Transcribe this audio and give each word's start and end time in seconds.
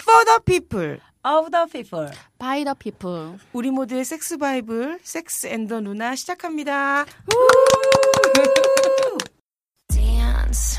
For 0.00 0.24
the 0.24 0.40
people. 0.44 0.98
of 1.24 1.50
the 1.50 1.66
people. 1.70 2.10
By 2.38 2.64
the 2.64 2.74
people. 2.74 3.38
우리 3.52 3.70
모두의 3.70 4.04
섹스 4.04 4.38
바이블, 4.38 5.00
섹스 5.02 5.46
앤더 5.46 5.80
누나 5.80 6.14
시작합니다. 6.16 7.04
dance. 9.88 10.78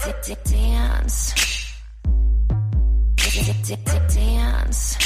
Dance. 0.00 1.34
Dance. 4.08 4.98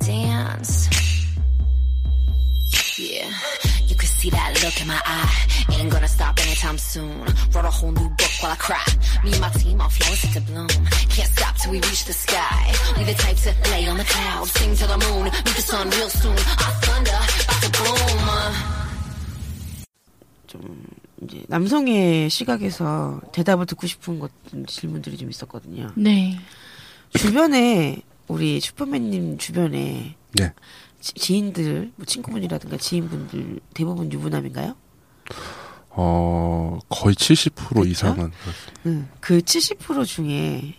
Dance. 0.00 0.88
Yeah, 2.98 3.32
you 3.86 3.96
can 3.96 4.08
see 4.08 4.30
that 4.30 4.62
look 4.62 4.80
in 4.80 4.88
my 4.88 5.00
eye. 5.04 5.59
Ain't 5.78 5.90
gonna 5.90 6.08
stop 6.08 6.38
anytime 6.40 6.78
soon. 6.78 7.20
Wrote 7.52 7.64
a 7.64 7.70
whole 7.70 7.92
new 7.92 8.08
book 8.10 8.32
while 8.40 8.52
I 8.52 8.56
cry. 8.56 8.84
Me 9.24 9.32
and 9.32 9.40
my 9.40 9.50
team, 9.50 9.80
our 9.80 9.90
flowers 9.90 10.18
set 10.20 10.32
to 10.34 10.40
bloom. 10.40 10.68
Can't 11.14 11.30
stop 11.36 11.56
till 11.56 11.72
we 11.72 11.78
reach 11.78 12.04
the 12.04 12.12
sky. 12.12 12.72
We 12.98 13.04
the 13.04 13.14
type 13.14 13.36
to 13.44 13.52
lay 13.70 13.86
on 13.86 13.96
the 13.96 14.04
clouds, 14.04 14.50
sing 14.52 14.74
to 14.76 14.86
the 14.86 14.98
moon, 14.98 15.24
meet 15.24 15.56
the 15.56 15.62
sun 15.62 15.90
real 15.90 16.10
soon. 16.10 16.36
Our 16.36 16.74
thunder, 16.84 17.20
about 17.44 17.62
to 17.62 17.70
boom. 17.78 18.80
좀 20.46 20.84
이제 21.22 21.44
남성의 21.48 22.28
시각에서 22.28 23.20
대답을 23.32 23.66
듣고 23.66 23.86
싶은 23.86 24.18
것 24.18 24.32
질문들이 24.66 25.16
좀 25.16 25.30
있었거든요. 25.30 25.90
네. 25.96 26.38
주변에 27.16 28.02
우리 28.26 28.60
슈퍼맨님 28.60 29.38
주변에 29.38 30.16
네. 30.32 30.52
지, 31.00 31.12
지인들, 31.14 31.92
뭐 31.96 32.04
친구분이라든가 32.04 32.76
지인분들 32.76 33.60
대부분 33.74 34.12
유부남인가요? 34.12 34.74
어, 35.90 36.78
거의 36.88 37.14
70% 37.14 37.54
그쵸? 37.54 37.84
이상은. 37.84 38.32
응. 38.86 39.08
그70% 39.20 40.06
중에 40.06 40.74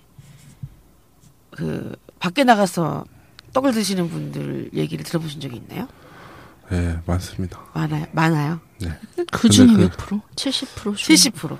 그 1.52 1.95
밖에 2.19 2.43
나가서 2.43 3.05
떡을 3.53 3.73
드시는 3.73 4.09
분들 4.09 4.71
얘기를 4.73 5.03
들어보신 5.03 5.41
적이 5.41 5.58
있나요? 5.58 5.88
네, 6.69 6.97
많습니다. 7.05 7.59
많아요. 7.73 8.05
많아요. 8.13 8.59
네. 8.80 8.89
그 9.31 9.49
중에 9.49 9.67
근데 9.67 9.83
몇 9.83 9.97
프로? 9.97 10.21
70% 10.35 10.95
중에. 10.95 11.15
70%. 11.15 11.58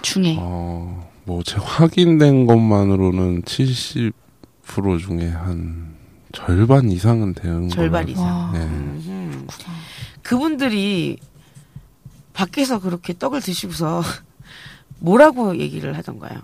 중에. 0.00 0.36
어, 0.38 1.10
뭐, 1.24 1.42
제 1.42 1.56
확인된 1.58 2.46
것만으로는 2.46 3.42
70% 3.42 4.12
중에 5.00 5.28
한 5.28 5.94
절반 6.32 6.90
이상은 6.90 7.34
되는 7.34 7.68
절반 7.68 8.04
걸로. 8.06 8.12
이상. 8.12 8.24
와. 8.26 8.50
네. 8.52 8.60
음. 8.60 9.46
그분들이 10.22 11.18
밖에서 12.34 12.80
그렇게 12.80 13.16
떡을 13.16 13.40
드시고서 13.40 14.02
뭐라고 15.00 15.56
얘기를 15.58 15.96
하던가요? 15.96 16.40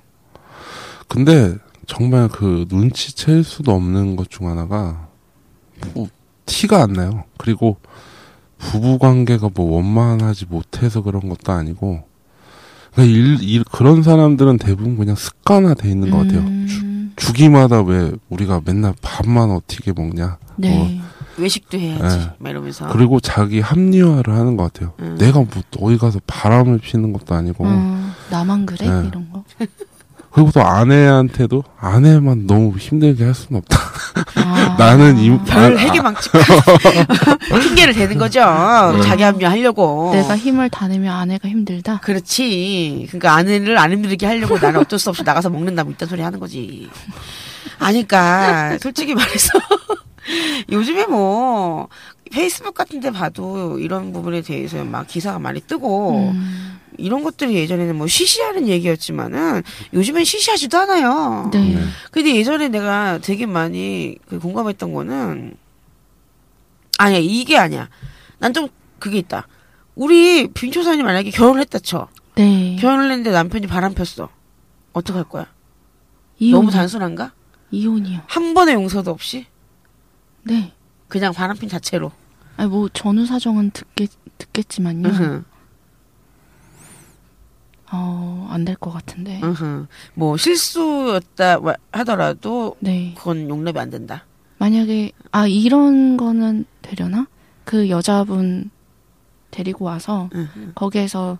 근데 1.08 1.56
정말 1.86 2.28
그 2.28 2.66
눈치챌 2.70 3.42
수도 3.42 3.72
없는 3.72 4.16
것 4.16 4.28
중 4.28 4.48
하나가 4.48 5.08
뭐 5.94 6.08
티가 6.47 6.82
안 6.82 6.92
나요. 6.92 7.24
그리고 7.36 7.77
부부 8.58 8.98
관계가 8.98 9.50
뭐 9.55 9.77
원만하지 9.77 10.47
못해서 10.47 11.02
그런 11.02 11.28
것도 11.28 11.52
아니고 11.52 12.04
그러니까 12.92 13.16
일, 13.16 13.38
일, 13.42 13.64
그런 13.64 14.02
사람들은 14.02 14.58
대부분 14.58 14.96
그냥 14.96 15.14
습관화돼 15.16 15.88
있는 15.88 16.10
것 16.10 16.19
같아요. 16.19 16.41
주, 16.66 16.80
음, 16.83 17.12
주기마다 17.16 17.82
왜 17.82 18.12
우리가 18.28 18.62
맨날 18.64 18.94
밥만 19.00 19.50
어떻게 19.50 19.92
먹냐. 19.92 20.38
네. 20.56 21.00
외식도 21.36 21.78
해야지. 21.78 22.19
네. 22.19 22.30
막 22.38 22.50
이러면서. 22.50 22.88
그리고 22.88 23.20
자기 23.20 23.60
합리화를 23.60 24.34
하는 24.34 24.56
것 24.56 24.72
같아요. 24.72 24.92
음. 25.00 25.16
내가 25.19 25.38
뭐 25.38 25.48
어디 25.80 25.97
가서 25.97 26.20
바람을 26.27 26.78
피는 26.78 27.12
것도 27.12 27.34
아니고 27.34 27.64
어, 27.66 28.12
나만 28.30 28.66
그래? 28.66 28.88
네. 28.88 29.08
이런 29.08 29.30
거. 29.30 29.44
그리고 30.32 30.50
또 30.52 30.62
아내한테도 30.62 31.64
아내만 31.78 32.46
너무 32.46 32.76
힘들게 32.76 33.24
할 33.24 33.34
수는 33.34 33.58
없다. 33.60 33.78
아. 34.36 34.76
나는 34.78 35.18
임, 35.18 35.42
별 35.44 35.76
아, 35.76 35.80
해계망측 35.80 36.32
핑계를 37.62 37.94
대는 37.94 38.16
거죠. 38.16 38.40
자기 39.02 39.24
합리화하려고. 39.24 40.12
내가 40.12 40.36
힘을 40.36 40.70
다 40.70 40.86
내면 40.86 41.14
아내가 41.14 41.48
힘들다. 41.48 41.98
그렇지. 42.00 43.06
그러니까 43.08 43.34
아내를 43.34 43.76
안 43.78 43.90
힘들게 43.92 44.26
하려고 44.26 44.58
나는 44.58 44.80
어쩔 44.80 44.98
수 44.98 45.10
없이 45.10 45.22
나가서 45.24 45.50
먹는다 45.50 45.82
뭐 45.82 45.92
이딴 45.92 46.08
소리 46.08 46.22
하는 46.22 46.38
거지. 46.38 46.88
아니까 47.78 48.78
솔직히 48.78 49.14
말해서 49.14 49.58
요즘에 50.70 51.06
뭐 51.06 51.88
페이스북 52.30 52.74
같은 52.74 53.00
데 53.00 53.10
봐도 53.10 53.78
이런 53.78 54.12
부분에 54.12 54.42
대해서 54.42 54.84
막 54.84 55.06
기사가 55.06 55.38
많이 55.38 55.60
뜨고 55.60 56.30
음, 56.30 56.79
이런 57.00 57.22
것들이 57.22 57.55
예전에는 57.55 57.97
뭐 57.97 58.06
시시하는 58.06 58.69
얘기였지만은 58.69 59.62
요즘엔 59.93 60.25
시시하지도 60.25 60.78
않아요. 60.78 61.50
네. 61.53 61.75
네. 61.75 61.83
근데 62.11 62.34
예전에 62.37 62.69
내가 62.69 63.19
되게 63.19 63.47
많이 63.47 64.16
그 64.28 64.38
공감했던 64.38 64.93
거는 64.93 65.55
아니야 66.99 67.19
이게 67.21 67.56
아니야. 67.56 67.88
난 68.38 68.53
좀 68.53 68.69
그게 68.99 69.19
있다. 69.19 69.47
우리 69.94 70.49
빈초사님 70.53 71.05
만약에 71.05 71.31
결혼을 71.31 71.61
했다 71.62 71.78
쳐. 71.78 72.09
네. 72.37 72.77
결혼을 72.81 73.11
했는데 73.11 73.31
남편이 73.31 73.67
바람 73.67 73.94
폈어. 73.94 74.28
어떡할 74.93 75.25
거야? 75.25 75.47
이혼. 76.38 76.61
너무 76.61 76.71
단순한가? 76.71 77.32
이혼이요. 77.71 78.21
한 78.27 78.55
번의 78.55 78.75
용서도 78.75 79.11
없이 79.11 79.47
네. 80.43 80.72
그냥 81.09 81.32
바람핀 81.32 81.69
자체로. 81.69 82.12
아니 82.56 82.69
뭐 82.69 82.88
전후 82.93 83.25
사정은 83.27 83.71
듣겠 83.71 84.11
듣겠지만요. 84.38 85.09
으흠, 85.09 85.44
어, 87.92 88.46
안 88.50 88.64
될 88.64 88.76
것 88.76 88.90
같은데. 88.92 89.40
으흠. 89.42 89.86
뭐 90.14 90.36
실수였다 90.36 91.58
와- 91.60 91.74
하더라도 91.92 92.76
네. 92.80 93.14
그건 93.16 93.48
용납이 93.48 93.78
안 93.78 93.90
된다. 93.90 94.24
만약에 94.58 95.12
아 95.32 95.46
이런 95.46 96.16
거는 96.16 96.66
되려나? 96.82 97.26
그 97.64 97.88
여자분 97.90 98.70
데리고 99.50 99.84
와서 99.86 100.28
으흠. 100.34 100.72
거기에서 100.74 101.38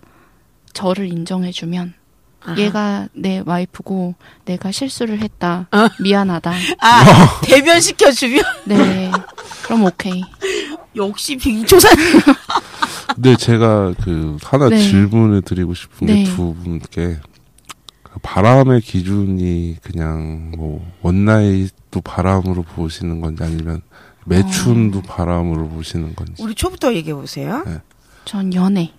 저를 0.73 1.07
인정해주면 1.11 1.93
아하. 2.43 2.57
얘가 2.57 3.07
내 3.13 3.43
와이프고 3.45 4.15
내가 4.45 4.71
실수를 4.71 5.19
했다 5.21 5.67
어. 5.71 5.87
미안하다 6.01 6.51
아 6.81 7.03
대변 7.43 7.79
시켜주면 7.79 8.43
네 8.65 9.11
그럼 9.63 9.83
오케이 9.85 10.23
역시 10.95 11.35
빈초사 11.37 11.87
님. 13.21 13.23
근데 13.23 13.35
제가 13.37 13.93
그 14.03 14.37
하나 14.43 14.69
네. 14.69 14.77
질문을 14.77 15.41
드리고 15.43 15.73
싶은 15.73 16.07
네. 16.07 16.23
게두 16.23 16.55
분께 16.55 17.19
그 18.03 18.19
바람의 18.21 18.81
기준이 18.81 19.77
그냥 19.81 20.51
뭐 20.57 20.85
원나잇도 21.01 22.01
바람으로 22.01 22.63
보시는 22.63 23.21
건지 23.21 23.43
아니면 23.43 23.81
매춘도 24.25 24.99
어. 24.99 25.01
바람으로 25.03 25.69
보시는 25.69 26.15
건지. 26.15 26.41
우리 26.43 26.53
초부터 26.55 26.93
얘기해 26.93 27.13
보세요. 27.15 27.63
전 28.25 28.53
연애 28.53 28.93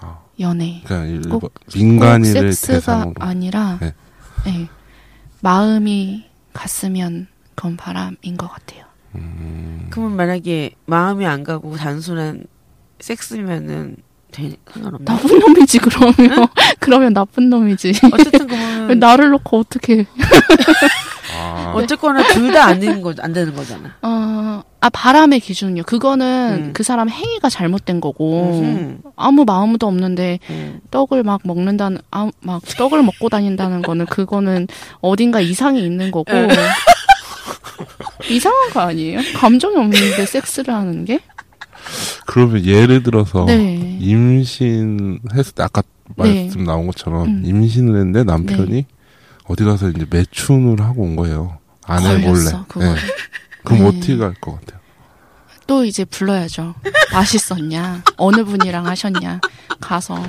아, 0.00 0.20
연애 0.38 0.82
그러니까 0.86 1.28
꼭- 1.30 1.40
꼭 1.40 1.52
민간인을 1.74 2.52
섹스가 2.52 2.74
대상으로. 2.74 3.14
아니라 3.18 3.78
네. 3.80 3.94
네. 4.46 4.68
마음이 5.40 6.24
갔으면 6.52 7.26
그건 7.56 7.76
바람인 7.76 8.36
것 8.36 8.48
같아요 8.48 8.84
음, 9.16 9.88
그러면 9.90 10.16
만약에 10.16 10.70
마음이 10.86 11.26
안 11.26 11.42
가고 11.42 11.76
단순한 11.76 12.44
섹스면은 13.00 13.96
되, 14.30 14.56
상관없나? 14.70 15.12
나쁜 15.14 15.38
놈이지 15.38 15.78
그러면 15.78 16.14
그러면 16.80 17.14
나쁜 17.14 17.48
놈이지 17.48 17.92
어쨌든 18.12 18.50
왜 18.50 18.56
그러면 18.56 18.98
나를 19.00 19.30
놓고 19.30 19.58
어떻게 19.60 20.06
아, 21.34 21.72
어쨌거나 21.74 22.22
둘 22.32 22.52
다 22.52 22.64
안 22.66 22.80
되는 22.80 23.00
거안 23.02 23.32
되는 23.32 23.54
거잖아. 23.54 23.94
어, 24.02 24.62
아 24.80 24.88
바람의 24.90 25.40
기준이요 25.40 25.84
그거는 25.84 26.64
음. 26.68 26.70
그 26.72 26.82
사람 26.82 27.08
행위가 27.08 27.48
잘못된 27.48 28.00
거고 28.00 28.60
음. 28.62 29.00
아무 29.16 29.44
마음도 29.44 29.86
없는데 29.86 30.40
음. 30.50 30.80
떡을 30.90 31.22
막 31.22 31.40
먹는다는 31.44 31.98
아, 32.10 32.30
막 32.40 32.62
떡을 32.76 33.02
먹고 33.02 33.28
다닌다는 33.28 33.82
거는 33.82 34.06
그거는 34.06 34.66
어딘가 35.00 35.40
이상이 35.40 35.82
있는 35.84 36.10
거고 36.10 36.32
네. 36.32 36.48
이상한 38.30 38.70
거 38.70 38.80
아니에요? 38.80 39.20
감정이 39.36 39.76
없는데 39.76 40.26
섹스를 40.26 40.74
하는 40.74 41.04
게? 41.04 41.20
그러면 42.26 42.64
예를 42.64 43.02
들어서 43.02 43.44
네. 43.46 43.96
임신했을 44.00 45.52
때 45.54 45.62
아까 45.62 45.82
네. 46.16 46.42
말씀 46.44 46.64
나온 46.64 46.86
것처럼 46.86 47.26
음. 47.26 47.42
임신을 47.44 47.96
했는데 47.98 48.24
남편이 48.24 48.86
어디 49.46 49.64
가서 49.64 49.88
이제 49.90 50.06
매춘을 50.08 50.80
하고 50.82 51.02
온 51.02 51.16
거예요. 51.16 51.58
몰래. 52.18 52.50
그거를. 52.68 52.94
네. 52.94 53.00
그럼 53.64 53.78
네. 53.80 53.86
어떻게 53.88 54.16
갈 54.16 54.34
것 54.40 54.60
같아요? 54.60 54.78
또 55.66 55.84
이제 55.84 56.04
불러야죠. 56.04 56.74
맛있었냐? 57.12 58.02
어느 58.16 58.44
분이랑 58.44 58.86
하셨냐? 58.86 59.40
가서 59.80 60.22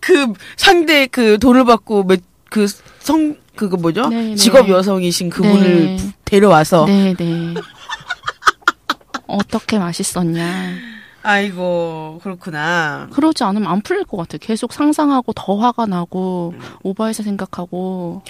그 0.00 0.32
상대 0.56 1.06
그 1.06 1.38
돈을 1.38 1.64
받고 1.64 2.08
그 2.50 2.66
성 3.00 3.36
그거 3.56 3.76
뭐죠? 3.76 4.08
네, 4.08 4.30
네. 4.30 4.34
직업 4.34 4.68
여성이신 4.68 5.30
그분을 5.30 5.84
네. 5.84 5.96
부- 5.96 6.10
데려와서 6.24 6.86
네네 6.86 7.54
어떻게 9.26 9.78
맛있었냐? 9.78 10.74
아이고 11.22 12.20
그렇구나. 12.22 13.08
그러지 13.12 13.44
않으면 13.44 13.70
안 13.70 13.80
풀릴 13.80 14.04
것 14.04 14.16
같아요. 14.18 14.38
계속 14.40 14.72
상상하고 14.72 15.32
더 15.32 15.56
화가 15.56 15.86
나고 15.86 16.54
오버해서 16.82 17.22
생각하고 17.22 18.22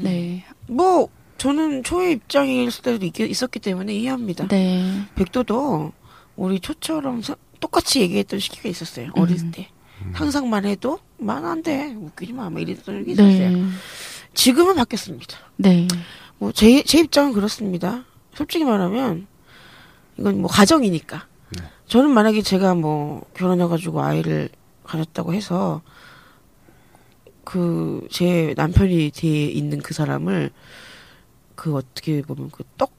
네, 0.00 0.44
뭐 0.68 1.08
저는 1.36 1.82
초의 1.82 2.12
입장일 2.12 2.70
때도 2.82 3.04
있, 3.04 3.18
있었기 3.20 3.58
때문에 3.58 3.94
이해합니다. 3.94 4.48
네, 4.48 5.02
백도도 5.16 5.92
우리 6.36 6.60
초처럼 6.60 7.20
사- 7.22 7.36
똑같이 7.60 8.00
얘기했던 8.00 8.40
시기가 8.40 8.68
있었어요. 8.68 9.10
음. 9.16 9.50
때. 9.50 9.68
상상만 10.16 10.64
해도 10.66 10.98
만안 11.18 11.62
돼. 11.62 11.94
웃기지 11.98 12.32
마. 12.34 12.50
막 12.50 12.60
이랬던 12.60 12.98
적이 13.00 13.12
있었어요. 13.12 13.50
네, 13.50 13.62
지금은 14.34 14.76
바뀌었습니다. 14.76 15.36
네, 15.56 15.86
뭐 16.38 16.52
제 16.52 16.82
제 16.84 17.00
입장은 17.00 17.32
그렇습니다. 17.32 18.04
솔직히 18.34 18.64
말하면 18.64 19.26
이건 20.18 20.40
뭐 20.40 20.50
가정이니까. 20.50 21.26
저는 21.86 22.10
만약에 22.10 22.42
제가 22.42 22.74
뭐 22.74 23.24
결혼해가지고 23.34 24.02
아이를 24.02 24.48
가졌다고 24.84 25.34
해서 25.34 25.82
그 27.44 28.06
제 28.10 28.54
남편이 28.56 29.10
뒤에 29.14 29.46
있는 29.46 29.78
그 29.80 29.92
사람을 29.94 30.50
그 31.54 31.74
어떻게 31.74 32.22
보면 32.22 32.50
그 32.50 32.64
떡 32.76 32.92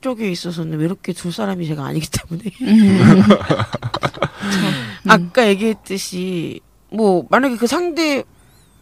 쪽에 0.00 0.30
있어서는 0.30 0.78
외롭게 0.78 1.14
둘 1.14 1.32
사람이 1.32 1.66
제가 1.66 1.82
아니기 1.86 2.06
때문에 2.10 2.50
음. 2.60 2.90
음. 3.08 3.22
아까 5.08 5.48
얘기했듯이 5.48 6.60
뭐 6.90 7.26
만약에 7.30 7.56
그 7.56 7.66
상대 7.66 8.22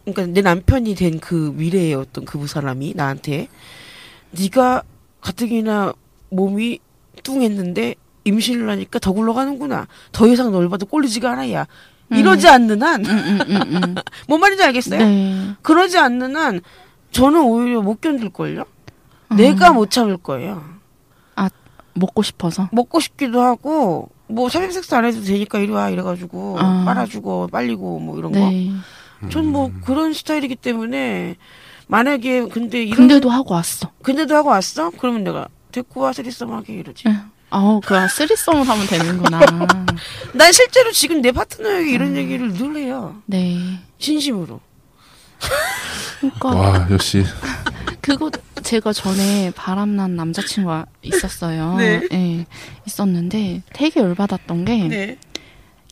그러니까 0.03 0.25
내 0.33 0.41
남편이 0.41 0.95
된 0.95 1.19
그 1.21 1.53
미래의 1.55 1.93
어떤 1.93 2.25
그 2.25 2.45
사람이 2.45 2.93
나한테 2.95 3.47
네가 4.31 4.83
가뜩이나 5.21 5.93
몸이 6.29 6.79
뚱했는데 7.21 7.95
임신을 8.25 8.69
하니까 8.69 8.99
더 8.99 9.11
굴러가는구나 9.11 9.87
더 10.11 10.27
이상 10.27 10.51
널 10.51 10.69
봐도 10.69 10.85
꼴리지가 10.85 11.31
않아야 11.31 11.67
이러지 12.09 12.47
않는 12.47 12.81
한뭔 12.81 13.11
음, 13.11 13.41
음, 13.41 13.41
음, 13.49 13.95
음. 14.29 14.39
말인지 14.39 14.63
알겠어요? 14.63 14.99
네. 14.99 15.55
그러지 15.61 15.97
않는 15.97 16.35
한 16.35 16.61
저는 17.11 17.41
오히려 17.41 17.81
못 17.81 18.01
견딜걸요? 18.01 18.65
내가 19.35 19.71
못 19.71 19.89
참을 19.89 20.17
거예요. 20.17 20.73
먹고 21.93 22.23
싶어서. 22.23 22.69
먹고 22.71 22.99
싶기도 22.99 23.41
하고 23.41 24.09
뭐 24.27 24.49
삼형섹스 24.49 24.93
안 24.95 25.05
해도 25.05 25.21
되니까 25.21 25.59
이리 25.59 25.71
와 25.71 25.89
이래가지고 25.89 26.57
아. 26.59 26.83
빨아주고 26.85 27.47
빨리고 27.47 27.99
뭐 27.99 28.17
이런 28.17 28.31
거. 28.31 28.39
네. 28.39 28.71
전뭐 29.29 29.71
그런 29.85 30.13
스타일이기 30.13 30.55
때문에 30.55 31.37
만약에 31.87 32.47
근데 32.47 32.83
이런 32.83 32.97
근데도 32.97 33.29
하고 33.29 33.53
왔어. 33.53 33.91
근데도 34.01 34.35
하고 34.35 34.49
왔어? 34.49 34.91
그러면 34.97 35.23
내가 35.23 35.47
데리고 35.73 36.01
와 36.01 36.13
쓰리썸 36.13 36.49
하게 36.51 36.75
이러지. 36.75 37.05
네. 37.05 37.17
아우, 37.49 37.81
그 37.81 38.07
쓰리썸을 38.07 38.67
하면 38.67 38.87
되는구나. 38.87 39.39
난 40.33 40.51
실제로 40.51 40.91
지금 40.91 41.21
내 41.21 41.31
파트너에게 41.31 41.91
이런 41.91 42.15
얘기를 42.15 42.53
늘 42.53 42.77
해요. 42.77 43.21
네. 43.25 43.57
진심으로. 43.99 44.61
그러니까 46.21 46.49
와 46.49 46.87
역시 46.89 47.25
그거 47.99 48.31
제가 48.61 48.93
전에 48.93 49.51
바람난 49.55 50.15
남자친구가 50.15 50.85
있었어요. 51.01 51.75
네. 51.75 52.01
예, 52.13 52.45
있었는데 52.87 53.63
되게 53.73 53.99
열받았던 53.99 54.65
게 54.65 54.87
네. 54.87 55.17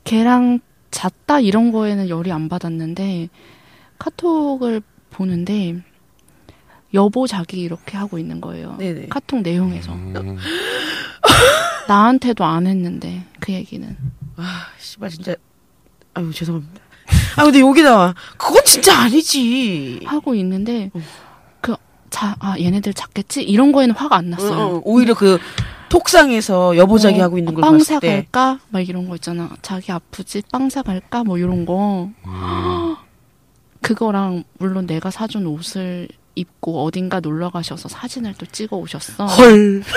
걔랑 0.06 0.60
잤다 0.90 1.42
이런 1.42 1.72
거에는 1.72 2.08
열이 2.08 2.32
안 2.32 2.48
받았는데 2.48 3.30
카톡을 4.00 4.82
보는데 5.10 5.84
여보 6.94 7.28
자기 7.28 7.62
이렇게 7.62 7.98
하고 7.98 8.18
있는 8.18 8.42
거예요. 8.42 8.76
네네. 8.78 9.08
카톡 9.10 9.42
내용에서 9.42 9.94
음, 9.94 10.38
나한테도 11.88 12.44
안 12.44 12.68
했는데 12.68 13.24
그 13.40 13.52
얘기는 13.54 13.98
아, 14.38 14.66
씨발 14.80 15.10
진짜. 15.10 15.36
아유 16.14 16.32
죄송합니다. 16.34 16.82
아 17.38 17.44
근데 17.44 17.60
여기 17.62 17.82
나와. 17.82 18.14
그건 18.38 18.64
진짜 18.66 18.98
아니지. 19.02 20.02
하고 20.06 20.36
있는데 20.36 20.92
어. 20.94 21.02
그자아 21.62 22.60
얘네들 22.60 22.94
잤겠지 22.94 23.44
이런 23.44 23.72
거에는 23.72 23.96
화가 23.96 24.18
안 24.18 24.30
났어요. 24.30 24.52
어, 24.60 24.76
어, 24.78 24.82
오히려 24.84 25.14
그 25.14 25.40
톡상에서 25.90 26.78
여보자기 26.78 27.20
어, 27.20 27.24
하고 27.24 27.38
있는 27.38 27.54
걸빵 27.54 27.78
봤을 27.78 28.00
때. 28.00 28.10
사갈까? 28.32 28.60
막 28.70 28.80
이런 28.88 29.08
거 29.10 29.16
있잖아. 29.16 29.50
자기 29.62 29.92
아프지? 29.92 30.44
빵 30.52 30.70
사 30.70 30.82
갈까? 30.82 31.24
뭐 31.24 31.38
이런 31.38 31.66
거. 31.66 32.10
음. 32.26 32.96
그거랑 33.82 34.44
물론 34.60 34.86
내가 34.86 35.10
사준 35.10 35.48
옷을 35.48 36.08
입고 36.36 36.86
어딘가 36.86 37.20
놀러 37.20 37.50
가셔서 37.50 37.90
사진을 37.90 38.36
또 38.38 38.46
찍어 38.46 38.78
오셨어. 38.78 39.26
헐. 39.26 39.84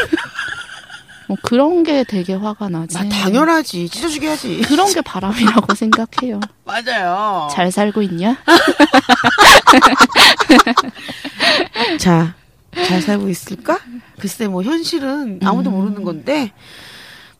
뭐 1.26 1.38
그런 1.42 1.84
게 1.84 2.04
되게 2.04 2.34
화가 2.34 2.68
나지. 2.68 2.98
나 2.98 3.08
당연하지. 3.08 3.88
찢어주게 3.88 4.28
하지. 4.28 4.60
그런 4.62 4.92
게 4.92 5.00
바람이라고 5.00 5.72
생각해요. 5.74 6.40
맞아요. 6.64 7.48
잘 7.50 7.72
살고 7.72 8.02
있냐? 8.02 8.36
자, 11.98 12.34
잘 12.74 13.00
살고 13.00 13.28
있을까? 13.28 13.78
글쎄, 14.18 14.48
뭐, 14.48 14.62
현실은 14.62 15.40
아무도 15.42 15.70
음. 15.70 15.76
모르는 15.76 16.04
건데, 16.04 16.52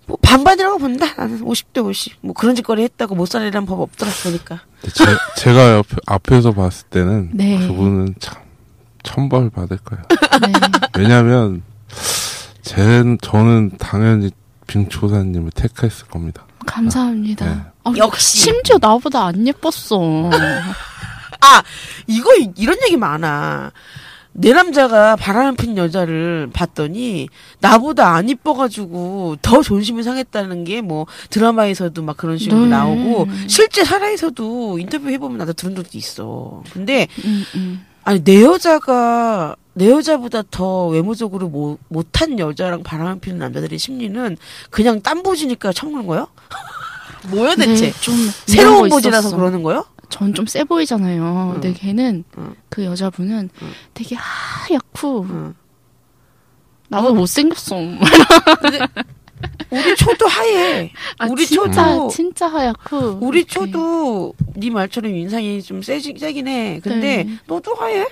뭐, 0.06 0.16
반반이라고 0.22 0.78
본다. 0.78 1.06
나는 1.16 1.40
50대 1.44 1.84
50. 1.84 2.18
뭐, 2.22 2.34
그런 2.34 2.54
짓거리 2.54 2.82
했다고 2.82 3.14
못 3.14 3.26
살리라는 3.26 3.66
법 3.66 3.80
없더라, 3.80 4.10
보니까. 4.22 4.60
근데 4.80 4.94
제, 4.94 5.04
제가 5.42 5.76
옆에, 5.76 5.96
앞에서 6.06 6.52
봤을 6.52 6.86
때는 6.88 7.30
네. 7.34 7.58
그분은 7.66 8.14
참 8.18 8.42
천벌 9.04 9.50
받을 9.50 9.78
거예요. 9.78 10.02
네. 10.42 10.52
왜냐하면 10.98 11.62
제 12.62 13.02
저는 13.20 13.72
당연히 13.78 14.30
빙초사님을 14.66 15.52
택했을 15.52 16.06
겁니다. 16.08 16.44
감사합니다. 16.66 17.44
네. 17.46 17.60
아, 17.84 17.92
역시. 17.96 18.38
심지어 18.38 18.78
나보다 18.80 19.26
안 19.26 19.46
예뻤어. 19.46 20.30
아, 21.40 21.62
이거, 22.06 22.34
이런 22.56 22.76
얘기 22.86 22.96
많아. 22.96 23.70
내 24.36 24.52
남자가 24.52 25.14
바람을 25.14 25.54
핀 25.54 25.76
여자를 25.76 26.50
봤더니 26.52 27.28
나보다 27.60 28.14
안 28.14 28.28
이뻐가지고 28.28 29.36
더 29.42 29.62
존심이 29.62 30.02
상했다는 30.02 30.64
게 30.64 30.80
뭐 30.82 31.06
드라마에서도 31.30 32.02
막 32.02 32.16
그런 32.16 32.36
식으로 32.36 32.62
네. 32.62 32.66
나오고 32.68 33.28
실제 33.46 33.84
살아에서도 33.84 34.80
인터뷰 34.80 35.08
해보면 35.08 35.38
나도 35.38 35.52
들은 35.52 35.76
적도 35.76 35.96
있어. 35.96 36.64
근데 36.72 37.06
음, 37.24 37.44
음. 37.54 37.86
아니 38.04 38.22
내 38.22 38.42
여자가 38.42 39.56
내 39.72 39.90
여자보다 39.90 40.42
더 40.50 40.86
외모적으로 40.88 41.48
못, 41.48 41.78
못한 41.88 42.38
여자랑 42.38 42.82
바람을 42.82 43.18
피는 43.20 43.38
남자들의 43.38 43.78
심리는 43.78 44.36
그냥 44.70 45.00
땀보지니까 45.00 45.72
참는 45.72 46.06
거요? 46.06 46.28
뭐야 47.30 47.54
대체? 47.56 47.90
네, 47.90 48.00
좀 48.00 48.14
새로운 48.46 48.88
보지라서. 48.90 49.34
그러는 49.36 49.62
거요? 49.62 49.84
전 50.10 50.32
좀 50.34 50.46
세 50.46 50.62
보이잖아요. 50.64 51.54
응. 51.56 51.60
근데 51.60 51.72
걔는 51.72 52.24
응. 52.38 52.54
그 52.68 52.84
여자분은 52.84 53.48
응. 53.62 53.68
되게 53.94 54.14
하얗고 54.16 55.26
응. 55.30 55.54
나보다 56.88 57.14
못생겼어. 57.14 57.74
우리 59.70 59.96
초도 59.96 60.26
하얘. 60.26 60.90
아, 61.18 61.26
우리 61.26 61.46
진짜 61.46 61.84
초도 61.84 62.08
진짜 62.08 62.46
하얗고 62.48 63.18
우리 63.20 63.40
이렇게. 63.40 63.52
초도 63.54 64.34
네 64.56 64.70
말처럼 64.70 65.14
인상이 65.14 65.62
좀 65.62 65.82
세지, 65.82 66.14
세긴 66.18 66.48
해. 66.48 66.80
근데 66.82 67.24
네. 67.24 67.38
너도 67.46 67.74
하얘. 67.74 68.06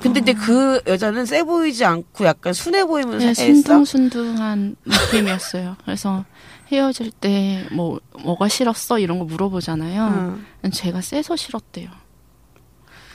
근데 0.00 0.20
근데 0.20 0.32
그 0.34 0.80
여자는 0.86 1.24
세 1.24 1.42
보이지 1.42 1.84
않고 1.84 2.24
약간 2.26 2.52
순해 2.52 2.84
보이면서 2.84 3.26
네. 3.28 3.34
순둥순둥한 3.34 4.76
느낌이었어요. 4.84 5.76
그래서 5.84 6.24
헤어질 6.70 7.12
때 7.12 7.66
뭐 7.70 8.00
뭐가 8.22 8.48
싫었어 8.48 8.98
이런 8.98 9.18
거 9.18 9.24
물어보잖아요. 9.24 10.38
응. 10.64 10.70
제가 10.70 11.00
세서 11.00 11.36
싫었대요. 11.36 11.88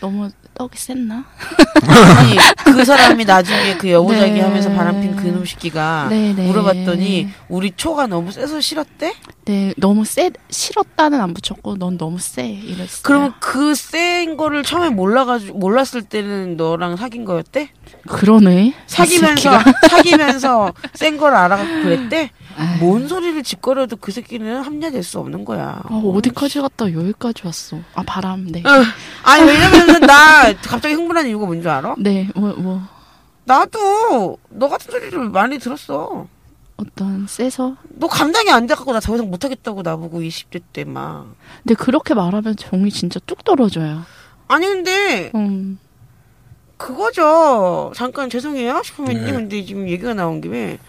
너무 0.02 0.30
떡이 0.56 0.78
셌나? 0.78 1.24
아니 2.18 2.36
그 2.66 2.84
사람이 2.84 3.24
나중에 3.24 3.78
그 3.78 3.90
여보자기 3.92 4.34
네. 4.34 4.42
하면서 4.42 4.70
바람핀 4.72 5.16
그놈 5.16 5.46
새끼가 5.46 6.08
네, 6.10 6.34
네. 6.36 6.48
물어봤더니 6.48 7.30
우리 7.50 7.72
초가 7.76 8.08
너무 8.08 8.32
세서 8.32 8.60
싫었대? 8.62 9.14
네, 9.46 9.74
너무 9.78 10.04
세 10.04 10.32
싫었다는 10.50 11.22
안 11.22 11.34
붙였고 11.34 11.78
넌 11.78 11.98
너무 11.98 12.20
세 12.20 12.48
이랬어요. 12.48 13.02
그러면 13.04 13.34
그센 13.40 14.36
거를 14.38 14.64
처음에 14.64 14.90
몰라가지고 14.90 15.58
몰랐을 15.60 16.02
때는 16.10 16.58
너랑 16.58 16.98
사귄 16.98 17.24
거였대? 17.24 17.70
그러네. 18.08 18.66
이 18.68 18.74
사귀면서. 18.88 19.52
사귀면서 19.90 20.74
센 20.96 21.18
걸 21.18 21.36
알아갖고 21.36 21.84
그랬대? 21.84 22.32
뭔 22.80 23.08
소리를 23.08 23.42
짓거려도 23.44 23.96
그 23.98 24.12
새끼는 24.12 24.62
합리화될 24.62 25.04
수 25.04 25.20
없는 25.20 25.46
거야. 25.46 25.82
아, 25.84 25.94
어디까지 26.04 26.62
갔다 26.62 26.92
여기까지 26.92 27.44
왔어. 27.46 27.78
아 27.96 28.04
바람. 28.04 28.48
네. 28.48 28.64
응. 28.66 28.84
아니 29.24 29.46
왜냐면 29.46 30.02
나 30.02 30.52
갑자기 30.62 30.94
흥분한 30.96 31.28
이유가 31.28 31.46
뭔 31.46 31.62
줄 31.62 31.70
알아? 31.70 31.96
네, 31.98 32.30
뭐 32.36 32.54
뭐 32.58 32.82
나도 33.46 34.38
너 34.50 34.70
같은 34.70 34.92
소리를 34.92 35.18
많이 35.30 35.58
들었어. 35.60 36.28
어떤 36.78 37.28
세서. 37.28 37.76
너 37.90 38.08
감당이 38.08 38.50
안 38.50 38.66
돼갖고 38.68 38.92
나 38.94 39.00
더 39.00 39.14
이상 39.16 39.30
못하겠다고 39.30 39.82
나보고 39.84 40.22
20대 40.22 40.62
때 40.74 40.84
막. 40.84 41.28
근데 41.64 41.76
그렇게 41.76 42.14
말하면 42.14 42.56
정이 42.56 42.90
진짜 42.92 43.20
뚝 43.26 43.44
떨어져요. 43.44 44.04
아니 44.48 44.66
근데 44.68 45.32
음. 45.36 45.78
그거죠. 46.78 47.92
잠깐 47.96 48.30
죄송해요 48.30 48.82
슈퍼맨님. 48.84 49.26
네. 49.26 49.32
근데 49.32 49.64
지금 49.66 49.88
얘기가 49.88 50.14
나온 50.14 50.42
김에 50.42 50.80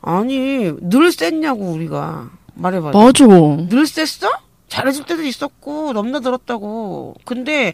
아니 0.00 0.72
늘 0.80 1.12
셌냐고 1.12 1.64
우리가. 1.72 2.30
말해봐. 2.54 2.90
맞아. 2.92 3.24
늘 3.68 3.86
셌어? 3.86 4.28
잘해줄 4.68 5.06
때도 5.06 5.22
있었고 5.22 5.92
넘나들었다고. 5.92 7.14
근데 7.24 7.72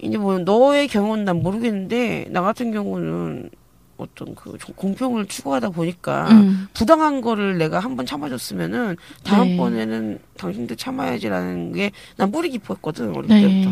이제 0.00 0.16
뭐 0.16 0.38
너의 0.38 0.88
경우는 0.88 1.24
난 1.24 1.42
모르겠는데 1.42 2.26
나 2.30 2.40
같은 2.42 2.72
경우는 2.72 3.50
어떤 3.98 4.34
그좀 4.36 4.74
공평을 4.76 5.26
추구하다 5.26 5.70
보니까 5.70 6.28
음. 6.30 6.68
부당한 6.72 7.20
거를 7.20 7.58
내가 7.58 7.80
한 7.80 7.96
번 7.96 8.06
참아줬으면은 8.06 8.96
다음번에는 9.24 10.20
당신도 10.36 10.76
참아야지라는 10.76 11.72
게 11.72 11.90
난 12.16 12.30
뿌리 12.30 12.50
깊었거든 12.50 13.14
어릴 13.16 13.28
때부터. 13.28 13.70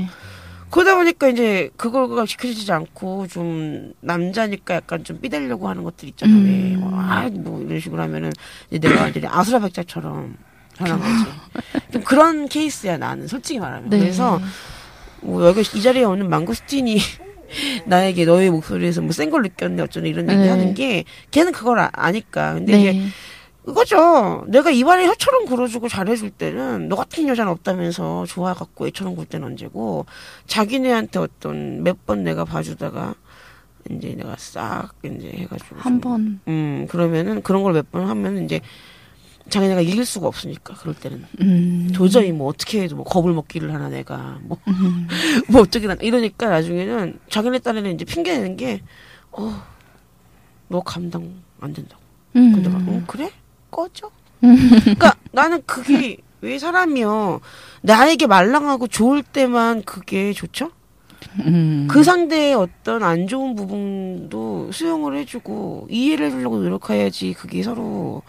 네. 0.67 0.71
그러다 0.71 0.97
보니까 0.97 1.29
이제 1.29 1.71
그거가 1.77 2.27
지켜지지 2.27 2.71
않고 2.73 3.29
좀 3.29 3.93
남자니까 4.01 4.75
약간 4.75 5.05
좀 5.05 5.21
삐대려고 5.21 5.69
하는 5.69 5.85
것들 5.85 6.09
있잖아 6.09 6.33
음. 6.33 6.45
왜. 6.45 6.77
뭐, 6.77 6.91
아, 7.01 7.29
뭐 7.33 7.63
이런 7.63 7.81
식으로 7.81 8.03
하면은 8.03 8.33
이제 8.71 8.89
내가 8.89 9.09
이제 9.09 9.23
아수라백자처럼 9.29 10.37
하는 10.79 10.99
거지. 10.99 11.25
좀 11.93 12.03
그런 12.03 12.49
케이스야 12.49 12.99
나는 12.99 13.27
솔직히 13.29 13.59
말하면. 13.61 13.89
네. 13.91 13.99
그래서 13.99 14.41
뭐 15.23 15.47
여기 15.47 15.61
이 15.61 15.83
자리에 15.83 16.05
오는 16.05 16.29
망고스틴이 16.29 16.99
나에게 17.87 18.25
너의 18.25 18.51
목소리에서 18.51 19.01
뭐 19.01 19.13
센 19.13 19.31
걸 19.31 19.43
느꼈는데 19.43 19.83
어쩌네 19.85 20.09
이런 20.09 20.29
얘기 20.29 20.41
네. 20.43 20.49
하는 20.49 20.75
게 20.75 21.05
걔는 21.31 21.53
그걸 21.53 21.79
아, 21.79 21.91
아니까. 21.93 22.55
근데 22.55 22.81
이제 22.81 23.03
네. 23.67 23.73
그거죠. 23.73 24.45
내가 24.49 24.71
입안에 24.71 25.07
혀처럼 25.07 25.47
굴어주고 25.47 25.89
잘해줄 25.89 26.31
때는 26.31 26.89
너 26.89 26.97
같은 26.97 27.27
여자는 27.29 27.51
없다면서 27.53 28.27
좋아갖고 28.27 28.87
애처럼 28.89 29.17
굴 29.17 29.27
때는 29.27 29.47
언제고 29.49 30.07
자기네한테 30.47 31.19
어떤 31.19 31.83
몇 31.83 31.97
번 32.07 32.23
내가 32.25 32.45
봐주다가 32.45 33.15
이제 33.91 34.15
내가 34.17 34.35
싹 34.39 34.93
이제 35.05 35.31
해가지고 35.35 35.77
한 35.77 35.95
좀, 35.95 36.01
번. 36.01 36.41
음 36.49 36.87
그러면은 36.89 37.43
그런 37.43 37.63
걸 37.63 37.73
몇 37.75 37.91
번 37.91 38.09
하면 38.09 38.45
이제 38.45 38.61
자기네가 39.49 39.81
이길 39.81 40.05
수가 40.05 40.27
없으니까 40.27 40.75
그럴 40.75 40.95
때는 40.95 41.25
음. 41.41 41.91
도저히 41.95 42.33
뭐 42.33 42.49
어떻게 42.49 42.83
해도 42.83 42.97
뭐 42.97 43.05
겁을 43.05 43.33
먹기를 43.33 43.73
하나 43.73 43.89
내가 43.89 44.39
뭐 44.43 44.59
뭐 45.49 45.61
음. 45.61 45.63
어떻게 45.63 45.87
나 45.87 45.95
이러니까 46.01 46.49
나중에는 46.49 47.19
자기네 47.31 47.59
딴에는 47.61 47.95
이제 47.95 48.05
핑계 48.05 48.37
내는 48.39 48.57
게 48.57 48.81
어 49.33 49.53
너 50.69 50.81
감당 50.81 51.43
안 51.61 51.73
된다고. 51.73 52.03
음. 52.35 52.53
근데 52.53 52.69
막, 52.69 52.83
어, 52.89 53.01
그래? 53.07 53.31
꺼져? 53.71 54.11
그러니까 54.41 55.15
나는 55.33 55.63
그게 55.67 56.19
왜 56.41 56.59
사람이요. 56.59 57.41
나에게 57.83 58.27
말랑하고 58.27 58.87
좋을 58.89 59.23
때만 59.23 59.83
그게 59.83 60.33
좋죠? 60.33 60.71
음. 61.41 61.87
그 61.91 62.03
상대의 62.03 62.55
어떤 62.55 63.03
안 63.03 63.27
좋은 63.27 63.55
부분도 63.55 64.71
수용을 64.73 65.17
해주고 65.19 65.89
이해를 65.91 66.27
해주려고 66.27 66.59
노력해야지 66.59 67.35
그게 67.35 67.63
서로 67.63 68.23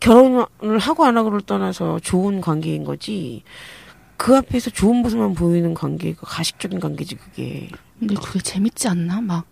결혼을 0.00 0.78
하고 0.80 1.04
안 1.04 1.16
하고를 1.16 1.42
떠나서 1.42 2.00
좋은 2.00 2.40
관계인 2.40 2.84
거지. 2.84 3.42
그 4.16 4.36
앞에서 4.36 4.70
좋은 4.70 4.96
모습만 4.96 5.34
보이는 5.34 5.74
관계가 5.74 6.26
가식적인 6.26 6.80
관계지 6.80 7.16
그게. 7.16 7.68
근데 7.98 8.14
그게 8.14 8.40
재밌지 8.40 8.88
않나? 8.88 9.20
막 9.20 9.46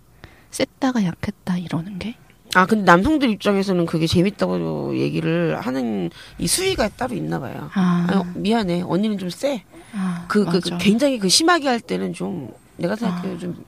셌다가 0.51 1.05
약했다 1.05 1.59
이러는 1.59 1.99
게. 1.99 2.17
아 2.55 2.67
근데 2.67 2.85
남성들 2.85 3.31
입장에서는 3.31 3.87
그게 3.87 4.07
재밌다고 4.07 4.97
얘기를 4.99 5.59
하는 5.61 6.11
이 6.39 6.47
수위가 6.47 6.89
따로 6.91 7.15
있나 7.15 7.39
봐요. 7.39 7.71
아. 7.75 8.07
아유, 8.11 8.25
미안해. 8.35 8.83
언니는 8.83 9.19
좀 9.19 9.31
세. 9.31 9.63
아, 9.95 10.25
그, 10.29 10.45
그. 10.45 10.61
그 10.61 10.79
굉장히 10.79 11.19
그 11.19 11.29
심하게 11.29 11.69
할 11.69 11.81
때는 11.81 12.13
좀 12.13 12.51
내가 12.77 12.97
생각해도 12.97 13.35
아. 13.35 13.39
좀, 13.39 13.65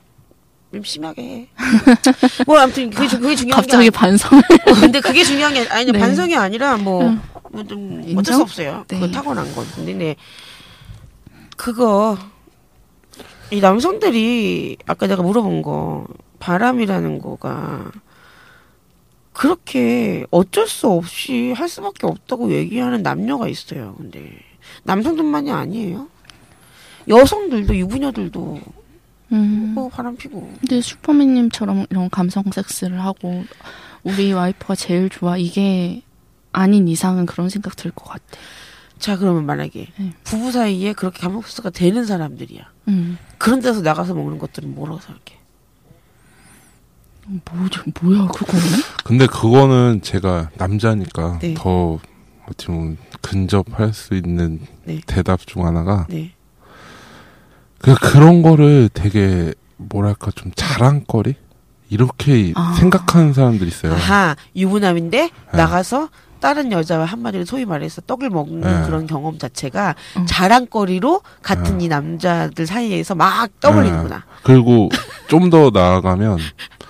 좀 0.72 0.82
심하게 0.82 1.22
해. 1.22 1.48
뭐 2.46 2.58
아무튼 2.58 2.90
그게, 2.90 3.06
주- 3.06 3.20
그게 3.20 3.36
중요한 3.36 3.60
갑자기 3.62 3.84
게 3.84 3.90
반성. 3.90 4.40
아니, 4.66 4.80
근데 4.80 5.00
그게 5.00 5.22
중요한 5.22 5.54
게 5.54 5.66
아니, 5.68 5.92
네. 5.92 5.98
반성이 5.98 6.34
아니라 6.36 6.76
뭐, 6.76 7.02
응. 7.04 7.20
뭐좀 7.52 8.00
인정? 8.04 8.18
어쩔 8.18 8.34
수 8.34 8.42
없어요. 8.42 8.84
네. 8.88 8.98
그거 8.98 9.12
타고난 9.12 9.52
건. 9.54 9.64
근데 9.76 9.94
네, 9.94 10.16
그거 11.56 12.18
이 13.52 13.60
남성들이 13.60 14.78
아까 14.86 15.06
내가 15.06 15.22
물어본 15.22 15.62
거 15.62 16.06
바람이라는 16.40 17.20
거가 17.20 17.92
그렇게 19.42 20.24
어쩔 20.30 20.68
수 20.68 20.86
없이 20.88 21.50
할 21.50 21.68
수밖에 21.68 22.06
없다고 22.06 22.52
얘기하는 22.52 23.02
남녀가 23.02 23.48
있어요. 23.48 23.96
근데 23.98 24.38
남성들만이 24.84 25.50
아니에요. 25.50 26.06
여성들도 27.08 27.76
유부녀들도 27.76 28.60
음. 29.32 29.72
뭐 29.74 29.88
바람 29.88 30.16
피고 30.16 30.48
근데 30.60 30.80
슈퍼맨님처럼 30.80 31.86
이런 31.90 32.08
감성 32.08 32.44
섹스를 32.54 33.02
하고 33.02 33.42
우리 34.04 34.32
와이프가 34.32 34.76
제일 34.76 35.10
좋아 35.10 35.36
이게 35.36 36.02
아닌 36.52 36.86
이상은 36.86 37.26
그런 37.26 37.48
생각 37.48 37.74
들 37.74 37.90
것 37.90 38.04
같아. 38.04 38.24
자 39.00 39.16
그러면 39.18 39.44
만약에 39.44 39.88
네. 39.96 40.12
부부 40.22 40.52
사이에 40.52 40.92
그렇게 40.92 41.18
감옥수가 41.18 41.70
되는 41.70 42.04
사람들이야. 42.04 42.62
음. 42.86 43.18
그런 43.38 43.58
데서 43.58 43.80
나가서 43.80 44.14
먹는 44.14 44.38
것들은 44.38 44.72
뭐라고 44.72 45.00
생각해? 45.00 45.41
뭐죠? 47.26 47.82
뭐야 48.00 48.26
그거는? 48.28 48.62
근데 49.04 49.26
그거는 49.26 50.00
제가 50.02 50.50
남자니까 50.56 51.38
네. 51.40 51.54
더 51.54 51.98
어떻게 52.48 52.66
보면 52.66 52.96
근접할 53.20 53.92
수 53.94 54.14
있는 54.14 54.60
네. 54.84 55.00
대답 55.06 55.46
중 55.46 55.64
하나가 55.66 56.06
네. 56.08 56.32
그 57.78 57.94
그런 57.94 58.42
거를 58.42 58.88
되게 58.92 59.54
뭐랄까 59.76 60.30
좀 60.32 60.52
자랑거리 60.54 61.34
이렇게 61.90 62.52
아. 62.56 62.74
생각하는 62.78 63.32
사람들이 63.32 63.68
있어요. 63.68 63.92
아하 63.92 64.36
유부남인데 64.56 65.18
네. 65.18 65.30
나가서 65.52 66.08
다른 66.40 66.72
여자와 66.72 67.04
한마디로 67.04 67.44
소위 67.44 67.64
말해서 67.64 68.00
떡을 68.00 68.28
먹는 68.30 68.60
네. 68.62 68.86
그런 68.86 69.06
경험 69.06 69.38
자체가 69.38 69.94
음. 70.16 70.26
자랑거리로 70.26 71.22
같은 71.40 71.78
네. 71.78 71.84
이 71.84 71.88
남자들 71.88 72.66
사이에서 72.66 73.14
막 73.14 73.48
떠올리는구나. 73.60 74.24
그리고 74.42 74.88
좀 75.28 75.50
더 75.50 75.70
나아가면 75.72 76.38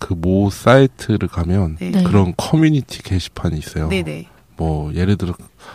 그 0.00 0.14
모 0.14 0.50
사이트를 0.50 1.28
가면 1.28 1.76
네. 1.78 1.90
네. 1.90 2.02
그런 2.02 2.34
커뮤니티 2.36 3.02
게시판이 3.02 3.56
있어요. 3.58 3.88
네네. 3.88 4.26
뭐 4.56 4.92
예를 4.94 5.16
들어 5.16 5.32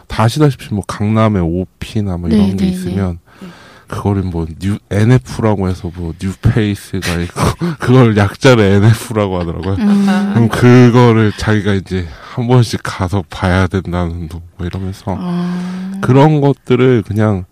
다 0.07 0.23
아시다시피 0.23 0.73
뭐 0.73 0.83
강남에 0.85 1.39
오피나 1.39 2.17
뭐 2.17 2.27
네, 2.29 2.35
이런 2.35 2.57
게 2.57 2.65
네, 2.65 2.71
있으면 2.71 3.19
네. 3.41 3.47
그거를 3.87 4.23
뭐 4.23 4.45
new 4.59 4.77
NF라고 4.91 5.69
해서 5.69 5.91
뭐 5.95 6.13
new 6.21 6.52
face가 6.52 7.13
있고 7.21 7.39
그걸 7.79 8.17
약자를 8.17 8.63
NF라고 8.63 9.39
하더라고요. 9.39 9.75
음. 9.75 10.05
그럼 10.33 10.49
그거를 10.49 11.31
자기가 11.37 11.73
이제 11.75 12.07
한 12.33 12.47
번씩 12.47 12.81
가서 12.83 13.23
봐야 13.29 13.67
된다는 13.67 14.27
둥, 14.27 14.41
뭐 14.57 14.65
이러면서 14.67 15.15
아. 15.17 15.91
그런 16.01 16.41
것들을 16.41 17.03
그냥 17.03 17.45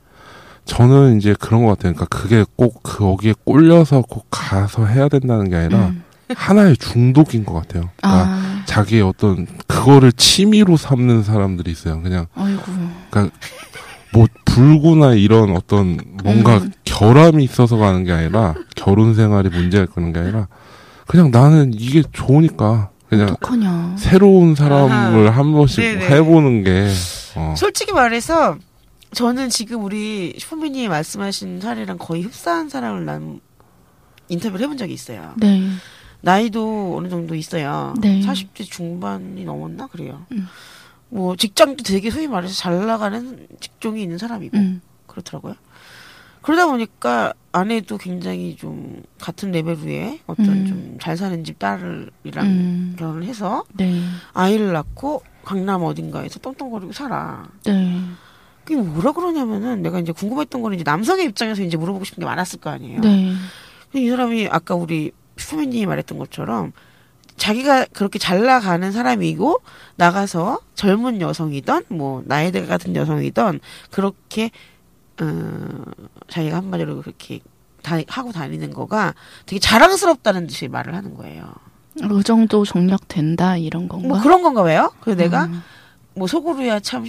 저는 0.66 1.18
이제 1.18 1.36
그런 1.40 1.64
것 1.64 1.70
같아요. 1.78 1.94
그러니까 1.94 2.06
그게 2.06 2.44
꼭 2.56 2.82
거기에 2.84 3.34
꼴려서 3.46 4.02
꼭 4.02 4.28
가서 4.30 4.86
해야 4.86 5.08
된다는 5.08 5.50
게 5.50 5.56
아니라 5.56 5.88
음. 5.88 6.04
하나의 6.36 6.78
중독인 6.78 7.46
것 7.46 7.54
같아요. 7.54 7.90
그러니까 7.98 8.26
아. 8.30 8.64
자기의 8.66 9.02
어떤 9.02 9.48
그거를 9.68 10.12
취미로 10.14 10.78
삼는 10.78 11.24
사람들이 11.24 11.72
있어요. 11.72 12.02
그냥 12.02 12.28
아이고. 12.36 12.64
뭐 14.14 14.28
불구나 14.46 15.14
이런 15.14 15.56
어떤 15.56 16.00
뭔가 16.24 16.58
음. 16.58 16.72
결함이 16.84 17.44
있어서 17.44 17.78
가는 17.78 18.04
게 18.04 18.12
아니라 18.12 18.54
결혼 18.76 19.16
생활이 19.16 19.50
문제가 19.50 19.92
그런 19.92 20.14
게 20.14 20.20
아니라 20.20 20.48
그냥 21.08 21.32
나는 21.32 21.74
이게 21.74 22.04
좋으니까 22.12 22.92
그냥 23.10 23.30
어떡하냐. 23.30 23.96
새로운 23.98 24.56
사람을 24.56 25.36
한 25.36 25.52
번씩 25.52 25.84
네네. 25.84 26.08
해보는 26.10 26.64
게 26.64 26.88
어. 27.36 27.56
솔직히 27.58 27.92
말해서 27.92 28.58
저는 29.14 29.50
지금 29.50 29.84
우리 29.84 30.36
슈퍼맨이 30.38 30.88
말씀하신 30.88 31.62
사례랑 31.62 31.98
거의 31.98 32.24
흡사한 32.24 32.70
사람을 32.70 33.06
난 33.06 33.40
인터뷰를 34.30 34.64
해본 34.64 34.78
적이 34.78 34.94
있어요. 34.94 35.34
네. 35.38 35.62
나이도 36.24 36.96
어느 36.98 37.10
정도 37.10 37.36
있어요. 37.36 37.94
네. 38.00 38.22
40대 38.22 38.64
중반이 38.64 39.44
넘었나 39.44 39.88
그래요. 39.88 40.26
음. 40.32 40.48
뭐 41.10 41.36
직장도 41.36 41.84
되게 41.84 42.10
소위 42.10 42.28
말해서 42.28 42.54
잘 42.56 42.86
나가는 42.86 43.46
직종이 43.60 44.02
있는 44.02 44.18
사람이고 44.18 44.58
음. 44.58 44.82
그렇더라고요. 45.06 45.56
그러다 46.42 46.68
보니까 46.68 47.34
아내도 47.52 47.98
굉장히 47.98 48.56
좀 48.56 49.04
같은 49.20 49.52
레벨 49.52 49.78
위에 49.80 50.22
어떤 50.26 50.48
음. 50.48 50.96
좀잘 50.98 51.18
사는 51.18 51.44
집 51.44 51.60
딸이랑 51.60 52.46
음. 52.46 52.96
결혼을 52.98 53.26
해서 53.26 53.66
네. 53.74 54.02
아이를 54.34 54.72
낳고 54.72 55.24
강남 55.44 55.84
어딘가에서 55.84 56.40
똥똥거리고 56.40 56.94
살아. 56.94 57.50
네. 57.66 58.00
그게 58.64 58.78
뭐라 58.78 59.12
그러냐면은 59.12 59.82
내가 59.82 60.00
이제 60.00 60.14
궁금했던 60.14 60.62
거는 60.62 60.76
이제 60.76 60.84
남성의 60.86 61.26
입장에서 61.26 61.64
이제 61.64 61.76
물어보고 61.76 62.06
싶은 62.06 62.22
게 62.22 62.26
많았을 62.26 62.62
거 62.62 62.70
아니에요. 62.70 63.02
네. 63.02 63.34
근데 63.92 64.06
이 64.06 64.10
사람이 64.10 64.48
아까 64.50 64.76
우리 64.76 65.12
슈퍼맨님이 65.38 65.86
말했던 65.86 66.18
것처럼 66.18 66.72
자기가 67.38 67.86
그렇게 67.94 68.20
잘 68.20 68.44
나가는 68.44 68.92
사람이고 68.92 69.62
나가서 69.96 70.60
젊은 70.76 71.20
여성이던 71.22 71.86
뭐 71.90 72.24
나이대 72.26 72.66
같은 72.66 72.96
여성이던 72.96 73.60
그렇게 73.92 74.52
어 75.22 75.84
자기가 76.30 76.58
한마디로 76.58 77.02
그렇게 77.02 77.40
다 77.82 77.98
하고 78.08 78.32
다니는 78.32 78.72
거가 78.72 79.14
되게 79.46 79.60
자랑스럽다는 79.60 80.48
듯이 80.48 80.68
말을 80.68 80.96
하는 80.96 81.16
거예요. 81.16 81.54
그 82.00 82.24
정도 82.24 82.66
정력 82.66 83.08
된다 83.08 83.58
이런 83.58 83.88
건가? 83.88 84.08
뭐 84.08 84.22
그런 84.22 84.42
건가 84.42 84.62
왜요? 84.62 84.92
그래서 85.02 85.22
내가 85.22 85.46
음. 85.46 85.62
뭐 86.16 86.28
속으로야 86.28 86.80
참 86.80 87.06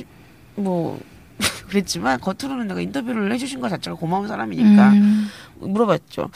뭐 0.57 1.01
그랬지만 1.69 2.21
겉으로는 2.21 2.69
내가 2.69 2.81
인터뷰를 2.81 3.33
해주신 3.33 3.61
것 3.61 3.69
자체가 3.69 3.97
고마운 3.97 4.29
사람이니까 4.29 4.91
음. 4.91 5.29
물어봤죠. 5.59 6.31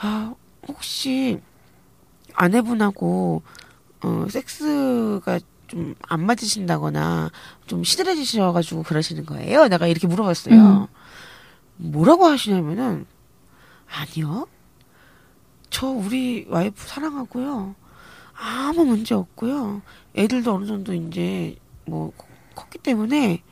아 0.00 0.34
혹시 0.68 1.40
아내분하고 2.34 3.42
어 4.02 4.26
섹스가 4.28 5.38
좀 5.66 5.94
안 6.08 6.24
맞으신다거나 6.26 7.30
좀 7.66 7.82
시들해지셔가지고 7.82 8.82
그러시는 8.84 9.24
거예요? 9.26 9.66
내가 9.68 9.86
이렇게 9.86 10.06
물어봤어요. 10.06 10.88
뭐라고 11.76 12.26
하시냐면은 12.26 13.06
아니요. 13.90 14.46
저 15.70 15.88
우리 15.88 16.46
와이프 16.48 16.86
사랑하고요. 16.86 17.74
아무 18.34 18.84
문제 18.84 19.14
없고요. 19.14 19.82
애들도 20.16 20.54
어느 20.54 20.66
정도 20.66 20.92
이제 20.94 21.56
뭐 21.86 22.12
컸기 22.54 22.78
때문에 22.78 23.42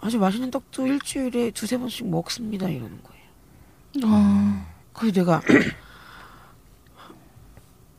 아주 0.00 0.18
맛있는 0.18 0.50
떡도 0.50 0.86
일주일에 0.86 1.50
두세 1.52 1.78
번씩 1.78 2.08
먹습니다. 2.08 2.68
이러는 2.68 2.98
거예요. 3.02 4.12
어. 4.12 4.66
그래서 4.92 5.20
내가 5.20 5.40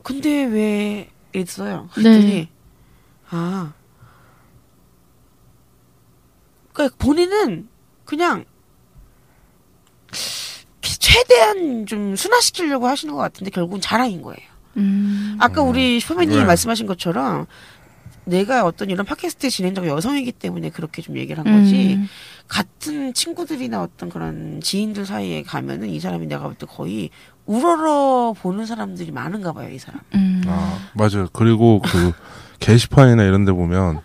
근데 0.04 0.44
왜 0.46 1.10
이랬어요. 1.34 1.90
네. 1.98 2.04
그랬더니 2.04 2.50
아 3.30 3.74
그러니까 6.74 6.96
본인은 6.98 7.68
그냥 8.06 8.46
최대한 10.82 11.86
좀 11.86 12.16
순화시키려고 12.16 12.88
하시는 12.88 13.14
것 13.14 13.20
같은데 13.20 13.52
결국은 13.52 13.82
자랑인 13.82 14.22
거예요. 14.22 14.40
음. 14.78 15.38
아까 15.40 15.62
우리 15.62 16.00
슈퍼맨님이 16.00 16.40
네. 16.42 16.46
말씀하신 16.46 16.86
것처럼 16.88 17.46
내가 18.24 18.66
어떤 18.66 18.90
이런 18.90 19.06
팟캐스트 19.06 19.50
진행자가 19.50 19.88
여성이기 19.88 20.32
때문에 20.32 20.70
그렇게 20.70 21.02
좀 21.02 21.18
얘기를 21.18 21.44
한 21.44 21.62
거지 21.64 21.96
음. 21.96 22.08
같은 22.48 23.14
친구들이나 23.14 23.82
어떤 23.82 24.10
그런 24.10 24.62
지인들 24.62 25.06
사이에 25.06 25.44
가면은 25.44 25.90
이 25.90 26.00
사람이 26.00 26.28
내가 26.28 26.44
볼 26.44 26.56
때 26.56 26.66
거의 26.66 27.10
우러러 27.46 28.34
보는 28.42 28.66
사람들이 28.66 29.12
많은가 29.12 29.54
봐요 29.54 29.70
이 29.70 29.80
사람. 29.80 30.00
음. 30.16 30.44
아, 30.48 30.78
맞아요. 30.94 31.28
그리고 31.34 31.82
그 31.84 32.12
게시판이나 32.60 33.24
이런 33.24 33.46
데 33.46 33.52
보면 33.52 34.00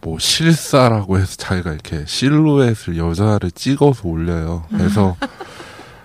뭐 0.00 0.18
실사라고 0.18 1.18
해서 1.18 1.34
자기가 1.36 1.72
이렇게 1.72 2.04
실루엣을 2.06 2.96
여자를 2.96 3.50
찍어서 3.50 4.08
올려요. 4.08 4.64
그래서 4.70 5.16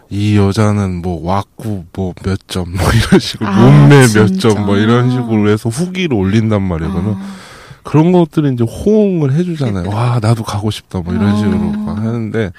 이 0.09 0.35
여자는 0.37 1.01
뭐 1.01 1.19
왁구 1.23 1.85
뭐몇 1.93 2.47
점 2.47 2.69
뭐 2.75 2.87
이런 2.91 3.19
식으로 3.19 3.49
아, 3.49 3.59
몸매 3.59 4.07
몇? 4.13 4.39
점 4.39 4.65
뭐 4.65 4.77
이런 4.77 5.11
식으로 5.11 5.49
해서 5.49 5.69
후기를 5.69 6.15
올린단 6.17 6.61
말이에요. 6.61 6.91
그러면 6.91 7.15
아. 7.15 7.35
그런 7.83 8.11
것들이 8.11 8.53
이제 8.53 8.63
호응을 8.63 9.33
해주잖아요. 9.33 9.89
와 9.89 10.19
나도 10.21 10.43
가고 10.43 10.71
싶다 10.71 11.01
뭐 11.01 11.13
이런 11.13 11.33
어. 11.33 11.37
식으로 11.37 11.57
막 11.57 11.97
하는데 11.97 12.51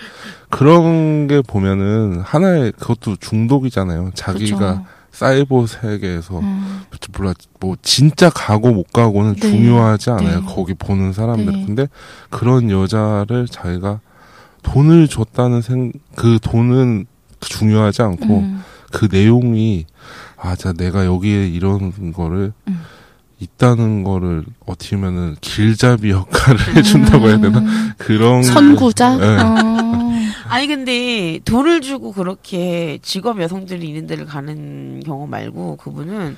그런 0.50 1.26
게 1.26 1.42
보면은 1.42 2.20
하나의 2.20 2.72
그것도 2.72 3.16
중독이잖아요. 3.16 4.10
자기가 4.14 4.58
그렇죠. 4.58 4.84
사이버 5.10 5.66
세계에서 5.66 6.40
음. 6.40 6.82
몰라 7.16 7.34
뭐 7.60 7.76
진짜 7.82 8.30
가고 8.30 8.72
못 8.72 8.92
가고는 8.92 9.34
네. 9.34 9.40
중요하지 9.40 10.10
않아요. 10.10 10.40
네. 10.40 10.46
거기 10.46 10.74
보는 10.74 11.12
사람들. 11.12 11.52
네. 11.52 11.64
근데 11.66 11.88
그런 12.30 12.70
여자를 12.70 13.46
자기가 13.48 14.00
돈을 14.62 15.08
줬다는 15.08 15.62
생 15.62 15.92
그 16.16 16.38
돈은 16.42 17.06
중요하지 17.40 18.02
않고 18.02 18.38
음. 18.38 18.62
그 18.92 19.08
내용이 19.10 19.86
아, 20.36 20.56
자 20.56 20.72
내가 20.72 21.04
여기에 21.06 21.48
이런 21.48 22.12
거를 22.12 22.52
음. 22.68 22.80
있다는 23.44 24.02
거를 24.04 24.44
어떻게 24.66 24.96
보면은 24.96 25.36
길잡이 25.40 26.10
역할을 26.10 26.58
해준다고 26.76 27.28
해야 27.28 27.38
되나 27.38 27.58
음. 27.60 27.92
그런 27.98 28.42
선구자? 28.42 29.16
네. 29.16 29.26
어. 29.42 30.14
아니 30.48 30.66
근데 30.66 31.40
돈을 31.44 31.80
주고 31.80 32.12
그렇게 32.12 32.98
직업 33.02 33.40
여성들이 33.40 33.86
있는 33.86 34.06
데를 34.06 34.24
가는 34.26 35.00
경우 35.04 35.26
말고 35.26 35.76
그분은 35.76 36.36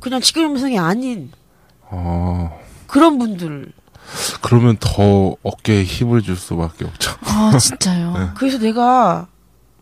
그냥 0.00 0.20
직업 0.20 0.52
여성이 0.54 0.78
아닌 0.78 1.30
어 1.82 2.58
그런 2.86 3.18
분들. 3.18 3.72
그러면 4.40 4.78
더 4.80 5.36
어깨에 5.42 5.84
힘을 5.84 6.22
줄 6.22 6.36
수밖에 6.36 6.86
없죠. 6.86 7.12
아, 7.24 7.56
진짜요? 7.58 8.12
네. 8.16 8.28
그래서 8.36 8.56
내가 8.58 9.26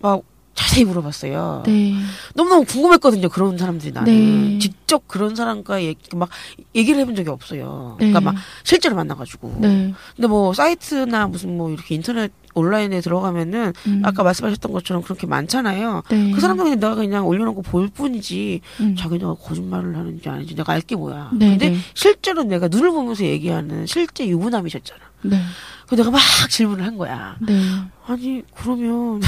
막 0.01 0.23
자세히 0.57 0.85
물어봤어요. 0.85 1.63
네. 1.67 1.95
너무너무 2.35 2.65
궁금했거든요. 2.65 3.29
그런 3.29 3.57
사람들이 3.57 3.93
나는 3.93 4.55
네. 4.55 4.59
직접 4.59 5.07
그런 5.07 5.37
사람과 5.37 5.83
얘기, 5.83 6.17
막 6.17 6.29
얘기를 6.75 6.99
해본 6.99 7.15
적이 7.15 7.29
없어요. 7.29 7.97
네. 8.01 8.11
그러니까 8.11 8.33
막 8.33 8.35
실제로 8.65 8.97
만나가지고. 8.97 9.59
네. 9.61 9.93
근데 10.17 10.27
뭐 10.27 10.55
사이트나 10.55 11.29
무슨 11.29 11.57
뭐 11.57 11.71
이렇게 11.71 11.95
인터넷 11.95 12.33
온라인에 12.55 13.03
들어가면은 13.03 13.75
음. 13.87 14.03
아까 14.03 14.23
말씀하셨던 14.23 14.73
것처럼 14.73 15.03
그렇게 15.03 15.27
많잖아요. 15.27 16.03
네. 16.09 16.31
그 16.33 16.41
사람들은 16.41 16.81
내가 16.81 16.95
그냥 16.95 17.27
올려놓고 17.27 17.61
볼 17.61 17.89
뿐이지 17.89 18.63
음. 18.81 18.97
자기네가 18.97 19.35
거짓말을 19.35 19.95
하는지 19.95 20.27
아닌지 20.27 20.57
내가 20.57 20.73
알게 20.73 20.97
뭐야. 20.97 21.33
네, 21.35 21.51
근데 21.51 21.71
네. 21.71 21.77
실제로 21.93 22.45
내가 22.45 22.69
눈을 22.69 22.91
보면서 22.91 23.25
얘기하는 23.25 23.85
실제 23.85 24.27
유부남이셨잖아. 24.27 25.01
네. 25.25 25.39
그 25.87 25.97
내가 25.97 26.11
막 26.11 26.21
질문을 26.49 26.83
한 26.83 26.97
거야. 26.97 27.37
네. 27.41 27.61
아니 28.07 28.43
그러면 28.55 29.21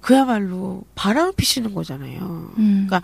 그야말로 0.00 0.82
바람을 0.94 1.32
피시는 1.36 1.74
거잖아요. 1.74 2.18
음. 2.58 2.86
그러니까 2.86 3.02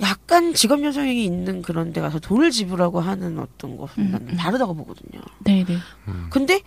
약간 0.00 0.54
직업 0.54 0.82
여성이 0.84 1.24
있는 1.24 1.60
그런 1.62 1.92
데 1.92 2.00
가서 2.00 2.18
돈을 2.20 2.50
지불하고 2.50 3.00
하는 3.00 3.38
어떤 3.38 3.76
것은 3.76 4.04
음, 4.06 4.10
나는 4.12 4.28
음. 4.30 4.36
다르다고 4.36 4.74
보거든요. 4.74 5.20
네, 5.40 5.64
네. 5.64 5.76
근데 6.30 6.60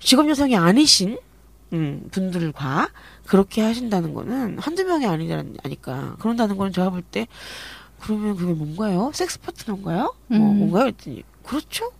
직업 0.00 0.28
여성이 0.28 0.56
아니신 0.56 1.18
음, 1.72 2.08
분들과 2.10 2.88
그렇게 3.26 3.62
하신다는 3.62 4.14
거는 4.14 4.58
한두 4.58 4.84
명이 4.84 5.06
아니니까 5.06 6.16
그런다는 6.18 6.56
거는 6.56 6.72
제가 6.72 6.90
볼 6.90 7.02
때 7.02 7.26
그러면 8.00 8.36
그게 8.36 8.52
뭔가요? 8.52 9.10
섹스 9.14 9.40
파트너인가요? 9.40 10.14
뭐 10.28 10.38
음. 10.38 10.58
뭔가요? 10.58 10.86
했더니 10.86 11.22
그렇죠? 11.42 11.90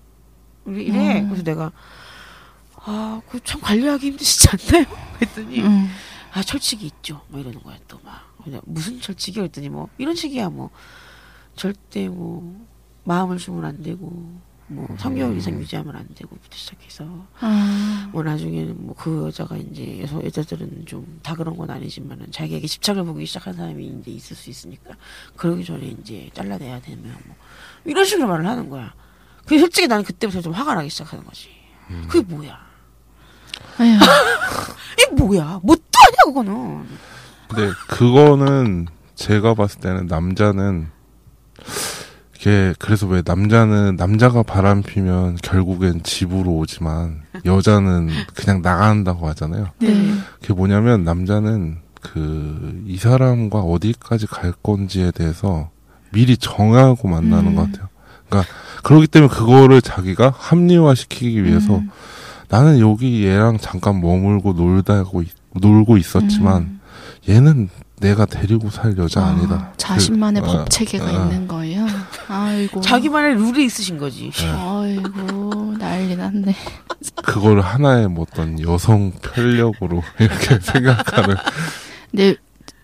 이래. 0.67 1.21
음. 1.21 1.29
그래서 1.29 1.43
내가 1.45 1.73
아, 2.89 3.21
그 3.31 3.41
참 3.41 3.61
관리하기 3.61 4.07
힘드시지 4.09 4.49
않나요? 4.51 4.85
했더니 5.23 5.61
음. 5.63 5.89
아 6.37 6.43
철칙이 6.43 6.85
있죠. 6.87 7.23
뭐 7.29 7.41
이러는 7.41 7.63
거야 7.63 7.79
또 7.89 7.99
막. 8.05 8.21
그냥 8.45 8.61
무슨 8.67 9.01
철칙이 9.01 9.41
했더니 9.41 9.71
뭐 9.71 9.89
이런 9.97 10.15
식이야 10.15 10.51
뭐 10.51 10.69
절대 11.57 12.09
뭐 12.09 12.67
마음을 13.05 13.39
주면 13.39 13.65
안 13.65 13.83
되고 13.83 14.39
뭐 14.69 14.87
3개월 14.99 15.37
이상 15.39 15.55
유지하면 15.59 15.97
안 15.97 16.07
되고부터 16.15 16.55
시작해서 16.57 17.27
아. 17.41 18.11
뭐 18.13 18.23
나중에는 18.23 18.85
뭐 18.85 18.95
그 18.99 19.25
여자가 19.27 19.57
이제 19.57 20.01
여성 20.03 20.23
여자들은 20.23 20.85
좀 20.87 21.21
다 21.23 21.35
그런 21.35 21.57
건 21.57 21.71
아니지만은 21.71 22.31
자기에게 22.31 22.67
집착을 22.67 23.05
보기 23.05 23.25
시작한 23.27 23.55
사람이 23.55 23.87
이제 24.01 24.11
있을 24.11 24.37
수 24.37 24.51
있으니까 24.51 24.95
그러기 25.37 25.65
전에 25.65 25.87
이제 25.87 26.29
잘라내야 26.35 26.81
되면 26.83 27.17
뭐 27.27 27.35
이런 27.85 28.05
식으로 28.05 28.29
말을 28.29 28.47
하는 28.47 28.69
거야. 28.69 28.95
그 29.47 29.59
솔직히 29.59 29.87
나는 29.89 30.05
그때부터 30.05 30.43
좀 30.43 30.53
화가 30.53 30.75
나기 30.75 30.91
시작하는 30.91 31.25
거지. 31.25 31.49
그게 32.09 32.21
뭐야? 32.35 32.67
이게 34.99 35.11
뭐야? 35.23 35.61
뭐또 35.63 35.83
아니야 36.07 36.17
그거는. 36.27 36.85
근데 37.49 37.73
그거는 37.89 38.87
제가 39.15 39.55
봤을 39.55 39.81
때는 39.81 40.07
남자는 40.07 40.89
이게 42.37 42.75
그래서 42.79 43.07
왜 43.07 43.23
남자는 43.25 43.97
남자가 43.97 44.43
바람 44.43 44.83
피면 44.83 45.37
결국엔 45.43 46.03
집으로 46.03 46.53
오지만 46.57 47.23
여자는 47.45 48.11
그냥 48.35 48.63
나간다고 48.63 49.29
하잖아요. 49.29 49.69
네. 49.79 50.15
그게 50.41 50.53
뭐냐면 50.55 51.05
남자는 51.05 51.79
그 52.03 52.67
이 52.87 52.99
사람과 52.99 53.61
어디까지 53.61 54.27
갈 54.27 54.53
건지에 54.63 55.11
대해서 55.11 55.71
미리 56.13 56.37
정하고 56.37 57.09
만나는 57.09 57.49
음. 57.53 57.57
것 57.57 57.63
같아요. 57.71 57.89
그러니까 58.29 58.53
그렇기 58.83 59.09
때문에 59.09 59.33
그거를 59.33 59.83
자기가 59.83 60.33
합리화시키기 60.37 61.45
위해서 61.45 61.79
음. 61.79 61.91
나는 62.49 62.79
여기 62.81 63.25
얘랑 63.25 63.59
잠깐 63.59 64.01
머물고 64.01 64.53
놀다고 64.53 65.23
있- 65.23 65.35
놀고 65.55 65.97
있었지만 65.97 66.63
음. 66.63 66.81
얘는 67.29 67.69
내가 68.01 68.27
데리고 68.27 68.69
살 68.71 68.97
여자 68.99 69.23
아, 69.23 69.29
아니다. 69.29 69.73
자신만의 69.79 70.43
그, 70.43 70.47
법 70.49 70.57
어, 70.61 70.65
체계가 70.67 71.05
어. 71.07 71.25
있는 71.25 71.49
거예요. 71.49 71.87
아이고. 72.29 72.81
자기만의 72.83 73.35
룰이 73.37 73.65
있으신 73.65 73.97
거지. 73.97 74.31
네. 74.31 74.47
아이고 74.51 75.75
난리 75.79 76.15
났네. 76.15 76.55
그걸 77.25 77.61
하나의 77.61 78.09
뭐 78.09 78.27
어떤 78.31 78.61
여성 78.61 79.13
편력으로 79.13 80.03
이렇게 80.21 80.59
생각하는 80.61 81.37
근데 82.11 82.37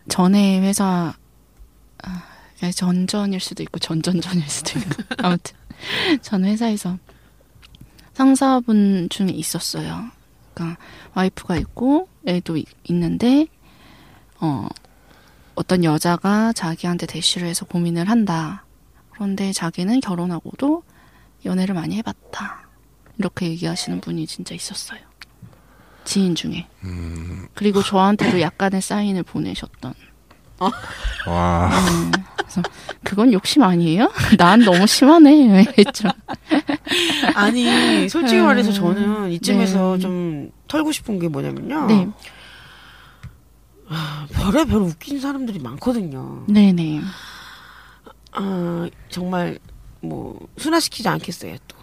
전에 0.09 0.61
회사 0.61 1.13
아, 2.03 2.23
전전일 2.75 3.39
수도 3.39 3.63
있고 3.63 3.79
전전전일 3.79 4.49
수도 4.49 4.79
있고 4.79 5.03
아무튼 5.19 5.55
전 6.23 6.45
회사에서 6.45 6.97
상사분 8.15 9.09
중에 9.11 9.29
있었어요. 9.31 10.11
그러니까 10.55 10.81
와이프가 11.15 11.57
있고 11.59 12.09
애도 12.27 12.57
이- 12.59 12.65
있는데 12.85 13.47
어 14.41 14.69
어떤 15.55 15.85
여자가 15.85 16.53
자기한테 16.53 17.07
대시를 17.07 17.49
해서 17.49 17.65
고민을 17.65 18.09
한다. 18.09 18.65
그런데 19.11 19.53
자기는 19.53 20.01
결혼하고도 20.01 20.83
연애를 21.45 21.75
많이 21.75 21.97
해봤다. 21.97 22.69
이렇게 23.19 23.47
얘기하시는 23.51 24.01
분이 24.01 24.27
진짜 24.27 24.55
있었어요. 24.55 25.01
지인 26.05 26.35
중에. 26.35 26.67
음, 26.85 27.47
그리고 27.55 27.83
저한테도 27.83 28.41
약간의 28.41 28.81
사인을 28.83 29.23
보내셨던. 29.23 29.95
와, 31.27 31.71
음, 31.71 32.13
그래서 32.37 32.63
그건 33.03 33.33
욕심 33.33 33.63
아니에요? 33.63 34.11
난 34.39 34.61
너무 34.61 34.87
심하네. 34.87 35.67
했죠. 35.79 36.09
아니 37.35 38.09
솔직히 38.09 38.41
음, 38.41 38.47
말해서 38.47 38.73
저는 38.73 39.31
이쯤에서 39.33 39.95
네. 39.97 39.99
좀 40.01 40.51
털고 40.69 40.93
싶은 40.93 41.19
게 41.19 41.29
뭐냐면요. 41.29 41.87
네, 41.87 42.09
별의별 44.33 44.81
웃긴 44.83 45.21
사람들이 45.21 45.59
많거든요. 45.59 46.45
네, 46.49 46.73
네. 46.73 47.01
아 48.33 48.89
정말 49.09 49.59
뭐 50.01 50.39
순화시키지 50.57 51.09
않겠어요 51.09 51.57
또. 51.69 51.77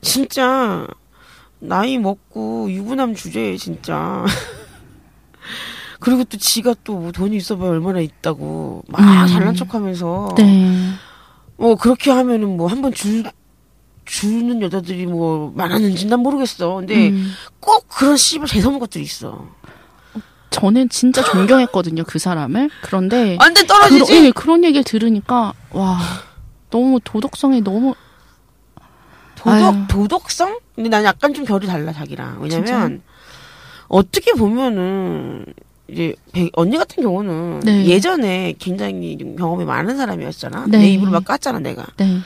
진짜 0.00 0.86
나이 1.58 1.98
먹고 1.98 2.70
유부남 2.70 3.14
주제에 3.14 3.56
진짜. 3.56 4.24
그리고 6.02 6.24
또 6.24 6.36
지가 6.36 6.74
또 6.84 6.94
뭐 6.94 7.12
돈이 7.12 7.36
있어봐야 7.36 7.70
얼마나 7.70 8.00
있다고 8.00 8.82
막 8.88 9.00
음. 9.00 9.26
잘난 9.28 9.54
척하면서 9.54 10.34
네. 10.36 10.90
뭐 11.56 11.74
그렇게 11.76 12.10
하면은 12.10 12.56
뭐 12.56 12.66
한번 12.66 12.92
줄 12.92 13.24
주는 14.04 14.60
여자들이 14.60 15.06
뭐 15.06 15.52
많았는지 15.54 16.06
난 16.06 16.20
모르겠어. 16.20 16.74
근데 16.74 17.10
음, 17.10 17.32
꼭 17.60 17.86
그런 17.88 18.16
씨발 18.16 18.48
재수없는 18.48 18.80
것들이 18.80 19.04
있어. 19.04 19.46
저는 20.50 20.88
진짜 20.88 21.22
존경했거든요, 21.22 22.02
그 22.04 22.18
사람을. 22.18 22.68
그런데. 22.82 23.36
완전 23.40 23.64
그러, 23.66 23.78
떨어지지. 23.78 24.26
예, 24.26 24.30
그런 24.32 24.64
얘기를 24.64 24.84
들으니까, 24.84 25.54
와, 25.70 25.98
너무 26.68 27.00
도덕성이 27.02 27.62
너무, 27.62 27.94
도덕 29.36 29.52
아유. 29.74 29.84
도덕성? 29.88 30.58
근데 30.74 30.90
난 30.90 31.04
약간 31.04 31.32
좀 31.32 31.44
결이 31.46 31.66
달라 31.66 31.92
자기랑. 31.92 32.42
왜냐면 32.42 32.66
진짜요? 32.66 32.98
어떻게 33.88 34.32
보면은 34.32 35.46
이제 35.92 36.14
배- 36.32 36.50
언니 36.54 36.76
같은 36.78 37.02
경우는 37.02 37.60
네. 37.60 37.84
예전에 37.86 38.54
굉장히 38.58 39.16
좀 39.18 39.36
경험이 39.36 39.64
많은 39.64 39.96
사람이었잖아. 39.96 40.66
네. 40.68 40.78
내 40.78 40.88
입으로 40.90 41.10
막 41.10 41.24
깠잖아 41.24 41.60
내가. 41.60 41.86
네, 41.98 42.18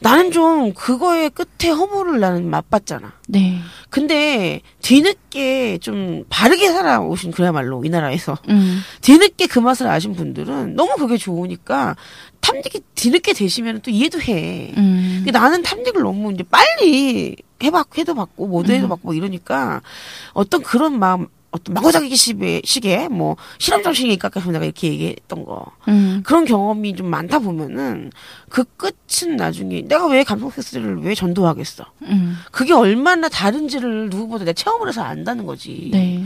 나는 0.00 0.30
좀 0.30 0.72
그거의 0.74 1.30
끝에 1.30 1.70
허물을 1.72 2.20
나는 2.20 2.48
맛봤잖아. 2.48 3.12
네. 3.26 3.58
근데 3.90 4.60
뒤늦게 4.82 5.78
좀 5.78 6.24
바르게 6.28 6.68
살아오신 6.72 7.32
그야말로 7.32 7.84
이 7.84 7.88
나라에서 7.88 8.38
음, 8.48 8.80
뒤늦게 9.00 9.46
그 9.48 9.58
맛을 9.58 9.88
아신 9.88 10.14
분들은 10.14 10.76
너무 10.76 10.94
그게 10.96 11.16
좋으니까 11.16 11.96
탐닉이 12.40 12.80
뒤늦게 12.94 13.32
되시면 13.32 13.80
또 13.82 13.90
이해도 13.90 14.20
해. 14.20 14.72
음. 14.76 15.14
근데 15.24 15.32
나는 15.32 15.62
탐닉을 15.62 16.02
너무 16.02 16.32
이제 16.32 16.44
빨리 16.48 17.34
해봤 17.62 17.98
해도 17.98 18.14
받고 18.14 18.46
모두 18.46 18.72
해도 18.72 18.86
음. 18.86 18.88
받고 18.90 19.08
뭐 19.08 19.14
이러니까 19.14 19.80
어떤 20.32 20.62
그런 20.62 20.98
마음 21.00 21.26
어떤 21.58 21.74
마구자기 21.74 22.14
시에 22.16 22.62
시계 22.64 23.08
뭐 23.08 23.36
실험 23.58 23.82
정신이 23.82 24.12
입각해서 24.14 24.50
내가 24.50 24.64
이렇게 24.64 24.88
얘기했던 24.88 25.44
거. 25.44 25.66
음, 25.88 26.22
그런 26.24 26.44
경험이 26.44 26.94
좀 26.94 27.08
많다 27.08 27.38
보면은 27.38 28.10
그 28.48 28.64
끝은 28.64 29.36
나중에 29.36 29.82
내가 29.82 30.06
왜 30.06 30.24
감성 30.24 30.50
섹스를 30.50 31.02
왜 31.02 31.14
전도하겠어? 31.14 31.84
음. 32.02 32.36
그게 32.50 32.72
얼마나 32.72 33.28
다른지를 33.28 34.08
누구보다 34.10 34.44
내가 34.44 34.54
체험을 34.54 34.88
해서 34.88 35.02
안다는 35.02 35.46
거지. 35.46 35.90
네. 35.92 36.24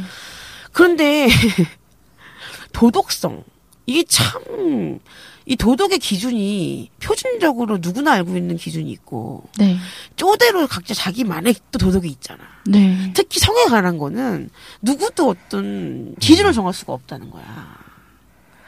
그런데 0.72 1.28
도덕성 2.72 3.44
이게 3.86 4.04
참 4.04 5.00
이 5.44 5.56
도덕의 5.56 5.98
기준이 5.98 6.90
표준적으로 7.02 7.78
누구나 7.80 8.12
알고 8.12 8.36
있는 8.36 8.56
기준이 8.56 8.90
있고 8.92 9.44
네. 9.58 9.76
쪼대로 10.14 10.66
각자 10.66 10.94
자기만의 10.94 11.54
또 11.72 11.78
도덕이 11.78 12.08
있잖아. 12.08 12.40
네. 12.66 13.12
특히 13.14 13.40
성에 13.40 13.64
관한 13.64 13.98
거는 13.98 14.50
누구도 14.82 15.28
어떤 15.28 16.14
기준을 16.20 16.52
정할 16.52 16.72
수가 16.72 16.92
없다는 16.92 17.30
거야. 17.30 17.82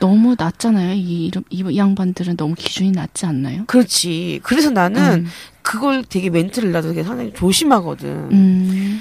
너무 0.01 0.35
낮잖아요. 0.37 0.95
이, 0.95 1.31
이, 1.51 1.65
이 1.71 1.77
양반들은 1.79 2.37
너무 2.37 2.55
기준이 2.55 2.91
낮지 2.91 3.25
않나요? 3.25 3.65
그렇지. 3.67 4.41
그래서 4.43 4.71
나는 4.71 5.25
음. 5.25 5.27
그걸 5.63 6.05
되게 6.05 6.29
멘트를 6.29 6.73
나도 6.73 6.89
되게 6.89 7.05
상당히 7.05 7.33
조심하거든. 7.33 8.09
음, 8.33 9.01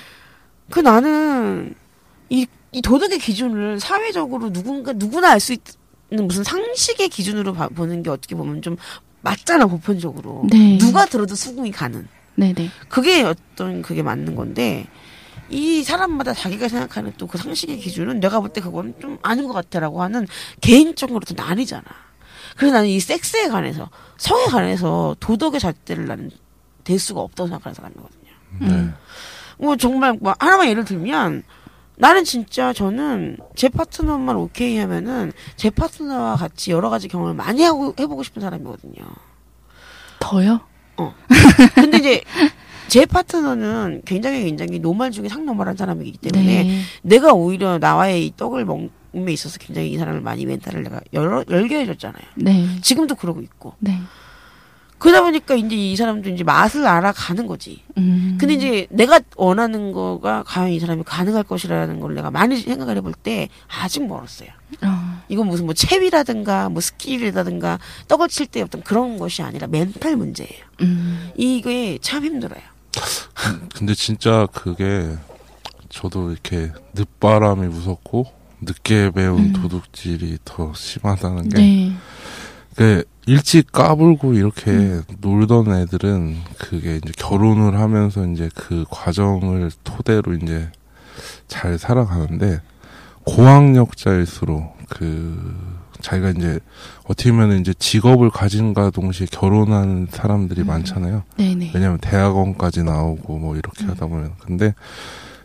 그 0.69 0.79
나는 0.79 1.73
이, 2.29 2.45
이 2.71 2.81
도덕의 2.81 3.17
기준을 3.19 3.79
사회적으로 3.79 4.53
누군가 4.53 4.93
누구나 4.93 5.31
알 5.31 5.39
수 5.39 5.53
있는 5.53 5.63
무슨 6.21 6.43
상식의 6.43 7.09
기준으로 7.09 7.53
봐- 7.53 7.69
보는 7.69 8.03
게 8.03 8.09
어떻게 8.09 8.35
보면 8.35 8.61
좀 8.61 8.77
맞잖아 9.21 9.65
보편적으로. 9.67 10.43
네. 10.51 10.77
누가 10.77 11.05
들어도 11.05 11.33
수긍이 11.35 11.71
가는. 11.71 12.07
네네. 12.35 12.69
그게 12.89 13.23
어떤 13.23 13.81
그게 13.81 14.01
맞는 14.03 14.35
건데 14.35 14.85
이 15.49 15.83
사람마다 15.83 16.33
자기가 16.33 16.67
생각하는 16.67 17.13
또 17.17 17.27
그 17.27 17.37
상식의 17.37 17.77
기준은 17.79 18.19
내가 18.19 18.39
볼 18.39 18.49
때 18.53 18.59
그건 18.61 18.93
좀 19.01 19.17
아닌 19.21 19.47
것 19.47 19.53
같아라고 19.53 20.01
하는 20.01 20.27
개인적으로 20.61 21.19
또 21.21 21.33
나뉘잖아. 21.35 21.83
그래서 22.57 22.75
나는 22.75 22.89
이 22.89 22.99
섹스에 22.99 23.47
관해서 23.49 23.89
성에 24.17 24.45
관해서 24.45 25.15
도덕의 25.19 25.59
잣대를 25.59 26.05
나는 26.07 26.29
될 26.83 26.99
수가 26.99 27.21
없다고 27.21 27.47
생각하는 27.49 27.73
사람이거든요. 27.75 28.31
네. 28.61 28.67
음. 28.67 28.93
뭐 29.59 29.75
정말 29.77 30.13
뭐 30.19 30.35
하나만 30.39 30.67
예를 30.67 30.85
들면 30.85 31.43
나는 31.95 32.23
진짜 32.23 32.73
저는 32.73 33.37
제 33.55 33.69
파트너만 33.69 34.35
오케이 34.35 34.77
하면은 34.77 35.31
제 35.55 35.69
파트너와 35.69 36.35
같이 36.35 36.71
여러 36.71 36.89
가지 36.89 37.07
경험을 37.07 37.33
많이 37.33 37.63
하고 37.63 37.93
해보고 37.99 38.23
싶은 38.23 38.41
사람이거든요. 38.41 39.03
더요? 40.19 40.61
근데 41.75 41.97
이제 41.97 42.21
제 42.87 43.05
파트너는 43.05 44.03
굉장히 44.05 44.43
굉장히 44.43 44.79
노말 44.79 45.11
중에 45.11 45.27
상노말한 45.27 45.77
사람이기 45.77 46.17
때문에 46.19 46.63
네. 46.63 46.81
내가 47.01 47.33
오히려 47.33 47.77
나와의 47.79 48.25
이 48.25 48.33
떡을 48.35 48.65
먹음에 48.65 49.31
있어서 49.31 49.57
굉장히 49.59 49.91
이 49.91 49.97
사람을 49.97 50.21
많이 50.21 50.45
멘탈을 50.45 50.83
내가 50.83 51.01
열어, 51.13 51.43
열게 51.49 51.79
해줬잖아요. 51.81 52.23
네. 52.35 52.67
지금도 52.81 53.15
그러고 53.15 53.41
있고. 53.41 53.73
네. 53.79 53.99
그러다 55.03 55.21
보니까 55.21 55.55
이제 55.55 55.75
이 55.75 55.95
사람도 55.97 56.29
이제 56.29 56.45
맛을 56.45 56.87
알아가는 56.87 57.45
거지. 57.45 57.83
음. 57.97 58.37
근데 58.39 58.53
이제 58.53 58.87
내가 58.89 59.19
원하는 59.35 59.91
거가 59.91 60.43
과연 60.47 60.69
이 60.71 60.79
사람이 60.79 61.03
가능할 61.03 61.43
것이라는 61.43 61.99
걸 61.99 62.15
내가 62.15 62.31
많이 62.31 62.55
생각을 62.55 62.95
해볼 62.97 63.13
때 63.13 63.49
아직 63.67 64.07
멀었어요. 64.07 64.47
어, 64.81 65.21
이건 65.27 65.47
무슨 65.47 65.65
뭐 65.65 65.73
체위라든가 65.73 66.69
뭐 66.69 66.81
스킬이라든가 66.81 67.79
떡을 68.07 68.29
칠 68.29 68.47
때 68.47 68.61
어떤 68.61 68.81
그런 68.81 69.17
것이 69.17 69.41
아니라 69.41 69.67
멘탈 69.67 70.15
문제예요. 70.15 70.63
음. 70.81 71.31
이게 71.35 71.97
참 72.01 72.23
힘들어요. 72.23 72.61
근데 73.75 73.93
진짜 73.95 74.47
그게 74.53 75.17
저도 75.89 76.31
이렇게 76.31 76.71
늦바람이 76.93 77.67
무섭고 77.67 78.25
늦게 78.61 79.11
배운 79.11 79.39
음. 79.39 79.53
도둑질이 79.53 80.37
더 80.45 80.73
심하다는 80.73 81.49
게 81.49 81.57
네. 81.57 81.93
그 82.75 83.03
일찍 83.25 83.71
까불고 83.71 84.33
이렇게 84.33 84.71
음. 84.71 85.03
놀던 85.19 85.73
애들은 85.73 86.37
그게 86.57 86.97
이제 86.97 87.11
결혼을 87.17 87.79
하면서 87.79 88.25
이제 88.27 88.49
그 88.53 88.85
과정을 88.89 89.71
토대로 89.83 90.33
이제 90.33 90.69
잘 91.47 91.77
살아가는데 91.77 92.61
고학력자일수록 93.23 94.77
그 94.89 95.55
자기가 96.01 96.31
이제 96.31 96.59
어떻게 97.05 97.31
보면 97.31 97.61
이제 97.61 97.73
직업을 97.73 98.29
가진과 98.29 98.89
동시에 98.89 99.27
결혼한 99.31 100.07
사람들이 100.11 100.61
음. 100.61 100.67
많잖아요. 100.67 101.23
네네. 101.37 101.71
왜냐면 101.73 101.97
대학원까지 101.99 102.83
나오고 102.83 103.37
뭐 103.39 103.55
이렇게 103.55 103.85
음. 103.85 103.89
하다 103.91 104.07
보면 104.07 104.33
근데 104.39 104.73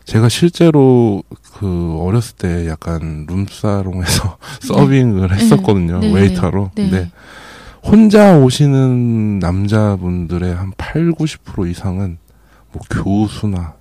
제가 0.09 0.27
실제로 0.27 1.21
그 1.53 1.97
어렸을 1.99 2.35
때 2.35 2.67
약간 2.67 3.27
룸사롱에서 3.29 4.37
서빙을 4.61 5.31
했었거든요 5.35 5.99
네. 5.99 6.11
웨이터로 6.11 6.71
네. 6.73 6.89
근데 6.89 7.11
혼자 7.83 8.35
오시는 8.35 9.37
남자분들의 9.37 10.55
한 10.55 10.73
8, 10.77 11.11
90% 11.11 11.69
이상은 11.69 12.17
뭐 12.71 12.81
교수나 12.89 13.75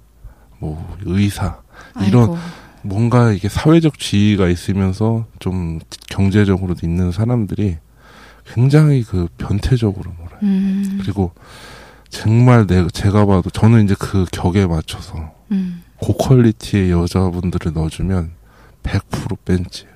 뭐 0.59 0.97
의사 1.07 1.63
이런 2.07 2.25
아이고. 2.25 2.39
뭔가 2.83 3.33
이게 3.33 3.49
사회적 3.49 3.99
지위가 3.99 4.49
있으면서 4.49 5.25
좀 5.39 5.81
경제적으로도 6.11 6.87
있는 6.87 7.11
사람들이 7.11 7.79
굉장히 8.55 9.03
그 9.03 9.29
변태적으로 9.39 10.13
몰아요. 10.13 10.39
음. 10.43 10.99
그리고 11.01 11.33
정말 12.09 12.67
내 12.67 12.87
제가 12.89 13.27
봐도 13.27 13.51
저는 13.51 13.85
이제 13.85 13.95
그 13.99 14.27
격에 14.31 14.67
맞춰서 14.67 15.33
음. 15.51 15.83
고퀄리티의 16.01 16.91
여자분들을 16.91 17.73
넣어주면 17.73 18.31
100% 18.83 19.37
벤치예요. 19.45 19.93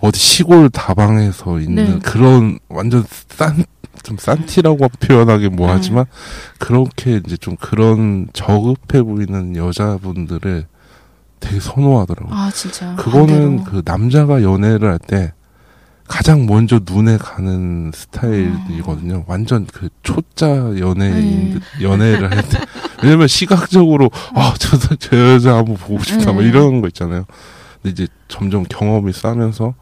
어디 0.00 0.18
시골 0.18 0.70
다방에서 0.70 1.60
있는 1.60 1.84
네. 1.84 1.98
그런 2.02 2.58
완전 2.68 3.04
싼, 3.28 3.64
좀 4.02 4.16
싼티라고 4.18 4.88
표현하기 5.00 5.46
음. 5.46 5.56
뭐하지만 5.56 6.06
그렇게 6.58 7.20
이제 7.24 7.36
좀 7.36 7.56
그런 7.56 8.28
저급해 8.32 9.02
보이는 9.02 9.54
여자분들을 9.56 10.66
되게 11.40 11.60
선호하더라고요. 11.60 12.34
아 12.34 12.50
진짜. 12.50 12.94
그거는 12.96 13.56
반대로. 13.58 13.64
그 13.64 13.82
남자가 13.84 14.42
연애를 14.42 14.88
할 14.90 14.98
때 14.98 15.32
가장 16.08 16.46
먼저 16.46 16.80
눈에 16.84 17.16
가는 17.16 17.90
스타일이거든요. 17.94 19.24
완전 19.26 19.66
그 19.66 19.88
초짜 20.02 20.48
연예인 20.78 21.60
연애를 21.80 22.30
할 22.30 22.42
때. 22.48 22.58
왜냐면 23.02 23.28
시각적으로 23.28 24.10
아저 24.34 24.96
저 24.98 25.16
여자 25.16 25.56
한번 25.56 25.76
보고 25.76 26.02
싶다 26.02 26.32
막 26.32 26.42
네. 26.42 26.48
이런 26.48 26.80
거 26.80 26.88
있잖아요. 26.88 27.24
근데 27.82 27.90
이제 27.90 28.06
점점 28.28 28.64
경험이 28.64 29.12
쌓면서 29.12 29.74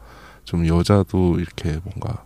좀 0.43 0.65
여자도 0.67 1.39
이렇게 1.39 1.79
뭔가 1.83 2.23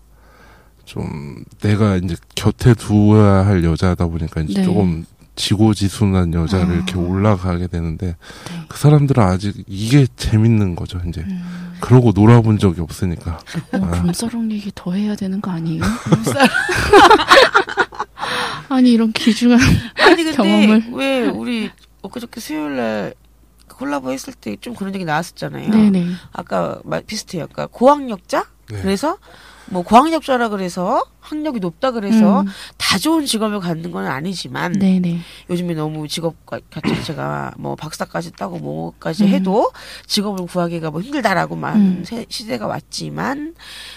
좀 0.86 1.44
내가 1.62 1.98
이제 1.98 2.16
곁에 2.36 2.74
두어야 2.74 3.46
할 3.46 3.64
여자다 3.64 4.08
보니까 4.08 4.42
이제 4.42 4.60
네. 4.60 4.64
조금 4.64 5.06
지고지순한 5.36 6.34
여자를 6.34 6.68
아. 6.68 6.74
이렇게 6.76 6.98
올라가게 6.98 7.68
되는데 7.68 8.08
네. 8.08 8.16
그 8.70 8.78
사람들은 8.78 9.22
아직 9.22 9.64
이게 9.68 10.08
재밌는 10.16 10.76
거죠 10.76 11.02
이제 11.08 11.22
음. 11.22 11.44
그러고 11.86 12.12
놀아본 12.14 12.58
적이 12.60 12.82
없으니까 12.82 13.40
어, 13.74 13.78
아. 13.78 14.02
룸사롱 14.04 14.52
얘기 14.52 14.72
더 14.74 14.94
해야 14.94 15.16
되는 15.16 15.40
거 15.42 15.52
아니에요? 15.52 15.84
아니 18.70 18.92
이런 18.92 19.12
귀중한 19.12 19.60
아니 20.00 20.16
근데 20.24 20.32
경험을. 20.36 20.84
왜 20.94 21.28
우리 21.28 21.70
엊그저께 22.02 22.40
수요일 22.40 22.78
날 22.78 23.14
콜라보 23.68 24.12
했을 24.12 24.34
때 24.34 24.56
좀 24.60 24.74
그런 24.74 24.96
얘기 24.96 25.06
나왔었잖아요. 25.06 25.70
네네 25.70 26.08
아까 26.32 26.80
말 26.84 27.04
비슷해요. 27.04 27.44
아까 27.44 27.68
고학력자? 27.68 28.46
네. 28.72 28.82
그래서 28.82 29.18
뭐 29.70 29.82
고학력자라 29.84 30.50
그래서 30.50 31.04
학력이 31.22 31.60
높다 31.60 31.92
그래서 31.92 32.42
음, 32.42 32.46
다 32.78 32.98
좋은 33.00 33.26
직업을 33.26 33.60
갖는 33.60 33.92
건 33.92 34.06
아니지만 34.06 34.74
네네 34.74 35.20
요즘에 35.50 35.74
너무 35.74 36.08
직업 36.08 36.46
가- 36.46 36.60
자체가 36.72 37.54
뭐 37.58 37.76
박사까지 37.76 38.32
따고 38.34 38.60
뭐까지 38.60 39.24
음. 39.24 39.30
해도 39.30 39.72
직업을 40.06 40.46
구하기가 40.46 40.92
뭐 40.92 41.02
힘들다라고 41.02 41.56
만 41.56 41.76
음. 41.78 42.04
세- 42.06 42.26
시대가 42.30 42.68
왔지만 42.68 43.56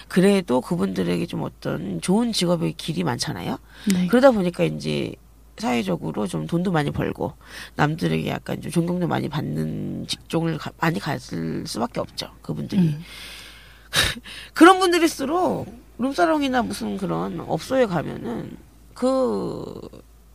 그래도 0.08 0.60
그분들에게 0.62 1.26
좀 1.26 1.42
어떤 1.42 2.00
좋은 2.00 2.32
직업의 2.32 2.72
길이 2.78 3.04
많잖아요. 3.04 3.58
네. 3.92 4.06
그러다 4.06 4.30
보니까 4.30 4.64
이제 4.64 5.12
사회적으로 5.58 6.26
좀 6.28 6.46
돈도 6.46 6.70
많이 6.70 6.90
벌고 6.92 7.32
남들에게 7.74 8.28
약간 8.30 8.62
좀 8.62 8.70
존경도 8.70 9.08
많이 9.08 9.28
받는 9.28 10.06
직종을 10.06 10.56
가- 10.56 10.70
많이 10.80 10.98
가질 11.00 11.64
수밖에 11.66 12.00
없죠. 12.00 12.30
그분들이. 12.42 12.80
음. 12.80 13.02
그런 14.54 14.78
분들일수록 14.78 15.66
룸사롱이나 15.98 16.62
무슨 16.62 16.96
그런 16.96 17.40
업소에 17.40 17.86
가면은 17.86 18.56
그 18.94 19.80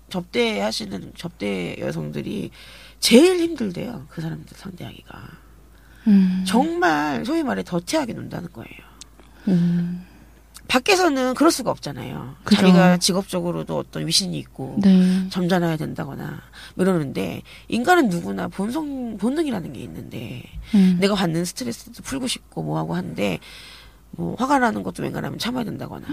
접대하시는 0.09 1.13
접대 1.15 1.75
여성들이 1.79 2.51
제일 2.99 3.39
힘들대요. 3.39 4.05
그 4.09 4.21
사람들 4.21 4.55
상대하기가. 4.57 5.21
음. 6.07 6.43
정말 6.47 7.25
소위 7.25 7.43
말해 7.43 7.63
더티하게 7.63 8.13
논다는 8.13 8.49
거예요. 8.51 8.77
음. 9.47 10.05
밖에서는 10.73 11.35
그럴 11.35 11.51
수가 11.51 11.69
없잖아요. 11.69 12.33
그죠. 12.43 12.61
자기가 12.61 12.97
직업적으로도 12.97 13.77
어떤 13.77 14.07
위신이 14.07 14.35
있고 14.39 14.77
네. 14.81 15.29
점잖아야 15.29 15.77
된다거나 15.77 16.41
뭐 16.73 16.83
이러는데 16.83 17.43
인간은 17.67 18.09
누구나 18.09 18.47
본성 18.47 19.17
본능이라는 19.19 19.71
게 19.73 19.81
있는데 19.81 20.41
음. 20.73 20.97
내가 20.99 21.13
받는 21.13 21.45
스트레스도 21.45 22.01
풀고 22.01 22.25
싶고 22.25 22.63
뭐 22.63 22.79
하고 22.79 22.95
하는데 22.95 23.37
뭐 24.11 24.35
화가 24.39 24.57
나는 24.57 24.81
것도 24.81 25.03
웬간하면 25.03 25.37
참아야 25.37 25.63
된다거나 25.63 26.07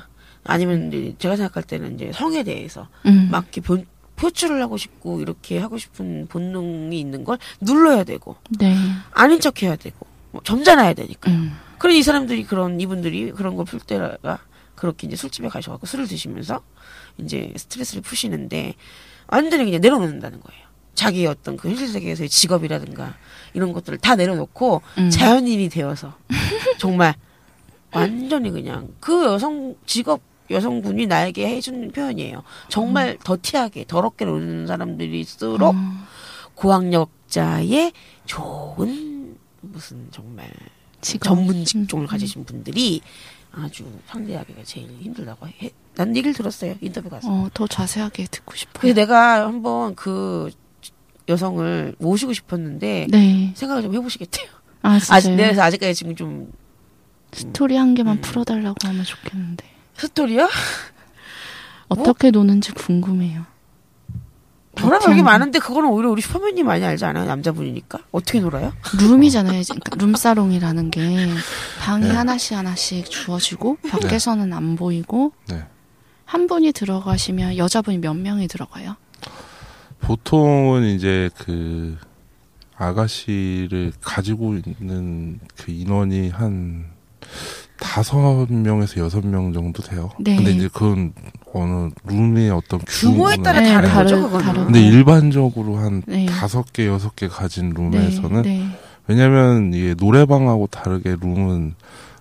아니면 0.44 0.88
이제 0.88 1.14
제가 1.18 1.37
생각할 1.37 1.62
때는 1.62 1.94
이제 1.94 2.12
성에 2.12 2.42
대해서 2.42 2.87
음. 3.07 3.29
막 3.31 3.44
이렇게 3.44 3.62
본- 3.62 3.87
표출을 4.16 4.61
하고 4.61 4.77
싶고 4.77 5.23
이렇게 5.23 5.59
하고 5.59 5.79
싶은 5.79 6.27
본능이 6.29 7.01
있는 7.01 7.25
걸 7.25 7.38
눌러야 7.62 8.05
되고 8.05 8.37
네. 8.59 8.77
아닌 9.12 9.40
척 9.40 9.62
해야 9.62 9.75
되고 9.77 10.07
뭐 10.33 10.42
점잖아야 10.44 10.92
되니까 10.92 11.31
음. 11.31 11.57
그런 11.79 11.96
이 11.96 12.03
사람들이 12.03 12.44
그런 12.44 12.79
이분들이 12.79 13.33
그런 13.33 13.57
걸풀 13.57 13.81
때가 13.81 14.38
그렇게 14.81 15.07
이제 15.07 15.14
술집에 15.14 15.49
가셔갖고 15.49 15.87
술을 15.87 16.09
드시면서 16.09 16.62
이제 17.19 17.53
스트레스를 17.55 18.01
푸시는데 18.03 18.75
완전히 19.29 19.64
그냥 19.64 19.83
내려놓는다는 19.83 20.40
거예요. 20.40 20.62
자기의 20.95 21.27
어떤 21.27 21.59
그 21.59 21.69
현실 21.69 21.88
세계에서의 21.88 22.31
직업이라든가 22.31 23.14
이런 23.53 23.75
것들을 23.75 23.99
다 23.99 24.16
내려놓고 24.16 24.81
음. 24.97 25.11
자연인이 25.11 25.69
되어서 25.69 26.14
정말 26.79 27.14
완전히 27.93 28.51
그냥 28.51 28.88
그 29.01 29.27
여성 29.27 29.77
직업 29.85 30.23
여성분이 30.51 31.07
나에게 31.07 31.47
해주는 31.47 31.93
표현이에요. 31.93 32.43
정말 32.71 33.19
더티하게 33.23 33.85
더럽게 33.87 34.25
노는 34.25 34.66
사람들일수록 34.66 35.75
음. 35.75 36.05
고학력자의 36.55 37.93
좋은 38.25 39.37
무슨 39.61 40.09
정말 40.11 40.51
직업. 41.03 41.29
전문 41.29 41.64
직종을 41.64 42.05
음, 42.05 42.09
가지신 42.09 42.45
분들이 42.45 43.03
아주 43.53 43.85
상대하기가 44.07 44.63
제일 44.65 44.89
힘들다고 45.01 45.47
해. 45.49 45.71
난 45.97 46.15
얘기를 46.17 46.33
들었어요 46.33 46.75
인터뷰 46.81 47.09
가서. 47.09 47.29
어, 47.31 47.51
더 47.53 47.67
자세하게 47.67 48.27
듣고 48.31 48.55
싶어요. 48.55 48.81
그래서 48.81 48.95
내가 48.95 49.47
한번 49.47 49.95
그 49.95 50.51
여성을 51.29 51.95
모시고 51.99 52.33
싶었는데 52.33 53.07
네. 53.11 53.53
생각을 53.55 53.83
좀 53.83 53.95
해보시겠대요. 53.95 54.47
아, 54.83 54.99
진짜요? 55.01 55.37
내가 55.37 55.65
아직까지 55.65 55.95
지금 55.95 56.17
좀 56.17 56.53
스토리 57.33 57.77
한 57.77 57.95
개만 57.95 58.17
음. 58.17 58.21
풀어달라고 58.21 58.77
하면 58.89 59.05
좋겠는데. 59.05 59.65
스토리야? 59.97 60.49
어떻게 61.89 62.31
노는지 62.31 62.73
궁금해요. 62.73 63.45
저랑 64.81 65.01
하는- 65.01 65.23
많은데 65.25 65.59
그거는 65.59 65.88
오히려 65.90 66.11
우리 66.11 66.23
슈퍼맨님 66.23 66.66
많이 66.66 66.85
알지 66.85 67.05
않아요? 67.05 67.25
남자분이니까 67.27 67.99
어떻게 68.12 68.40
놀아요? 68.40 68.73
룸이잖아요. 69.01 69.62
그러니까 69.69 69.97
룸사롱이라는 69.97 70.90
게 70.90 71.29
방이 71.81 72.07
네. 72.07 72.11
하나씩 72.12 72.57
하나씩 72.57 73.09
주어지고 73.11 73.79
밖에서는 73.88 74.53
안 74.53 74.77
보이고 74.77 75.33
네. 75.49 75.64
한 76.25 76.47
분이 76.47 76.73
들어가시면 76.73 77.57
여자분이 77.57 77.99
몇 77.99 78.14
명이 78.14 78.47
들어가요? 78.49 78.97
보통은 80.01 80.85
이제 80.85 81.29
그 81.38 81.99
아가씨를 82.77 83.93
가지고 84.01 84.55
있는 84.55 85.38
그 85.57 85.71
인원이 85.73 86.31
한 86.31 86.87
다섯 87.79 88.47
명에서 88.51 89.01
여섯 89.01 89.25
명 89.27 89.53
정도 89.53 89.83
돼요. 89.83 90.11
네. 90.19 90.37
근데 90.37 90.53
이제 90.53 90.69
그건 90.73 91.12
어느 91.53 91.91
룸의 92.05 92.51
어떤 92.51 92.81
규모에 92.87 93.37
따라 93.39 93.61
네, 93.61 93.73
다른 93.73 93.89
다른- 93.89 94.05
거죠, 94.05 94.23
그거는. 94.27 94.47
다른- 94.47 94.65
근데 94.67 94.81
일반적으로 94.83 95.77
한 95.77 96.03
네. 96.07 96.27
다섯 96.27 96.73
개 96.73 96.87
여섯 96.87 97.17
개 97.17 97.27
가진 97.29 97.71
네, 97.71 97.83
룸에서는 97.83 98.43
네. 98.43 98.67
왜냐면 99.09 99.73
이게 99.75 99.95
노래방하고 99.99 100.69
다르게 100.69 101.17
룸은 101.21 101.75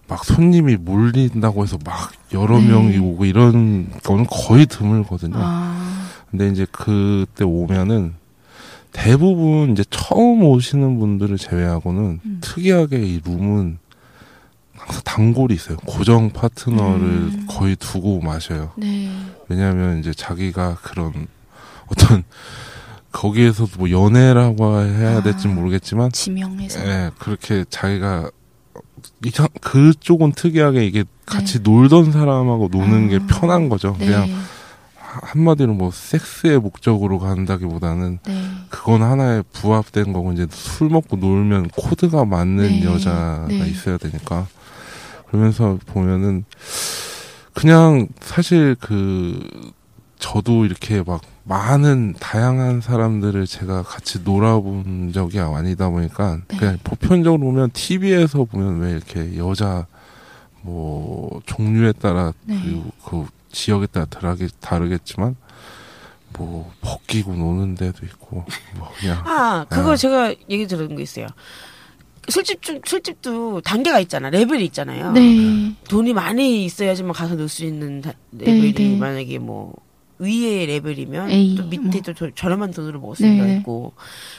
막 0.08 0.26
손님이 0.26 0.78
몰린다고 0.78 1.63
해서 1.63 1.78
막 1.86 2.12
여러 2.34 2.58
네. 2.60 2.68
명이 2.70 2.98
오고 2.98 3.26
이런 3.26 3.89
거는 4.04 4.26
거의 4.28 4.65
드물거든요. 4.65 5.36
아, 5.38 6.08
근데 6.32 6.50
이제 6.50 6.65
그때 6.72 7.44
오면은 7.44 8.13
대부분 8.92 9.72
이제 9.72 9.84
처음 9.92 10.42
오시는 10.44 10.98
분들을 10.98 11.38
제외하고는 11.38 12.20
음. 12.26 12.38
특이하게 12.42 12.98
이 13.06 13.22
룸은 13.24 13.78
항상 14.89 15.02
단골이 15.06 15.54
있어요. 15.54 15.78
고정 15.86 16.32
파트너를 16.32 17.02
음. 17.04 17.45
거의 17.47 17.75
두고 17.75 18.21
마셔요. 18.21 18.71
네. 18.75 19.10
왜냐하면 19.47 19.99
이제 19.99 20.13
자기가 20.13 20.78
그런 20.82 21.28
어떤 21.88 22.23
거기에서도 23.12 23.71
뭐 23.78 23.89
연애라고 23.91 24.82
해야 24.82 25.17
아. 25.17 25.23
될지 25.23 25.47
모르겠지만 25.47 26.12
지명해서. 26.12 26.80
예, 26.88 27.12
그렇게 27.19 27.65
자기가 27.69 28.30
이상 29.25 29.47
그쪽은 29.62 30.34
특이하게 30.34 30.86
이게 30.86 31.04
같이 31.25 31.60
네. 31.60 31.60
놀던 31.63 32.12
사람하고 32.12 32.69
노는 32.71 33.10
게 33.10 33.17
아. 33.17 33.28
편한 33.28 33.69
거죠. 33.69 33.95
네. 33.99 34.08
그냥 34.08 34.30
하- 34.95 35.19
한마디로 35.23 35.73
뭐 35.73 35.89
섹스의 35.91 36.60
목적으로 36.60 37.17
간다기보다는 37.19 38.19
네. 38.25 38.43
그건 38.69 39.02
하나의 39.02 39.43
부합된 39.54 40.13
거고 40.13 40.34
이제 40.34 40.45
술 40.52 40.89
먹고 40.89 41.17
놀면 41.17 41.69
코드가 41.69 42.25
맞는 42.25 42.67
네. 42.67 42.84
여자가 42.84 43.45
네. 43.47 43.67
있어야 43.67 43.97
되니까 43.97 44.47
그러면서 45.30 45.78
보면은 45.86 46.44
그냥 47.54 48.08
사실 48.20 48.76
그 48.80 49.72
저도 50.18 50.65
이렇게 50.65 51.02
막 51.04 51.22
많은 51.44 52.13
다양한 52.20 52.82
사람들을 52.82 53.48
제가 53.48 53.84
같이 53.84 54.22
놀아본 54.24 55.13
적이 55.13 55.39
아니다 55.39 55.89
보니까 55.89 56.39
네. 56.48 56.58
그냥 56.58 56.78
보편적으로 56.84 57.42
보면 57.42 57.72
TV에서 57.72 58.44
보면 58.44 58.80
왜 58.80 58.92
이렇게 58.92 59.38
여자 59.38 59.88
뭐 60.62 61.42
종류에 61.46 61.94
따라 61.94 62.34
네. 62.44 62.60
그리고 62.62 62.92
그 63.06 63.26
지역에 63.52 63.88
따라 63.88 64.06
다르게, 64.06 64.48
다르겠지만 64.60 65.36
뭐 66.38 66.72
벗기고 66.82 67.34
노는 67.34 67.76
데도 67.76 68.06
있고 68.06 68.46
뭐 68.78 68.92
그냥 69.00 69.24
아, 69.26 69.65
그거 69.70 69.94
아. 69.94 69.96
제가 69.96 70.34
얘기 70.50 70.68
들은 70.68 70.96
거 70.96 71.02
있어요. 71.02 71.28
술집 72.30 72.62
중 72.62 72.80
술집도 72.86 73.62
단계가 73.62 74.00
있잖아. 74.00 74.30
레벨이 74.30 74.65
있잖아요. 74.65 75.12
네. 75.13 75.74
돈이 75.89 76.13
많이 76.13 76.65
있어야지만 76.65 77.13
가서 77.13 77.36
넣을 77.36 77.48
수 77.50 77.65
있는 77.65 78.02
다- 78.02 78.13
레벨이 78.32 78.74
네. 78.74 78.96
만약에 78.98 79.39
뭐 79.39 79.74
위의 80.19 80.65
레벨이면 80.67 81.29
A, 81.29 81.55
또 81.55 81.63
밑에 81.65 81.82
뭐. 81.82 82.01
또 82.01 82.13
저- 82.13 82.29
저렴한 82.36 82.71
돈으로 82.71 82.99
먹을 82.99 83.15
수가 83.15 83.27
네. 83.29 83.58
있고. 83.58 83.93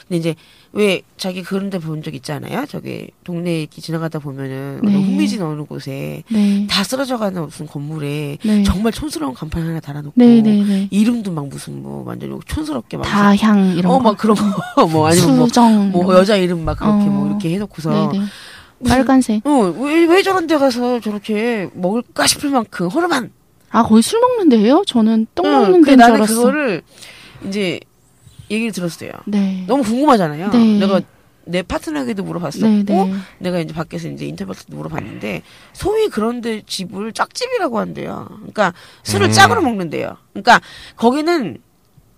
근데 0.07 0.17
이제 0.19 0.35
왜 0.73 1.01
자기 1.17 1.41
그런 1.43 1.69
데 1.69 1.79
본 1.79 2.01
적 2.03 2.13
있잖아요. 2.15 2.65
저기 2.67 3.09
동네에 3.23 3.61
이렇게 3.61 3.81
지나가다 3.81 4.19
보면은 4.19 4.79
네. 4.83 4.91
흥미진 4.93 5.41
어느 5.41 5.63
곳에 5.63 6.23
네. 6.31 6.67
다 6.69 6.83
쓰러져가는 6.83 7.41
무슨 7.41 7.65
건물에 7.67 8.37
네. 8.43 8.63
정말 8.63 8.91
촌스러운 8.93 9.33
간판 9.33 9.63
하나 9.67 9.79
달아놓고 9.79 10.13
네, 10.15 10.41
네, 10.41 10.63
네. 10.63 10.87
이름도 10.91 11.31
막 11.31 11.47
무슨 11.47 11.81
뭐 11.81 12.03
완전 12.05 12.39
촌스럽게 12.45 12.97
막 12.97 13.03
다향 13.03 13.75
이런 13.75 13.91
어, 13.91 13.97
거. 13.97 14.03
막 14.03 14.17
그런 14.17 14.35
거. 14.37 14.43
뭐 14.87 15.07
아니면 15.07 15.37
뭐, 15.37 15.47
수정. 15.47 15.91
뭐 15.91 16.03
이런 16.05 16.17
여자 16.19 16.35
이름 16.35 16.63
막 16.63 16.77
그렇게 16.77 17.03
어. 17.03 17.07
뭐 17.07 17.27
이렇게 17.27 17.53
해놓고서. 17.55 18.07
무슨- 18.07 18.27
빨간색. 18.87 19.45
어, 19.45 19.73
왜, 19.77 20.05
왜 20.05 20.23
저런 20.23 20.47
데 20.47 20.57
가서 20.57 20.99
저렇게 20.99 21.69
먹을까 21.75 22.25
싶을 22.25 22.49
만큼 22.49 22.87
허름한. 22.87 23.31
아, 23.71 23.83
거기 23.83 24.01
술 24.01 24.19
먹는 24.19 24.49
데예요? 24.49 24.83
저는 24.85 25.27
똥 25.33 25.45
응, 25.45 25.51
먹는 25.51 25.71
데인 25.83 25.85
줄 25.85 25.97
나는 25.97 26.15
알았어. 26.15 26.35
그거를 26.35 26.81
이제 27.47 27.79
얘기를 28.49 28.71
들었어요. 28.71 29.11
네. 29.25 29.63
너무 29.67 29.83
궁금하잖아요. 29.83 30.51
네. 30.51 30.79
내가 30.79 31.01
내 31.45 31.63
파트너에게도 31.63 32.23
물어봤었고, 32.23 32.67
네, 32.67 32.83
네. 32.83 33.13
내가 33.39 33.59
이제 33.59 33.73
밖에서 33.73 34.09
이제 34.09 34.25
인터뷰 34.25 34.53
때도 34.53 34.75
물어봤는데, 34.75 35.41
소위 35.73 36.07
그런데 36.09 36.61
집을 36.65 37.13
짝집이라고 37.13 37.79
한대요. 37.79 38.27
그러니까 38.29 38.73
술을 39.03 39.27
음. 39.27 39.31
짝으로 39.31 39.61
먹는데요. 39.61 40.17
그러니까 40.33 40.61
거기는 40.97 41.57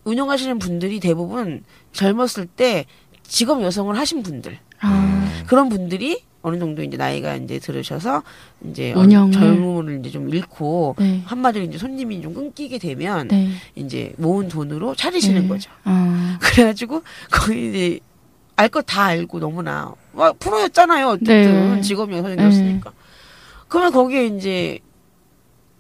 운영하시는 0.04 0.60
분들이 0.60 1.00
대부분 1.00 1.63
젊었을 1.94 2.48
때 2.48 2.86
직업 3.24 3.62
여성을 3.63 3.98
하신 3.98 4.24
분들. 4.24 4.58
아, 4.82 5.44
그런 5.48 5.70
분들이 5.70 6.22
어느 6.43 6.60
정도 6.60 6.84
이제 6.84 6.97
나이가 6.97 7.36
이제 7.36 7.58
들으셔서 7.58 8.21
이제 8.69 8.93
어, 8.93 8.99
운영을. 8.99 9.32
젊음을 9.32 9.99
이제 10.01 10.12
좀 10.12 10.29
잃고 10.29 10.95
네. 10.99 11.21
한마디로 11.25 11.63
이제 11.65 11.77
손님이 11.77 12.21
좀 12.21 12.34
끊기게 12.34 12.77
되면 12.79 13.29
네. 13.29 13.49
이제 13.75 14.13
모은 14.17 14.49
돈으로 14.49 14.93
차리시는 14.93 15.43
네. 15.43 15.47
거죠. 15.47 15.71
아, 15.86 16.38
그래가지고 16.43 17.01
거기 17.32 17.69
이제 17.69 17.99
알 18.58 18.67
것 18.69 18.86
다 18.86 19.06
알고 19.06 19.39
너무나 19.39 19.93
와 20.13 20.32
프로였잖아요. 20.34 21.08
어쨌든 21.08 21.75
네. 21.75 21.82
직업 21.82 22.12
여성이었으니까. 22.12 22.91
그러면 23.69 23.91
거기에 23.93 24.27
이제 24.27 24.79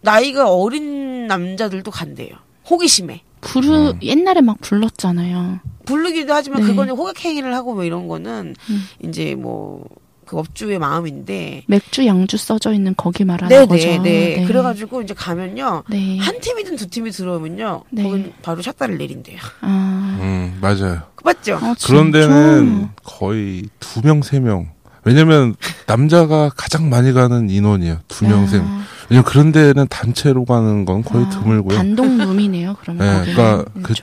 나이가 0.01 0.49
어린 0.51 1.27
남자들도 1.27 1.91
간대요. 1.91 2.29
호기심에. 2.69 3.21
부르, 3.41 3.89
음. 3.91 3.99
옛날에 4.01 4.39
막 4.41 4.59
불렀잖아요. 4.61 5.59
부르기도 5.85 6.33
하지만 6.33 6.61
네. 6.61 6.67
그거는 6.67 6.95
호객 6.95 7.23
행위를 7.25 7.53
하고 7.53 7.73
뭐 7.73 7.83
이런 7.83 8.07
거는 8.07 8.55
음. 8.69 8.83
이제 9.03 9.35
뭐 9.35 9.83
그 10.25 10.37
업주의 10.37 10.79
마음인데. 10.79 11.63
맥주, 11.67 12.05
양주 12.05 12.37
써져 12.37 12.73
있는 12.73 12.93
거기 12.95 13.23
말하는 13.25 13.55
네, 13.55 13.65
거죠. 13.65 13.87
네, 13.87 13.99
네. 13.99 14.45
그래가지고 14.45 15.01
이제 15.01 15.13
가면요. 15.13 15.83
네. 15.89 16.17
한 16.19 16.39
팀이든 16.39 16.75
두 16.75 16.87
팀이 16.89 17.11
들어오면요. 17.11 17.83
네. 17.91 18.03
거긴 18.03 18.33
바로 18.41 18.61
샷다를 18.61 18.97
내린대요. 18.97 19.37
아, 19.61 20.17
음, 20.21 20.57
맞아요. 20.61 21.01
그 21.15 21.23
맞죠? 21.25 21.55
아, 21.55 21.75
그런 21.85 22.11
진짜? 22.11 22.27
데는 22.27 22.89
거의 23.03 23.63
두 23.79 24.01
명, 24.01 24.21
세 24.21 24.39
명. 24.39 24.69
왜냐면 25.05 25.55
남자가 25.85 26.49
가장 26.55 26.89
많이 26.89 27.11
가는 27.11 27.49
인원이에요. 27.49 27.99
두 28.07 28.25
명, 28.25 28.47
세 28.47 28.57
명. 28.57 28.67
아, 28.67 28.83
왜냐면 29.09 29.25
그런 29.25 29.51
데는 29.51 29.85
단체로 29.89 30.45
가는 30.45 30.85
건 30.85 31.03
거의 31.03 31.25
아, 31.25 31.29
드물고요. 31.29 31.77
단독 31.77 32.05
룸이네요, 32.05 32.77
그러면. 32.81 33.23
네. 33.25 33.33
그러니까 33.33 33.65
음, 33.75 33.83
그 33.83 33.93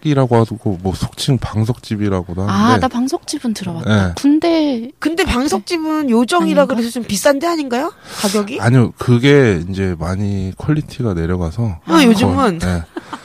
좀. 0.00 0.10
짝이라고 0.10 0.36
하고 0.36 0.78
뭐 0.82 0.94
속칭 0.94 1.38
방석집이라고도 1.38 2.42
아, 2.42 2.46
하는데 2.46 2.80
나 2.80 2.88
방석집은 2.88 3.54
들어봤다. 3.54 4.06
네. 4.08 4.12
군대, 4.16 4.90
근데 4.98 5.24
방석집은 5.24 6.10
요정이라 6.10 6.62
아닌가? 6.62 6.74
그래서 6.74 6.90
좀 6.90 7.04
비싼데 7.04 7.46
아닌가요? 7.46 7.92
가격이? 8.20 8.60
아니요 8.60 8.92
그게 8.98 9.62
이제 9.68 9.94
많이 9.98 10.52
quality가 10.56 11.14
내려가서 11.14 11.78
아, 11.84 12.04
요즘은 12.04 12.58
네. 12.58 12.82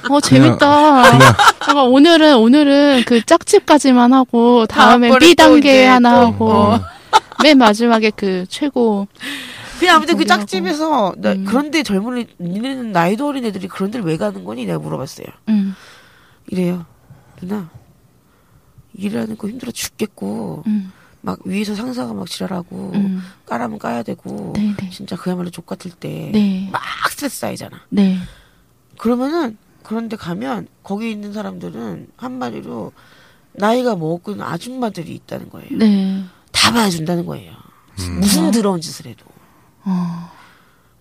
어, 0.10 0.22
재밌다. 0.22 1.12
그냥 1.12 1.34
잠깐 1.64 1.86
오늘은, 1.88 2.36
오늘은 2.36 3.04
그 3.06 3.24
짝집까지만 3.26 4.14
하고, 4.14 4.66
다음에 4.68 5.10
다음번에 5.10 5.28
B 5.28 5.36
또 5.36 5.44
단계 5.44 5.86
하나 5.86 6.22
또, 6.22 6.26
하고, 6.28 6.52
어. 6.52 6.82
맨 7.44 7.58
마지막에 7.58 8.12
그 8.16 8.46
최고. 8.48 9.08
그냥 9.80 9.98
아무튼 9.98 10.18
그. 10.18 10.26
짝집에서 10.26 11.16
나 11.18 11.32
음. 11.32 11.46
그런데 11.46 11.84
젊은 11.84 12.20
애, 12.20 12.26
니네는 12.40 12.92
나이도 12.92 13.28
어린 13.28 13.46
애들이 13.46 13.68
그런 13.68 13.92
데를 13.92 14.06
왜 14.06 14.16
가는 14.18 14.44
거니? 14.44 14.66
내가 14.66 14.80
물어봤어요. 14.80 15.28
음, 15.50 15.76
이래요. 16.56 16.86
누나 17.38 17.70
일하는 18.94 19.38
거 19.38 19.50
힘들어 19.50 19.72
죽겠고 19.74 20.64
음, 20.68 20.92
막 21.20 21.40
위에서 21.44 21.76
상사가 21.76 22.14
막 22.14 22.28
지랄하고 22.28 22.92
음. 22.96 23.22
까라면 23.46 23.78
까야 23.78 24.04
되고 24.04 24.54
네, 24.56 24.74
네. 24.80 24.90
진짜 24.90 25.18
그야말로 25.18 25.50
족 25.50 25.66
같을 25.66 25.92
때막 25.92 26.32
네. 26.32 26.72
스트레스 27.12 27.40
쌓이잖아. 27.40 27.82
네. 27.90 28.18
그러면은 28.98 29.58
그런데 29.84 30.16
가면 30.16 30.68
거기 30.82 31.12
있는 31.12 31.34
사람들은 31.34 32.08
한마디로 32.16 32.94
나이가 33.52 33.96
먹은 33.98 34.42
아줌마들이 34.42 35.14
있다는 35.14 35.50
거예요. 35.50 35.78
네. 35.78 36.24
다 36.54 36.72
봐준다는 36.72 37.26
거예요. 37.26 37.52
음. 38.00 38.20
무슨 38.22 38.50
더러운 38.52 38.80
짓을 38.80 39.08
해도. 39.08 39.26
어, 39.84 40.32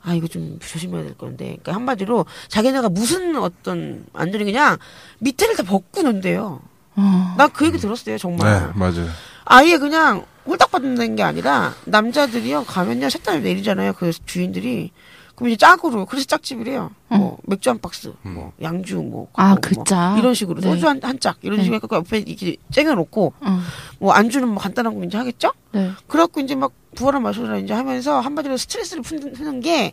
아 0.05 0.13
이거 0.15 0.27
좀 0.29 0.59
조심해야 0.61 1.03
될 1.03 1.17
건데 1.17 1.45
그러니까 1.45 1.75
한마디로 1.75 2.27
자기네가 2.49 2.91
무슨 2.91 3.37
어떤 3.37 4.05
완전히 4.13 4.45
그냥 4.45 4.77
밑에를 5.21 5.57
다 5.57 5.63
벗고 5.63 6.03
논대요. 6.03 6.61
어. 6.97 7.35
나그 7.39 7.67
얘기 7.67 7.79
들었어요 7.79 8.19
정말. 8.19 8.53
네 8.53 8.73
맞아요. 8.75 9.09
아예 9.47 9.79
그냥 9.79 10.27
홀딱 10.47 10.71
받는다는 10.71 11.17
게 11.17 11.23
아니라 11.23 11.75
남자들이요 11.87 12.65
가면요 12.65 13.09
샷단을 13.09 13.43
내리잖아요 13.43 13.95
그 13.95 14.13
주인들이 14.27 14.91
그럼 15.35 15.49
이제 15.49 15.57
짝으로 15.57 16.07
그래서 16.07 16.27
짝집이래요. 16.27 16.91
뭐 17.09 17.39
맥주 17.45 17.71
한 17.71 17.79
박스, 17.81 18.13
뭐 18.23 18.53
양주 18.63 18.97
뭐, 19.03 19.29
아, 19.35 19.51
뭐, 19.51 19.59
그뭐 19.61 19.85
짝. 19.85 20.17
이런 20.19 20.35
식으로 20.35 20.61
네. 20.61 20.69
소주 20.69 20.87
한한 20.87 21.19
짝 21.19 21.39
이런 21.43 21.59
네. 21.59 21.65
식으로 21.65 21.77
해갖고 21.77 21.97
옆에 21.97 22.19
이렇게 22.19 22.57
쟁여놓고 22.71 23.33
어, 23.41 23.61
뭐 23.99 24.13
안주는 24.13 24.47
뭐 24.47 24.59
간단한 24.59 24.95
거 24.95 25.05
이제 25.05 25.17
하겠죠? 25.17 25.53
네. 25.73 25.91
그래갖고 26.07 26.41
이제 26.41 26.55
막 26.55 26.73
부어라 26.95 27.21
마셔라 27.21 27.59
이제 27.59 27.73
하면서 27.75 28.21
한마디로 28.21 28.57
스트레스를 28.57 29.03
푸는, 29.03 29.61
게 29.61 29.93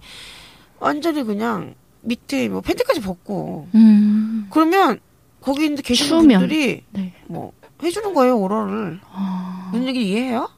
완전히 0.79 1.23
그냥 1.23 1.75
밑에 2.01 2.49
뭐 2.49 2.61
팬티까지 2.61 3.01
벗고 3.01 3.67
음, 3.75 4.47
그러면 4.51 4.99
거기 5.41 5.65
있는 5.65 5.81
계시는 5.81 6.09
추우면. 6.09 6.39
분들이 6.39 6.83
네. 6.91 7.13
뭐 7.27 7.51
해주는 7.83 8.13
거예요 8.13 8.37
오러를 8.37 8.99
아, 9.11 9.69
무슨 9.71 9.87
얘기 9.87 10.09
이해해요? 10.09 10.49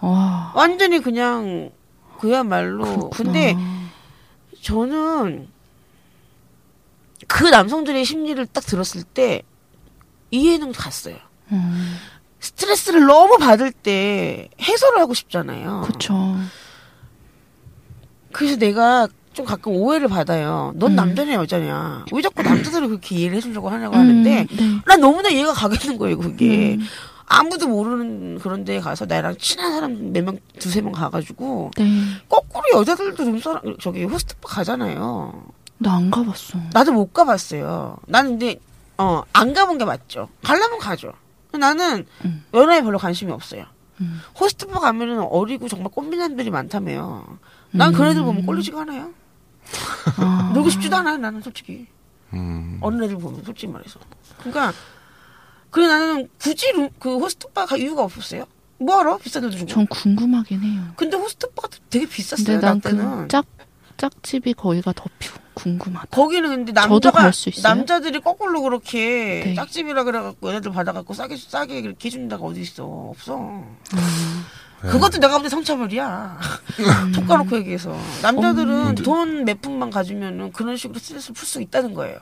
와. 0.00 0.52
완전히 0.54 1.00
그냥 1.00 1.70
그야말로 2.18 2.84
그렇구나. 2.84 3.10
근데 3.10 3.56
저는 4.62 5.48
그 7.26 7.44
남성들의 7.44 8.04
심리를 8.04 8.44
딱 8.46 8.60
들었을 8.64 9.02
때 9.02 9.42
이해는 10.30 10.72
갔어요. 10.72 11.16
음, 11.52 11.96
스트레스를 12.44 13.06
너무 13.06 13.38
받을 13.38 13.72
때 13.72 14.50
해소를 14.60 15.00
하고 15.00 15.14
싶잖아요. 15.14 15.82
그쵸. 15.86 16.36
그래서 18.32 18.56
내가 18.56 19.08
좀 19.32 19.46
가끔 19.46 19.72
오해를 19.72 20.08
받아요. 20.08 20.72
넌 20.76 20.92
음. 20.92 20.96
남자냐 20.96 21.34
여자냐? 21.34 22.04
왜 22.12 22.22
자꾸 22.22 22.42
남자들을 22.42 22.88
그렇게 22.88 23.16
이해를 23.16 23.38
해주려고 23.38 23.68
하냐고 23.70 23.96
하는데 23.96 24.42
음, 24.42 24.56
네. 24.56 24.80
난 24.86 25.00
너무나 25.00 25.28
이해가 25.30 25.52
가겠는 25.54 25.98
거예요. 25.98 26.18
그게 26.18 26.74
음, 26.74 26.86
아무도 27.26 27.66
모르는 27.66 28.38
그런 28.38 28.64
데 28.64 28.78
가서 28.78 29.06
나랑 29.06 29.36
친한 29.38 29.72
사람 29.72 30.12
몇 30.12 30.22
명 30.22 30.38
두세 30.60 30.82
명 30.82 30.92
가가지고 30.92 31.70
네. 31.76 32.02
거꾸로 32.28 32.62
여자들도 32.80 33.24
룸사람 33.24 33.76
저기 33.80 34.04
호스트바 34.04 34.48
가잖아요. 34.48 35.44
나 35.78 35.94
안 35.96 36.10
가봤어. 36.10 36.58
나도 36.72 36.92
못 36.92 37.12
가봤어요. 37.12 37.96
나는 38.06 38.32
근데 38.38 38.56
어 38.98 39.22
안 39.32 39.52
가본 39.54 39.78
게 39.78 39.84
맞죠. 39.84 40.28
가려면 40.44 40.78
가죠. 40.78 41.12
나는 41.58 42.06
음. 42.24 42.44
연애에 42.54 42.82
별로 42.82 42.98
관심이 42.98 43.30
없어요. 43.32 43.64
음. 44.00 44.20
호스트바 44.40 44.80
가면은 44.80 45.20
어리고 45.20 45.68
정말 45.68 45.90
꽃미남들이 45.92 46.50
많다며. 46.50 47.24
난 47.70 47.92
그런 47.92 48.10
애들 48.12 48.22
보면 48.22 48.46
꼴리지가 48.46 48.82
않아요. 48.82 49.10
아, 50.18 50.50
놀고 50.54 50.70
싶지도 50.70 50.96
않아요. 50.96 51.16
나는 51.16 51.40
솔직히 51.42 51.86
음. 52.32 52.78
어린 52.80 53.02
애들 53.02 53.16
보면 53.18 53.42
솔직히 53.44 53.66
말해서. 53.68 53.98
그러니까 54.38 54.72
그래 55.70 55.86
나는 55.88 56.28
굳이 56.40 56.70
루- 56.72 56.90
그 56.98 57.18
호스트바 57.18 57.66
갈 57.66 57.80
이유가 57.80 58.02
없었어요. 58.04 58.46
뭐하러 58.78 59.18
비싼 59.18 59.42
돈 59.42 59.50
주고. 59.50 59.66
전 59.66 59.86
궁금하긴 59.86 60.60
해요. 60.62 60.82
근데 60.96 61.16
호스트바가 61.16 61.68
되게 61.90 62.06
비쌌어요. 62.06 62.44
근데 62.44 62.60
나난 62.60 62.80
때는. 62.80 63.22
그 63.22 63.28
짝, 63.28 63.46
짝집이 63.96 64.54
거기가 64.54 64.92
더 64.92 65.04
피- 65.18 65.30
궁금하다. 65.54 66.08
거기는 66.10 66.48
근데 66.48 66.72
남자가? 66.72 67.30
남자들이 67.62 68.20
거꾸로 68.20 68.62
그렇게 68.62 69.42
네. 69.44 69.54
짝집이라 69.54 70.04
그래갖고 70.04 70.48
얘네들 70.48 70.72
받아갖고 70.72 71.14
싸게 71.14 71.36
싸게 71.36 71.78
이렇게 71.78 72.06
해준 72.08 72.28
데가 72.28 72.42
어디 72.42 72.60
있어 72.60 72.84
없어. 72.84 73.38
음. 73.38 73.76
네. 74.84 74.90
그것도 74.90 75.18
내가 75.18 75.38
볼때 75.38 75.48
성차별이야. 75.48 76.38
톡 77.14 77.26
까놓고 77.26 77.56
얘기해서 77.58 77.96
남자들은 78.22 78.88
음. 78.88 78.94
돈몇 78.96 79.62
푼만 79.62 79.88
가지면은 79.90 80.52
그런 80.52 80.76
식으로 80.76 80.98
스트레스를 80.98 81.34
풀수 81.34 81.62
있다는 81.62 81.94
거예요. 81.94 82.18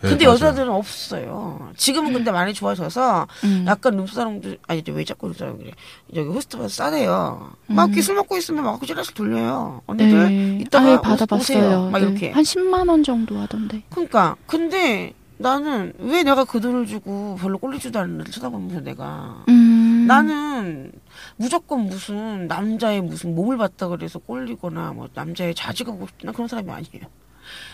네, 0.00 0.08
근데. 0.10 0.24
여자들은 0.24 0.68
없어요. 0.70 1.70
지금은 1.76 2.12
근데 2.12 2.32
많이 2.32 2.52
좋아져서 2.52 3.28
음. 3.44 3.64
약간 3.68 3.96
룸사롱도 3.96 4.56
아니 4.66 4.82
왜 4.88 5.04
자꾸 5.04 5.28
룸사롱 5.28 5.58
그래 5.58 5.70
여기 6.16 6.28
호스트가 6.28 6.66
싸대요. 6.68 7.52
막 7.68 7.86
이렇게 7.88 8.02
술 8.02 8.16
먹고 8.16 8.36
있으면 8.36 8.64
막 8.64 8.84
찌라시 8.84 9.14
돌려요. 9.14 9.80
언니들 9.86 10.14
음. 10.18 10.26
네. 10.58 10.64
이따가 10.64 10.86
아예 10.86 10.94
오- 10.96 11.00
받아봤어요. 11.00 11.58
오세요. 11.58 11.90
막 11.90 12.00
네. 12.00 12.06
이렇게. 12.08 12.30
한 12.32 12.42
10만 12.42 12.88
원 12.88 13.04
정도 13.04 13.38
하던데. 13.38 13.82
그러니까 13.90 14.34
근데 14.46 15.14
나는 15.38 15.92
왜 15.98 16.22
내가 16.22 16.44
그 16.44 16.60
돈을 16.60 16.86
주고 16.86 17.36
별로 17.40 17.58
꼴리지도 17.58 17.98
않는 17.98 18.20
애를 18.20 18.32
쳐다보면서 18.32 18.80
내가 18.80 19.44
음. 19.48 19.93
나는 20.06 20.92
무조건 21.36 21.80
무슨 21.86 22.46
남자의 22.46 23.00
무슨 23.02 23.34
몸을 23.34 23.56
봤다 23.56 23.88
그래서 23.88 24.18
꼴리거나 24.18 24.92
뭐 24.92 25.08
남자의 25.14 25.54
자지가 25.54 25.92
보고 25.92 26.06
싶나 26.06 26.32
그런 26.32 26.48
사람이 26.48 26.70
아니에요. 26.70 27.06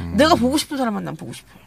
음. 0.00 0.16
내가 0.16 0.34
보고 0.34 0.56
싶은 0.56 0.76
사람만 0.76 1.04
난 1.04 1.16
보고 1.16 1.32
싶어요. 1.32 1.62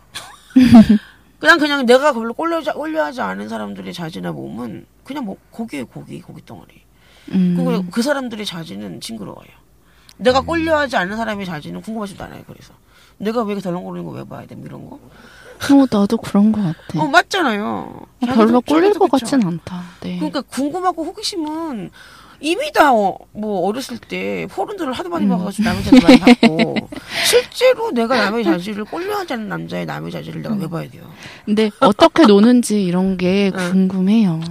그냥 1.40 1.60
그냥 1.60 1.86
내가 1.86 2.14
별로 2.14 2.34
꼴려 2.34 2.62
꼴려하지 2.62 3.22
않은 3.22 3.50
사람들의 3.50 3.92
자지나 3.94 4.32
몸은 4.32 4.86
그냥 5.04 5.26
뭐 5.26 5.38
고기에 5.52 5.84
고기 5.84 6.22
고기 6.22 6.46
덩어리. 6.46 6.82
음. 7.32 7.56
그리고 7.58 7.86
그 7.92 8.02
사람들의 8.02 8.46
자지는 8.46 9.02
징그러워요. 9.02 9.48
내가 10.18 10.42
꼴려하지 10.42 10.96
않는 10.96 11.18
사람의 11.18 11.46
자지는 11.46 11.82
궁금하지도 11.82 12.24
않아요. 12.24 12.44
그래서 12.48 12.74
내가 13.18 13.42
왜 13.44 13.54
이렇게 13.54 13.64
덜렁거리는 13.64 14.06
거 14.06 14.16
왜 14.18 14.24
봐야 14.24 14.46
돼? 14.46 14.56
뭐 14.56 14.66
이런 14.66 14.90
거. 14.90 15.00
어, 15.72 15.88
나도 15.90 16.18
그런 16.18 16.52
것 16.52 16.62
같아. 16.62 17.02
어 17.04 17.08
맞잖아요. 17.08 17.94
별로 18.22 18.60
자기도- 18.62 18.66
꼴릴 18.66 18.94
것 18.94 19.10
그쵸. 19.12 19.26
같진 19.26 19.46
않다. 19.48 19.84
네. 20.02 20.16
그러니까 20.18 20.42
궁금하고 20.42 21.04
호기심은 21.06 21.90
이미 22.40 22.74
다뭐 22.74 23.18
어렸을 23.42 23.98
때 24.00 24.48
포른들을 24.52 24.92
하도 24.92 25.08
많이 25.08 25.26
음. 25.26 25.30
봐가지고 25.30 25.64
남의 25.64 25.84
자질 25.86 26.02
많이 26.04 26.20
봤고 26.20 26.76
실제로 27.26 27.92
내가 27.92 28.18
남의 28.18 28.44
자질을 28.44 28.84
꼴려하지 28.86 29.34
않는 29.34 29.48
남자의 29.48 29.86
남의 29.86 30.12
자질을 30.12 30.42
내가 30.42 30.54
음. 30.56 30.60
왜 30.62 30.68
봐야 30.68 30.90
돼요? 30.90 31.04
근데 31.46 31.72
어떻게 31.80 32.26
노는지 32.26 32.84
이런 32.84 33.16
게 33.16 33.52
응. 33.56 33.72
궁금해요. 33.72 34.42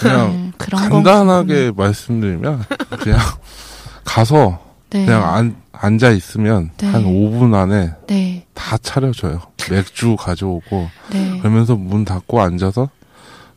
그냥 0.00 0.32
네, 0.32 0.52
그런 0.56 0.88
건 0.88 1.02
간단하게 1.02 1.72
말씀드리면 1.76 2.64
그냥 3.00 3.18
가서 4.04 4.60
네. 4.90 5.04
그냥 5.04 5.24
안, 5.34 5.56
앉아 5.72 6.10
있으면 6.10 6.70
네. 6.76 6.86
한 6.86 7.04
5분 7.04 7.54
안에 7.54 7.92
네. 8.06 8.46
다 8.54 8.76
차려줘요. 8.78 9.40
맥주 9.70 10.16
가져오고 10.16 10.88
네. 11.10 11.38
그러면서 11.38 11.74
문 11.76 12.04
닫고 12.04 12.40
앉아서 12.40 12.88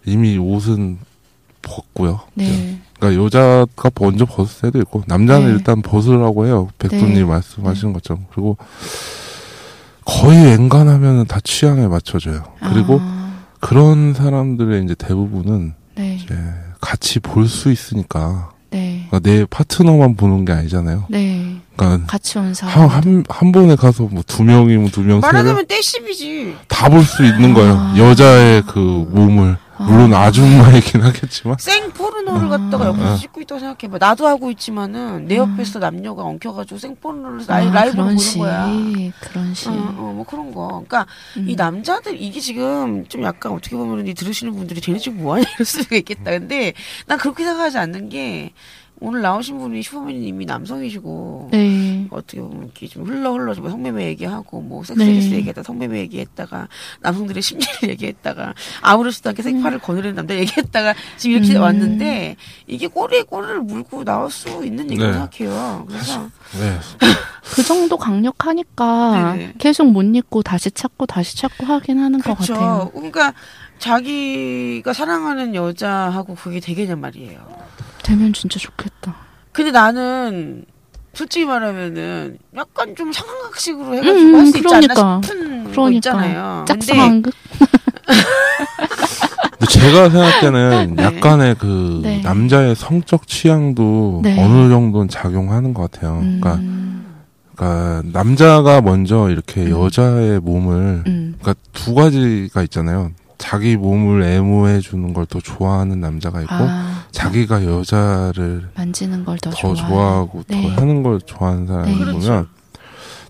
이미 0.05 0.37
옷은 0.37 0.97
벗고요. 1.61 2.21
네. 2.33 2.79
그러니까 2.99 3.23
여자가 3.23 3.91
먼저 3.99 4.25
벗을 4.25 4.71
때도 4.71 4.79
있고 4.79 5.03
남자는 5.07 5.47
네. 5.47 5.53
일단 5.53 5.81
벗으라고 5.81 6.47
해요. 6.47 6.67
백두님 6.79 7.13
네. 7.13 7.23
말씀하시는 7.23 7.93
것처럼 7.93 8.25
그리고 8.31 8.57
거의 10.05 10.37
웬간하면 10.43 11.27
다 11.27 11.39
취향에 11.43 11.87
맞춰져요. 11.87 12.43
그리고 12.59 12.97
아, 13.01 13.39
그런 13.59 14.13
사람들의 14.13 14.83
이제 14.83 14.95
대부분은 14.95 15.73
네. 15.95 16.15
이제 16.15 16.35
같이 16.81 17.19
볼 17.19 17.47
수 17.47 17.71
있으니까 17.71 18.51
네. 18.71 19.07
그러니까 19.09 19.19
내 19.29 19.45
파트너만 19.45 20.15
보는 20.15 20.45
게 20.45 20.53
아니잖아요. 20.53 21.05
네. 21.09 21.57
그러니까 21.75 22.05
같이 22.07 22.37
온 22.37 22.53
사람. 22.53 22.77
한, 22.81 22.89
한, 22.89 23.23
한 23.29 23.51
번에 23.51 23.75
가서 23.75 24.03
뭐 24.03 24.21
두 24.27 24.43
명이면 24.43 24.89
두 24.89 25.01
명, 25.01 25.21
세 25.21 25.27
명, 25.27 25.33
말하자면 25.33 25.65
떼씹이지. 25.67 26.55
다 26.67 26.89
볼 26.89 27.03
수 27.03 27.23
있는 27.25 27.53
거예요. 27.53 27.73
아. 27.73 27.95
여자의 27.97 28.61
그 28.67 28.79
몸을. 29.11 29.57
물론 29.85 30.13
아 30.13 30.29
줌마이긴 30.29 31.01
하겠지만. 31.01 31.55
생 31.59 31.89
포르노를 31.91 32.49
갖다가 32.49 32.87
옆에서 32.87 33.15
찍고 33.17 33.41
있다고 33.41 33.59
생각해봐. 33.59 33.97
나도 33.97 34.27
하고 34.27 34.51
있지만은 34.51 35.25
내 35.25 35.37
옆에서 35.37 35.79
남녀가 35.79 36.23
엉켜가지고 36.23 36.77
생 36.77 36.95
포르노를 36.97 37.41
라이, 37.47 37.67
아, 37.67 37.71
라이브로 37.71 38.03
보는 38.03 38.17
식. 38.17 38.39
거야. 38.39 38.67
그런 39.21 39.53
식. 39.53 39.69
어, 39.69 39.71
어, 39.71 40.13
뭐 40.15 40.25
그런 40.25 40.51
거. 40.53 40.67
그러니까 40.67 41.05
음. 41.37 41.45
이 41.49 41.55
남자들 41.55 42.21
이게 42.21 42.39
지금 42.39 43.05
좀 43.07 43.23
약간 43.23 43.53
어떻게 43.53 43.75
보면 43.75 44.05
이 44.07 44.13
들으시는 44.13 44.53
분들이 44.55 44.81
쟤네 44.81 44.99
지금 44.99 45.21
뭐하냐 45.21 45.45
이럴 45.55 45.65
수가 45.65 45.95
있겠다. 45.95 46.31
근데 46.31 46.73
난 47.07 47.17
그렇게 47.17 47.43
생각하지 47.45 47.77
않는 47.77 48.09
게 48.09 48.51
오늘 49.01 49.21
나오신 49.21 49.57
분이 49.59 49.81
슈퍼맨님이 49.81 50.45
남성이시고 50.45 51.49
네. 51.51 51.88
어떻게 52.11 52.41
보면 52.41 52.63
이렇게 52.63 52.87
좀 52.87 53.05
흘러 53.05 53.33
흘러 53.33 53.53
좀 53.53 53.69
성매매 53.69 54.05
얘기하고 54.07 54.61
뭐 54.61 54.83
섹스리스 54.83 55.29
네. 55.29 55.35
얘기했다 55.37 55.63
성매매 55.63 55.99
얘기했다가 55.99 56.67
남성들의 57.01 57.41
심리를 57.41 57.89
얘기했다가 57.89 58.53
아무렇지도 58.81 59.29
않게 59.29 59.41
생파를 59.41 59.79
거느리는 59.79 60.15
남자 60.15 60.35
얘기했다가 60.35 60.93
지금 61.17 61.37
이렇게 61.37 61.55
음. 61.57 61.61
왔는데 61.61 62.35
이게 62.67 62.87
꼬리에 62.87 63.23
꼬리를 63.23 63.61
물고 63.61 64.03
나올 64.03 64.29
수 64.31 64.47
있는 64.65 64.89
얘기라고 64.91 65.13
네. 65.13 65.19
생각해요. 65.19 65.85
그래서 65.87 66.29
네. 66.59 66.77
그 67.53 67.63
정도 67.63 67.97
강력하니까 67.97 69.33
네네. 69.33 69.53
계속 69.57 69.85
못 69.85 70.03
잊고 70.03 70.43
다시 70.43 70.71
찾고 70.71 71.05
다시 71.05 71.35
찾고 71.37 71.65
하긴 71.65 71.99
하는 71.99 72.19
것 72.19 72.35
그렇죠. 72.35 72.53
같아요. 72.53 72.91
그러니까 72.93 73.33
자기가 73.79 74.93
사랑하는 74.93 75.55
여자하고 75.55 76.35
그게 76.35 76.59
되겠냔 76.59 76.99
말이에요. 76.99 77.39
되면 78.03 78.33
진짜 78.33 78.59
좋겠다. 78.59 79.15
근데 79.51 79.71
나는 79.71 80.65
솔직히 81.13 81.45
말하면은 81.45 82.37
약간 82.55 82.95
좀 82.95 83.11
상황극식으로 83.11 83.95
해가지고 83.95 84.19
음, 84.19 84.35
할수 84.35 84.57
있지 84.57 84.61
그러니까. 84.61 85.01
않나 85.01 85.21
싶은 85.23 85.63
거 85.65 85.71
그러니까. 85.71 85.95
있잖아요. 85.97 86.65
근데 89.59 89.65
제가 89.69 90.09
생각할 90.09 90.41
때는 90.41 90.95
네. 90.97 91.03
약간의 91.03 91.55
그 91.55 91.99
네. 92.03 92.21
남자의 92.21 92.75
성적 92.75 93.27
취향도 93.27 94.21
네. 94.23 94.41
어느 94.43 94.69
정도는 94.69 95.09
작용하는 95.09 95.73
것 95.73 95.91
같아요. 95.91 96.19
그러니까, 96.19 96.55
음, 96.55 97.05
그러니까 97.55 98.01
남자가 98.13 98.81
먼저 98.81 99.29
이렇게 99.29 99.61
음. 99.63 99.71
여자의 99.71 100.39
몸을 100.39 101.03
음. 101.07 101.35
그러니까 101.41 101.55
두 101.73 101.93
가지가 101.93 102.63
있잖아요. 102.63 103.11
자기 103.39 103.75
몸을 103.77 104.21
애무해 104.23 104.79
주는 104.81 105.13
걸 105.13 105.25
더 105.25 105.39
좋아하는 105.39 105.99
남자가 105.99 106.41
있고 106.41 106.53
아, 106.53 107.03
자기가 107.11 107.63
여자를 107.65 108.69
만지는 108.75 109.25
걸 109.25 109.37
더. 109.39 109.49
좋아하고 109.51 110.43
네. 110.47 110.61
더 110.75 110.81
하는 110.81 111.01
걸 111.03 111.19
좋아하는 111.21 111.65
사람을 111.67 111.85
네. 111.91 111.97
보면 111.97 112.19
그렇죠. 112.21 112.45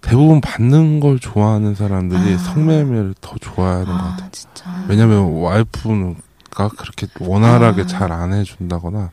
대부분 0.01 0.39
받는 0.41 0.99
걸 1.01 1.19
좋아하는 1.19 1.75
사람들이 1.75 2.33
아. 2.35 2.37
성매매를 2.37 3.15
더 3.21 3.35
좋아하는 3.39 3.85
것 3.85 3.91
아, 3.93 3.97
같아요. 4.11 4.29
진짜. 4.31 4.85
왜냐면 4.87 5.31
와이프가 5.41 6.69
그렇게 6.77 7.07
원활하게 7.19 7.81
아. 7.83 7.85
잘안 7.85 8.33
해준다거나 8.33 9.11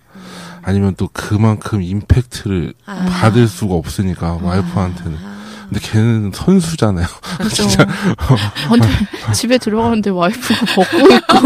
아니면 0.63 0.95
또 0.97 1.09
그만큼 1.13 1.83
임팩트를 1.83 2.73
아. 2.87 3.07
받을 3.21 3.47
수가 3.49 3.75
없으니까 3.75 4.39
와이프한테는. 4.43 5.36
근데 5.69 5.81
걔는 5.81 6.33
선수잖아요. 6.35 7.07
그죠. 7.39 7.67
근데 8.69 8.89
집에 9.35 9.59
들어가는데 9.59 10.11
와이프가 10.11 10.67
벗고 10.75 10.99
있고 11.15 11.39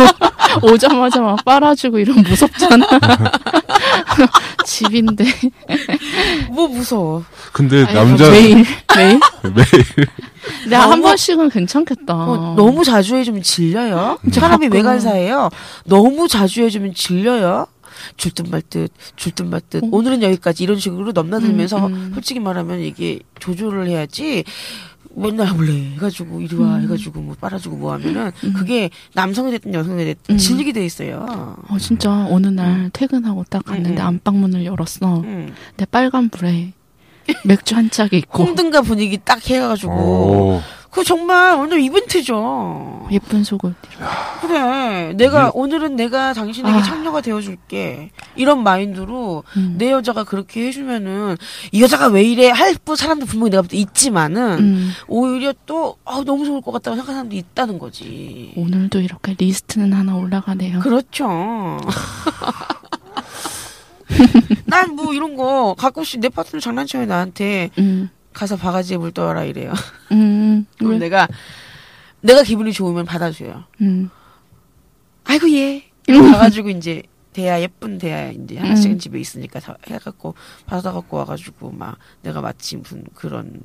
오자마자 0.73 1.21
막 1.21 1.45
빨아주고 1.45 1.99
이러면 1.99 2.25
무섭잖아. 2.25 2.87
집인데. 4.67 5.25
뭐 6.51 6.69
무서워. 6.69 7.25
근데 7.53 7.85
아니, 7.85 7.95
남자 7.95 8.31
매일 8.31 8.65
매일. 8.97 9.21
매일 9.55 9.85
근데 10.63 10.77
한 10.77 10.91
너무- 10.91 11.03
번씩은 11.03 11.49
괜찮겠다. 11.51 12.15
어, 12.15 12.55
너무 12.57 12.85
자주 12.85 13.17
해주면 13.17 13.43
질려요. 13.43 14.19
음. 14.25 14.31
사람이 14.31 14.67
가끔. 14.69 14.77
외간사예요. 14.77 15.51
너무 15.85 16.29
자주 16.29 16.63
해주면 16.63 16.95
질려요. 16.95 17.67
줄듯 18.17 18.49
말 18.49 18.63
듯, 18.63 18.93
줄듯 19.17 19.47
말 19.47 19.61
듯. 19.69 19.83
어. 19.83 19.89
오늘은 19.91 20.23
여기까지 20.23 20.65
이런 20.65 20.79
식으로 20.79 21.13
넘나들면서 21.13 21.87
음, 21.87 21.93
음. 21.95 22.11
솔직히 22.15 22.41
말하면 22.41 22.81
이게 22.81 23.21
조절을 23.39 23.89
해야지. 23.89 24.45
맨날 25.13 25.53
몰래 25.55 25.73
해가지고 25.95 26.41
이리 26.41 26.57
와 26.57 26.77
음. 26.77 26.83
해가지고 26.85 27.21
뭐 27.21 27.35
빨아주고 27.41 27.77
뭐 27.77 27.93
하면은 27.95 28.31
음. 28.45 28.53
그게 28.53 28.91
남성이 29.13 29.51
됐든 29.51 29.75
여성이 29.75 30.05
됐든 30.05 30.37
음. 30.37 30.39
질리게 30.39 30.73
돼 30.73 30.85
있어요. 30.85 31.57
어 31.69 31.79
진짜 31.79 32.27
어느 32.31 32.47
날 32.47 32.91
퇴근하고 32.93 33.45
딱 33.51 33.65
갔는데 33.65 34.01
음, 34.01 34.05
음. 34.05 34.07
안방 34.07 34.41
문을 34.41 34.65
열었어. 34.65 35.21
음. 35.21 35.53
내 35.77 35.85
빨간 35.85 36.29
불에 36.29 36.73
맥주 37.45 37.75
한 37.75 37.91
짝이 37.91 38.19
있고 38.19 38.45
홍등가 38.45 38.83
분위기 38.83 39.19
딱 39.19 39.49
해가지고 39.49 39.93
오, 39.93 40.61
그거 40.91 41.05
정말 41.05 41.57
오늘 41.57 41.81
이벤트죠. 41.81 43.07
예쁜 43.13 43.45
속을 43.45 43.75
그래. 44.41 45.13
내가 45.15 45.53
오늘은 45.55 45.95
내가 45.95 46.33
당신에게 46.33 46.79
아. 46.79 46.83
창녀가 46.83 47.21
되어줄게. 47.21 48.11
이런 48.35 48.65
마인드로 48.65 49.45
음. 49.57 49.75
내 49.79 49.93
여자가 49.93 50.25
그렇게 50.25 50.67
해주면은 50.67 51.37
이 51.71 51.81
여자가 51.83 52.09
왜 52.09 52.25
이래 52.25 52.51
할 52.51 52.75
사람도 52.97 53.27
분명히 53.27 53.51
내가 53.51 53.63
볼 53.63 53.69
때 53.69 53.77
있지만은 53.77 54.59
음. 54.59 54.91
오히려 55.07 55.53
또 55.67 55.97
아, 56.05 56.23
너무 56.27 56.45
좋을 56.45 56.61
것 56.61 56.73
같다고 56.73 56.97
생각하는 56.97 57.19
사람도 57.19 57.37
있다는 57.37 57.79
거지. 57.79 58.53
오늘도 58.57 59.01
이렇게 59.01 59.37
리스트는 59.39 59.93
하나 59.93 60.17
올라가네요. 60.17 60.81
그렇죠. 60.81 61.29
난 64.67 64.97
뭐 64.97 65.15
이런 65.15 65.37
거 65.37 65.75
가끔씩 65.79 66.21
내 66.21 66.29
파트너 66.29 66.59
장난쳐요 66.61 67.07
나한테 67.07 67.71
음. 67.79 68.11
가서 68.33 68.57
바가지에 68.57 68.97
물 68.97 69.13
떠라 69.13 69.45
이래요. 69.45 69.73
음. 70.13 70.67
그럼 70.79 70.93
왜? 70.93 70.99
내가 70.99 71.29
내가 72.21 72.43
기분이 72.43 72.73
좋으면 72.73 73.05
받아줘요. 73.05 73.65
음. 73.81 74.11
아이고 75.25 75.51
얘. 75.53 75.85
이러고 76.07 76.33
가가지고 76.33 76.71
이제 76.71 77.03
대야 77.33 77.61
예쁜 77.61 77.99
대야 77.99 78.31
이제 78.31 78.59
하나씩은 78.59 78.97
음. 78.97 78.99
집에 78.99 79.21
있으니까 79.21 79.61
다 79.61 79.77
해갖고 79.89 80.35
받아 80.67 80.93
갖고 80.93 81.19
와가지고 81.19 81.71
막 81.71 81.97
내가 82.23 82.41
마치 82.41 82.77
무슨 82.77 83.05
그런 83.15 83.61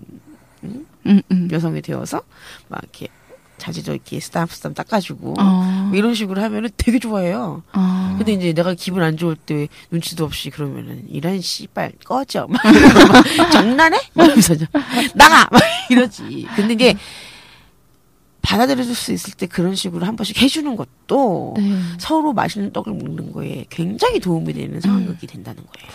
음, 0.64 0.86
음. 1.06 1.48
여성이 1.52 1.82
되어서 1.82 2.22
막 2.68 2.82
이렇게 2.84 3.08
자지도 3.58 3.94
이렇게 3.94 4.20
스담스담 4.20 4.74
닦아주고 4.74 5.36
어, 5.40 5.44
뭐 5.90 5.96
이런 5.98 6.14
식으로 6.14 6.42
하면은 6.42 6.70
되게 6.78 7.00
좋아해요. 7.00 7.64
어. 7.74 8.16
근데 8.18 8.34
이제 8.34 8.54
내가 8.54 8.74
기분 8.74 9.02
안 9.04 9.18
좋을 9.18 9.36
때 9.36 9.68
눈치도 9.92 10.26
없이 10.26 10.50
그러면은 10.50 11.04
이런 11.10 11.40
씨발 11.42 11.94
꺼져 12.04 12.48
막, 12.50 12.62
막 12.64 13.24
장난해? 13.52 13.98
막 14.14 14.26
이러면서 14.26 14.56
나가 15.16 15.48
막 15.52 15.62
이러지. 15.90 16.48
근데 16.56 16.74
이게 16.74 16.96
받아들여줄 18.42 18.94
수 18.94 19.12
있을 19.12 19.34
때 19.34 19.48
그런 19.48 19.74
식으로 19.74 20.06
한 20.06 20.16
번씩 20.16 20.40
해주는 20.40 20.76
것도 20.76 21.56
네. 21.58 21.80
서로 21.98 22.32
맛있는 22.34 22.72
떡을 22.74 22.94
먹는 22.94 23.32
거에 23.32 23.66
굉장히 23.72 24.20
도움이 24.20 24.54
되는 24.54 24.80
상황극이 24.82 25.26
된다는 25.26 25.64
거예요. 25.64 25.90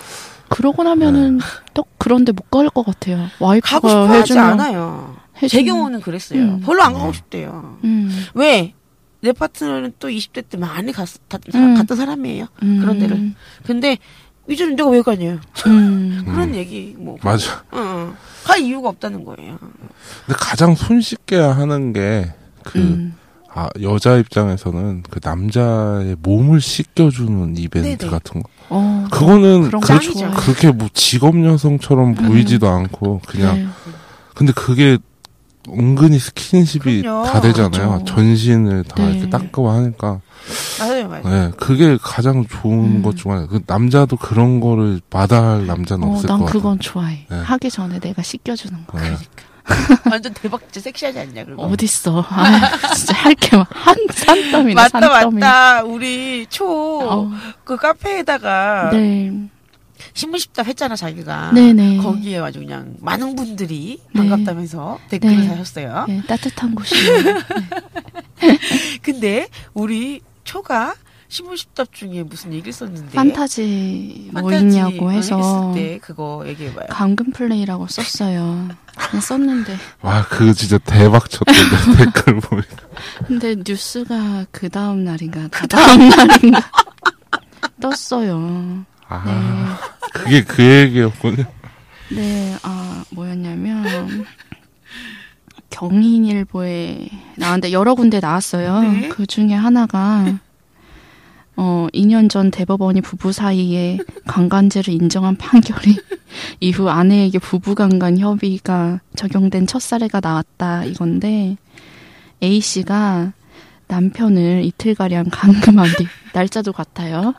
그러고 0.48 0.82
나면은 0.82 1.38
또 1.74 1.84
그런데 1.98 2.32
못 2.32 2.50
갈 2.50 2.68
것 2.70 2.84
같아요. 2.84 3.18
가고 3.38 3.44
와이프가 3.44 3.76
싶어 3.88 4.06
하지 4.08 4.18
해주면 4.22 4.44
않아요. 4.44 5.16
제 5.48 5.62
경우는 5.64 6.00
그랬어요. 6.00 6.40
음. 6.40 6.60
별로 6.60 6.82
안 6.82 6.92
가고 6.92 7.12
싶대요. 7.12 7.78
음, 7.84 8.10
왜? 8.34 8.74
내 9.22 9.32
파트너는 9.32 9.94
또 9.98 10.08
20대 10.08 10.48
때 10.48 10.56
많이 10.56 10.92
갔, 10.92 11.08
갔던, 11.28 11.62
음. 11.62 11.74
갔던 11.74 11.96
사람이에요. 11.96 12.46
음, 12.62 12.80
그런 12.80 12.98
데를. 12.98 13.32
근데 13.64 13.98
이제는 14.48 14.76
내가 14.76 14.88
왜 14.88 15.02
가냐. 15.02 15.40
음, 15.66 16.22
그런 16.26 16.54
얘기 16.54 16.94
뭐. 16.98 17.18
맞아. 17.22 17.62
어, 17.70 17.78
어. 17.78 18.14
갈 18.44 18.60
이유가 18.60 18.88
없다는 18.88 19.24
거예요. 19.24 19.58
근데 20.26 20.38
가장 20.38 20.74
손쉽게 20.74 21.36
하는 21.36 21.92
게그 21.92 22.78
음. 22.78 23.16
아, 23.52 23.68
여자 23.82 24.16
입장에서는 24.16 25.02
그 25.10 25.20
남자의 25.22 26.16
몸을 26.22 26.60
씻겨주는 26.60 27.56
이벤트 27.58 27.98
네네. 27.98 28.10
같은 28.10 28.42
거. 28.42 28.48
어, 28.70 29.06
그거는. 29.10 29.70
그렇게 29.70 30.70
뭐 30.70 30.88
직업 30.94 31.36
여성처럼 31.44 32.14
보이지도 32.14 32.68
않고 32.68 33.20
그냥 33.26 33.56
네. 33.56 33.66
근데 34.34 34.52
그게 34.52 34.98
은근히 35.78 36.18
스킨십이 36.18 37.02
그럼요. 37.02 37.26
다 37.26 37.40
되잖아요. 37.40 37.88
그렇죠. 37.88 38.04
전신을 38.04 38.84
다 38.84 38.94
네. 39.02 39.12
이렇게 39.12 39.30
닦고 39.30 39.70
하니까. 39.70 40.20
맞아요, 40.78 41.08
맞아요. 41.08 41.22
네, 41.28 41.50
그게 41.58 41.98
가장 42.00 42.46
좋은 42.46 42.96
음. 42.96 43.02
것중 43.02 43.32
하나. 43.32 43.46
그 43.46 43.60
남자도 43.66 44.16
그런 44.16 44.60
거를 44.60 45.00
마다할 45.10 45.66
남자는 45.66 46.08
어, 46.08 46.12
없을 46.12 46.26
난것 46.28 46.46
같아요. 46.46 46.62
그건 46.62 46.78
좋아해. 46.80 47.26
네. 47.30 47.36
하기 47.38 47.70
전에 47.70 47.98
내가 48.00 48.22
씻겨주는 48.22 48.86
거. 48.86 48.98
네. 48.98 49.16
완전 50.10 50.32
대박, 50.34 50.60
진짜 50.62 50.80
섹시하지 50.80 51.18
않냐, 51.20 51.44
그거. 51.44 51.62
어딨어. 51.62 52.24
아, 52.28 52.94
진짜 52.96 53.14
할게한 53.14 53.66
산더미네, 54.12 54.74
맞다, 54.74 55.00
산더미. 55.00 55.38
맞다. 55.40 55.82
우리 55.84 56.46
초, 56.48 56.66
어, 56.66 57.30
그 57.64 57.76
카페에다가 57.76 58.90
네. 58.92 59.32
신문십답 60.14 60.66
했잖아, 60.66 60.96
자기가. 60.96 61.52
네네. 61.52 61.98
거기에 61.98 62.38
아주 62.38 62.60
그냥 62.60 62.94
많은 63.00 63.34
분들이 63.36 64.00
네. 64.12 64.20
반갑다면서 64.20 64.98
댓글을 65.08 65.36
네. 65.38 65.46
사셨어요. 65.48 66.04
네, 66.08 66.22
따뜻한 66.26 66.74
곳이에요. 66.74 67.34
근데 69.02 69.48
우리 69.74 70.20
초가 70.44 70.94
신문십답 71.28 71.92
중에 71.92 72.24
무슨 72.24 72.52
얘기를 72.52 72.72
썼는데. 72.72 73.12
판타지 73.12 74.30
뭐 74.32 74.42
판타지 74.42 74.64
있냐고 74.64 75.12
해서 75.12 75.36
했을 75.36 75.74
때 75.80 75.98
그거 76.02 76.42
얘기해봐요. 76.46 76.86
감금 76.90 77.30
플레이라고 77.30 77.86
썼어요. 77.86 78.68
썼는데 79.22 79.76
와, 80.02 80.24
그거 80.26 80.52
진짜 80.52 80.76
대박 80.78 81.30
쳤던데, 81.30 82.04
댓글 82.04 82.40
보니까. 82.40 82.76
근데 83.28 83.54
뉴스가 83.64 84.46
그 84.50 84.68
다음 84.68 85.04
날인가 85.04 85.46
다 85.48 85.66
다음 85.68 86.08
날인가 86.08 86.60
떴어요. 87.80 88.84
아, 89.10 89.24
네, 89.24 90.10
그게 90.12 90.44
그 90.44 90.62
얘기였군요. 90.62 91.44
네, 92.12 92.56
아 92.62 93.04
뭐였냐면 93.10 94.24
경인일보에 95.70 97.08
나왔는데 97.36 97.72
여러 97.72 97.94
군데 97.94 98.20
나왔어요. 98.20 98.80
네. 98.80 99.08
그 99.08 99.26
중에 99.26 99.52
하나가 99.52 100.24
어 101.56 101.88
2년 101.92 102.30
전 102.30 102.50
대법원이 102.50 103.00
부부 103.00 103.32
사이에 103.32 103.98
강간죄를 104.26 104.94
인정한 104.94 105.36
판결이 105.36 105.96
이후 106.60 106.88
아내에게 106.88 107.38
부부간간 107.38 108.18
협의가 108.18 109.00
적용된 109.16 109.66
첫 109.66 109.82
사례가 109.82 110.20
나왔다 110.20 110.84
이건데 110.84 111.56
A 112.42 112.60
씨가 112.60 113.32
남편을 113.88 114.64
이틀가량 114.64 115.26
감금한 115.32 115.88
뒤 115.98 116.06
날짜도 116.32 116.72
같아요. 116.72 117.34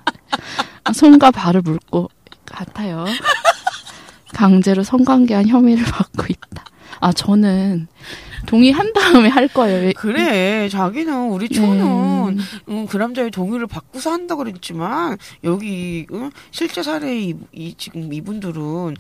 손과 0.94 1.32
발을 1.32 1.62
물고 1.62 2.10
같아요. 2.46 3.06
강제로 4.34 4.84
성관계한 4.84 5.48
혐의를 5.48 5.86
받고 5.86 6.26
있다. 6.30 6.64
아 7.00 7.12
저는 7.12 7.88
동의한 8.46 8.92
다음에 8.94 9.30
할 9.30 9.48
거예요. 9.48 9.82
왜- 9.82 9.94
그래, 9.94 10.68
자기는 10.70 11.30
우리 11.30 11.48
초는 11.50 12.36
네. 12.36 12.44
음, 12.70 12.88
그 12.88 12.98
남자의 12.98 13.32
동의를 13.32 13.68
받고서 13.68 14.12
한다 14.12 14.36
그랬지만 14.36 15.18
여기 15.44 16.06
응? 16.12 16.32
실제 16.52 16.82
사례 16.84 17.18
이, 17.20 17.36
이 17.54 17.74
지금 17.78 18.12
이분들은 18.14 18.96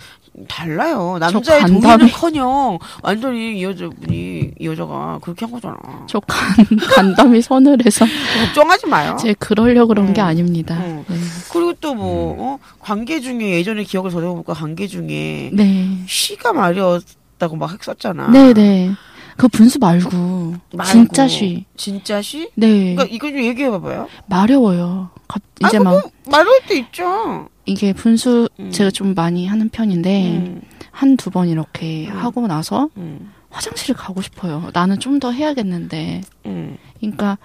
달라요. 0.47 1.17
남자의 1.19 1.65
동의는커녕 1.65 2.79
완전히 3.03 3.59
이 3.59 3.63
여자분이 3.63 4.51
이 4.59 4.65
여자가 4.65 5.19
그렇게 5.21 5.45
한 5.45 5.51
거잖아. 5.51 5.77
저 6.07 6.19
간, 6.21 6.65
간담이 6.95 7.41
서늘해서 7.41 8.05
걱정하지 8.45 8.87
마요. 8.87 9.17
제 9.19 9.33
그러려고 9.33 9.89
그런 9.89 10.13
게 10.13 10.21
음. 10.21 10.25
아닙니다. 10.25 10.75
음. 10.75 11.03
네. 11.07 11.15
그리고 11.51 11.73
또뭐 11.73 12.35
어? 12.39 12.59
관계 12.79 13.19
중에 13.19 13.51
예전에 13.57 13.83
기억을 13.83 14.11
더듬어볼까 14.11 14.53
관계 14.53 14.87
중에 14.87 15.49
네. 15.53 15.97
쉬가 16.07 16.53
말이었다고 16.53 17.55
막 17.57 17.83
썼잖아. 17.83 18.29
네, 18.29 18.53
네. 18.53 18.91
그 19.37 19.47
분수 19.47 19.79
말고, 19.79 20.55
말고. 20.73 20.83
진짜 20.91 21.27
쉬. 21.27 21.65
진짜 21.77 22.21
쉬? 22.21 22.49
네. 22.55 22.95
그러니까 22.95 23.05
이거 23.09 23.29
좀 23.29 23.43
얘기해 23.43 23.69
봐봐요. 23.71 24.07
마려워요. 24.27 25.09
갑- 25.27 25.41
이제 25.65 25.77
아, 25.77 25.81
막 25.81 25.95
그거 25.97 26.11
말할 26.29 26.61
때 26.67 26.77
있죠. 26.79 27.47
이게 27.65 27.93
분수 27.93 28.49
음. 28.59 28.71
제가 28.71 28.91
좀 28.91 29.13
많이 29.13 29.47
하는 29.47 29.69
편인데 29.69 30.27
음, 30.37 30.61
한두 30.91 31.29
번 31.29 31.47
이렇게 31.47 32.07
음. 32.09 32.17
하고 32.17 32.47
나서 32.47 32.89
음, 32.97 33.31
화장실을 33.49 33.95
가고 33.95 34.21
싶어요. 34.21 34.69
나는 34.73 34.99
좀 34.99 35.19
더 35.19 35.31
해야겠는데. 35.31 36.21
음. 36.47 36.77
그러니까 36.99 37.37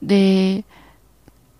내 0.00 0.62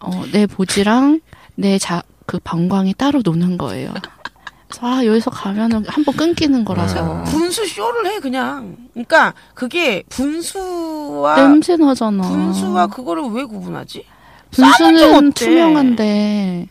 어, 0.01 0.11
내 0.33 0.47
보지랑 0.47 1.21
내 1.57 1.79
자 1.79 2.03
그 2.27 2.39
방광이 2.43 2.95
따로 2.95 3.21
노는 3.23 3.59
거예요. 3.59 3.93
아 4.83 5.05
여기서 5.05 5.31
가면은 5.31 5.85
한 5.87 6.05
번 6.05 6.17
끊기는 6.17 6.65
거라서 6.65 7.21
아. 7.21 7.25
분수 7.25 7.67
쇼를 7.67 8.07
해 8.07 8.21
그냥. 8.21 8.77
그러니까 8.93 9.35
그게 9.55 10.03
분수와 10.09 11.37
냄새 11.37 11.77
나잖아. 11.77 12.23
분수와 12.29 12.87
그거를 12.89 13.23
왜 13.33 13.45
구분하지? 13.45 14.05
분수는? 14.51 15.33
투명한데 15.33 16.69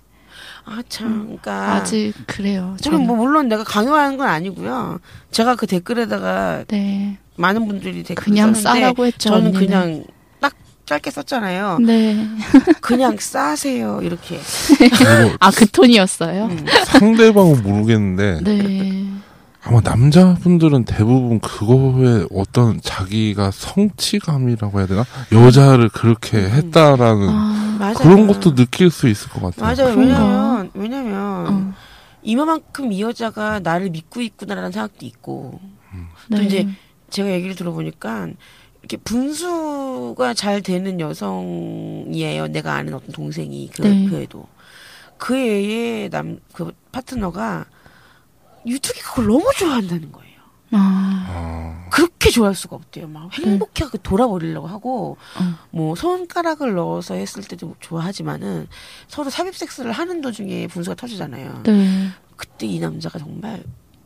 아 0.65 0.81
참, 0.87 1.23
그러니까 1.23 1.73
아직 1.73 2.13
그래요. 2.27 2.77
저는 2.81 3.05
뭐 3.05 3.17
물론 3.17 3.47
내가 3.49 3.63
강요하는 3.63 4.17
건 4.17 4.27
아니고요. 4.27 4.99
제가 5.31 5.55
그 5.55 5.67
댓글에다가 5.67 6.63
네 6.67 7.17
많은 7.35 7.67
분들이 7.67 8.03
댓글 8.03 8.23
그냥 8.25 8.53
썼는데 8.53 8.61
싸라고 8.81 9.05
했죠. 9.05 9.29
저는 9.31 9.47
언니는. 9.47 9.59
그냥 9.59 10.03
딱 10.05 10.12
짧게 10.93 11.09
썼잖아요. 11.11 11.79
네. 11.79 12.27
그냥 12.81 13.17
싸세요 13.19 13.99
이렇게. 14.03 14.39
아 15.39 15.49
그 15.51 15.65
톤이었어요. 15.69 16.45
음. 16.45 16.65
상대방은 16.85 17.63
모르겠는데 17.63 18.41
네. 18.43 19.07
아마 19.63 19.79
남자분들은 19.81 20.83
대부분 20.85 21.39
그거에 21.39 22.25
어떤 22.33 22.81
자기가 22.81 23.51
성취감이라고 23.51 24.79
해야 24.79 24.87
되나 24.87 25.05
여자를 25.31 25.89
그렇게 25.89 26.37
음. 26.37 26.51
했다라는 26.51 27.29
아, 27.29 27.75
맞아요. 27.79 27.93
그런 27.95 28.27
것도 28.27 28.55
느낄 28.55 28.89
수 28.91 29.07
있을 29.07 29.29
것 29.29 29.41
같아요. 29.41 29.75
맞아요. 29.83 29.95
그런가? 29.95 30.01
왜냐면 30.19 30.71
왜냐면 30.73 31.47
어, 31.47 31.73
이만큼 32.23 32.91
이 32.91 33.01
여자가 33.01 33.59
나를 33.61 33.89
믿고 33.89 34.21
있구나라는 34.21 34.71
생각도 34.71 35.05
있고 35.05 35.59
네. 36.27 36.37
또 36.37 36.43
이제 36.43 36.67
제가 37.09 37.31
얘기를 37.31 37.55
들어보니까 37.55 38.27
이렇게 38.83 38.97
분수가 38.97 40.33
잘 40.33 40.61
되는 40.61 40.99
여성이에요. 40.99 42.47
내가 42.49 42.73
아는 42.73 42.93
어떤 42.93 43.11
동생이 43.11 43.69
그, 43.73 43.81
네. 43.81 44.07
그 44.09 44.21
애도 44.21 44.45
그 45.17 45.35
애의 45.37 46.09
남 46.09 46.39
그 46.53 46.71
파트너가 46.91 47.65
유튜브 48.65 48.99
그걸 49.01 49.27
너무 49.27 49.51
좋아한다는 49.57 50.11
거예요. 50.11 50.33
아, 50.71 51.25
아, 51.29 51.89
그렇게 51.91 52.29
좋아할 52.29 52.55
수가 52.55 52.75
없대요. 52.75 53.07
막 53.07 53.29
네. 53.31 53.45
행복하게 53.45 53.99
돌아버리려고 54.01 54.67
하고 54.67 55.17
어. 55.39 55.55
뭐 55.71 55.95
손가락을 55.95 56.73
넣어서 56.73 57.13
했을 57.15 57.43
때도 57.43 57.75
좋아하지만은 57.79 58.67
서로 59.07 59.29
삽입 59.29 59.55
섹스를 59.55 59.91
하는 59.91 60.21
도중에 60.21 60.67
분수가 60.67 60.95
터지잖아요. 60.95 61.63
네. 61.63 62.09
그때 62.35 62.65
이 62.65 62.79
남자가 62.79 63.19
정말 63.19 63.63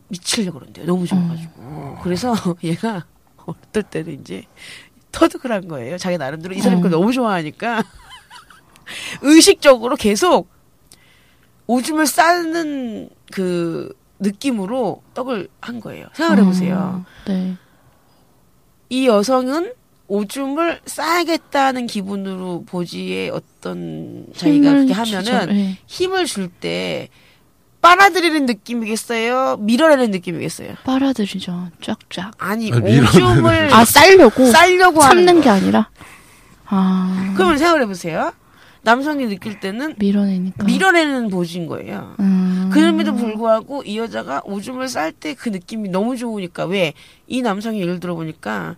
미치려고 0.08 0.58
그런대요. 0.58 0.86
너무 0.86 1.06
좋아가지고. 1.06 1.98
그래서 2.02 2.34
얘가 2.64 3.06
어떨 3.48 3.82
때는 3.82 4.20
이제 4.20 4.44
터득을 5.12 5.50
한 5.50 5.68
거예요. 5.68 5.98
자기 5.98 6.18
나름대로 6.18 6.54
이 6.54 6.60
사람이 6.60 6.82
그걸 6.82 6.96
어. 6.96 7.00
너무 7.00 7.12
좋아하니까 7.12 7.82
의식적으로 9.22 9.96
계속 9.96 10.48
오줌을 11.66 12.06
싸는 12.06 13.10
그 13.32 13.92
느낌으로 14.18 15.02
떡을 15.14 15.48
한 15.60 15.80
거예요. 15.80 16.06
생각을 16.14 16.42
해보세요. 16.42 17.04
어, 17.04 17.06
네. 17.26 17.56
이 18.90 19.06
여성은 19.06 19.72
오줌을 20.08 20.80
싸야겠다는 20.86 21.86
기분으로 21.86 22.64
보지의 22.64 23.30
어떤 23.30 24.26
자기가 24.34 24.70
그렇게 24.70 24.94
주죠. 24.94 25.16
하면은 25.18 25.54
네. 25.54 25.78
힘을 25.86 26.24
줄 26.24 26.48
때 26.48 27.08
빨아들이는 27.80 28.46
느낌이겠어요? 28.46 29.58
밀어내는 29.60 30.10
느낌이겠어요? 30.10 30.74
빨아들이죠. 30.84 31.68
쫙쫙. 31.80 32.32
아니, 32.38 32.72
아, 32.72 32.76
오줌을 32.76 33.72
아 33.72 33.84
쌀려고 33.84 34.42
하는 35.00 35.26
참는 35.26 35.40
게 35.42 35.48
거. 35.48 35.54
아니라. 35.54 35.88
아. 36.66 37.32
그러면 37.36 37.56
생각을 37.56 37.82
해보세요. 37.82 38.32
남성이 38.82 39.26
느낄 39.26 39.60
때는 39.60 39.94
밀어내니까. 39.98 40.64
밀어내는 40.64 41.30
보지인 41.30 41.66
거예요. 41.66 42.14
음. 42.20 42.70
그럼에도 42.72 43.14
불구하고 43.14 43.82
이 43.84 43.98
여자가 43.98 44.42
오줌을 44.44 44.88
쌀 44.88 45.12
때 45.12 45.34
그 45.34 45.48
느낌이 45.48 45.88
너무 45.88 46.16
좋으니까 46.16 46.64
왜 46.66 46.94
이 47.26 47.42
남성이 47.42 47.80
예를 47.82 48.00
들어 48.00 48.14
보니까 48.14 48.76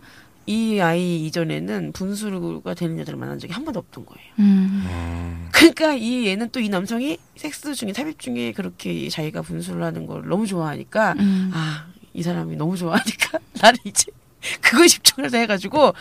이 0.51 0.81
아이 0.81 1.25
이전에는 1.25 1.93
분수가 1.93 2.73
되는 2.73 2.99
여자를 2.99 3.17
만난 3.17 3.39
적이 3.39 3.53
한 3.53 3.63
번도 3.63 3.79
없던 3.79 4.05
거예요. 4.05 4.29
음. 4.39 5.47
그러니까 5.53 5.93
이 5.93 6.27
얘는 6.27 6.49
또 6.49 6.59
이 6.59 6.67
남성이 6.67 7.17
섹스 7.37 7.73
중에 7.73 7.93
삽입 7.93 8.19
중에 8.19 8.51
그렇게 8.51 9.07
자기가 9.09 9.43
분수를 9.43 9.81
하는 9.83 10.05
걸 10.05 10.27
너무 10.27 10.45
좋아하니까 10.45 11.13
음. 11.19 11.51
아이 11.53 12.21
사람이 12.21 12.57
너무 12.57 12.75
좋아하니까 12.75 13.39
나는 13.61 13.79
이제 13.85 14.11
그거에 14.59 14.87
집중해서 14.87 15.37
해가지고 15.37 15.93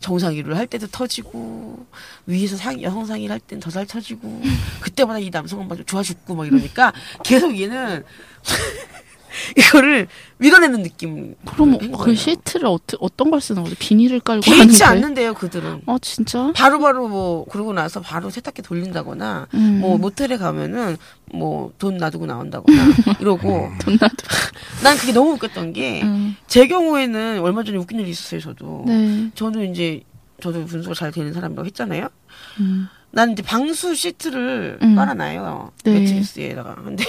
정상이를 0.00 0.56
할 0.56 0.68
때도 0.68 0.86
터지고 0.86 1.84
위에서 2.26 2.56
상 2.56 2.80
여성 2.82 3.04
상의를 3.04 3.32
할땐더잘 3.34 3.86
터지고 3.86 4.40
그때마다 4.80 5.18
이 5.18 5.28
남성은 5.30 5.66
막 5.66 5.84
좋아 5.86 6.02
죽고 6.04 6.36
막 6.36 6.46
이러니까 6.46 6.92
계속 7.24 7.58
얘는 7.58 8.04
이거를 9.56 10.08
밀어내는 10.38 10.82
느낌. 10.82 11.34
그럼 11.44 11.78
그 11.98 12.14
시트를 12.14 12.66
어떻게 12.66 12.96
어떤 13.00 13.30
걸 13.30 13.40
쓰는 13.40 13.62
거죠? 13.64 13.74
비닐을 13.78 14.20
깔고 14.20 14.42
개의치? 14.42 14.84
않는데요 14.84 15.34
그들은. 15.34 15.82
어 15.86 15.98
진짜? 16.00 16.52
바로 16.54 16.78
바로 16.78 17.08
뭐 17.08 17.44
그러고 17.46 17.72
나서 17.72 18.00
바로 18.00 18.30
세탁기 18.30 18.62
돌린다거나 18.62 19.48
음. 19.54 19.78
뭐 19.80 19.98
모텔에 19.98 20.36
가면은 20.36 20.96
뭐 21.32 21.72
돈 21.78 21.96
놔두고 21.98 22.26
나온다거나 22.26 22.76
이러고 23.20 23.70
돈 23.80 23.98
나도. 24.00 24.16
난 24.82 24.96
그게 24.96 25.12
너무 25.12 25.32
웃겼던 25.32 25.72
게제 25.72 26.02
음. 26.04 26.36
경우에는 26.68 27.40
얼마 27.40 27.62
전에 27.62 27.76
웃긴 27.78 28.00
일이 28.00 28.10
있었어요 28.10 28.40
저도 28.40 28.84
네. 28.86 29.30
저는 29.34 29.70
이제 29.70 30.02
저도 30.40 30.64
분수가 30.64 30.94
잘 30.94 31.12
되는 31.12 31.32
사람이라고 31.32 31.66
했잖아요 31.66 32.08
음. 32.60 32.88
나는 33.10 33.32
이제 33.32 33.42
방수 33.42 33.94
시트를 33.94 34.78
음. 34.82 34.94
빨아놔요 34.94 35.72
네. 35.84 36.00
매트리스에다가 36.00 36.76
근데 36.76 37.04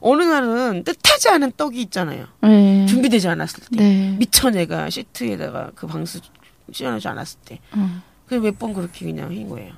어느 0.00 0.22
날은 0.22 0.84
뜻하지 0.84 1.28
않은 1.30 1.52
떡이 1.56 1.80
있잖아요 1.82 2.26
네. 2.42 2.86
준비되지 2.86 3.28
않았을 3.28 3.60
때 3.64 3.76
네. 3.76 4.16
미처 4.18 4.50
내가 4.50 4.88
시트에다가 4.90 5.70
그 5.74 5.86
방수 5.86 6.20
씌워놓지 6.72 7.06
않았을 7.08 7.38
때 7.44 7.58
어. 7.72 8.02
그냥 8.26 8.44
몇번 8.44 8.72
그렇게 8.74 9.04
그냥 9.06 9.28
한 9.30 9.48
거예요. 9.48 9.72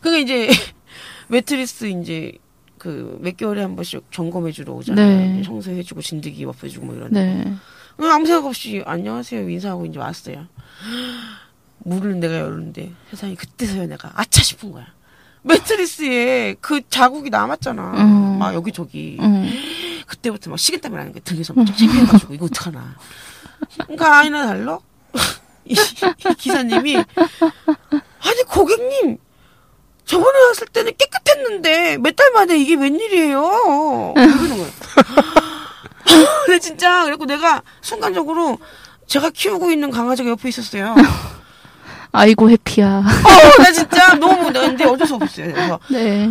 그게 0.00 0.20
이제 0.20 0.48
매트리스 1.28 1.86
이제 1.86 2.32
그 2.78 3.18
몇 3.20 3.36
개월에 3.36 3.60
한 3.62 3.74
번씩 3.76 4.04
점검해 4.10 4.52
주러 4.52 4.72
오잖아요. 4.74 5.06
네. 5.36 5.42
청소해 5.42 5.82
주고 5.82 6.00
진드기 6.00 6.44
엎어 6.44 6.68
주고 6.68 6.86
뭐 6.86 6.94
이런. 6.94 7.10
데 7.12 7.24
네. 7.44 7.54
그냥 7.96 8.12
아무 8.12 8.26
생각 8.26 8.46
없이 8.46 8.82
안녕하세요 8.86 9.48
인사하고 9.50 9.86
이제 9.86 9.98
왔어요. 9.98 10.46
문을 11.84 12.20
내가 12.20 12.38
열는데 12.38 12.92
세상에 13.10 13.34
그때서야 13.34 13.86
내가 13.86 14.12
아차 14.14 14.42
싶은 14.42 14.70
거야. 14.72 14.86
매트리스에 15.42 16.56
그 16.60 16.80
자국이 16.88 17.30
남았잖아. 17.30 18.02
음. 18.04 18.29
막 18.40 18.54
여기저기. 18.54 19.18
음. 19.20 19.52
그때부터 20.06 20.50
막 20.50 20.58
식은땀이 20.58 20.96
나는 20.96 21.12
거야. 21.12 21.20
등에서 21.24 21.52
막 21.52 21.64
창피해가지고 21.66 22.34
이거 22.34 22.46
어떡하나. 22.46 22.96
그러니까 23.82 24.18
아니나 24.18 24.46
달러? 24.46 24.80
이, 25.66 25.74
이 25.76 26.34
기사님이 26.38 26.96
아니 26.96 28.42
고객님 28.48 29.18
저번에 30.06 30.38
왔을 30.48 30.66
때는 30.68 30.92
깨끗했는데 30.96 31.98
몇 31.98 32.16
달 32.16 32.32
만에 32.32 32.58
이게 32.58 32.74
웬일이에요? 32.74 34.14
이러는 34.16 34.56
거야. 34.56 34.68
근데 36.46 36.58
진짜 36.58 37.04
그래고 37.04 37.26
내가 37.26 37.62
순간적으로 37.82 38.58
제가 39.06 39.30
키우고 39.30 39.70
있는 39.70 39.90
강아지가 39.90 40.30
옆에 40.30 40.48
있었어요. 40.48 40.96
아이고 42.12 42.50
해피야. 42.50 42.98
어, 43.06 43.62
나 43.62 43.70
진짜 43.70 44.14
너무 44.14 44.50
근데 44.52 44.84
어쩔 44.86 45.06
수 45.06 45.14
없었어요. 45.14 45.52
그래서 45.52 45.78
네. 45.88 46.28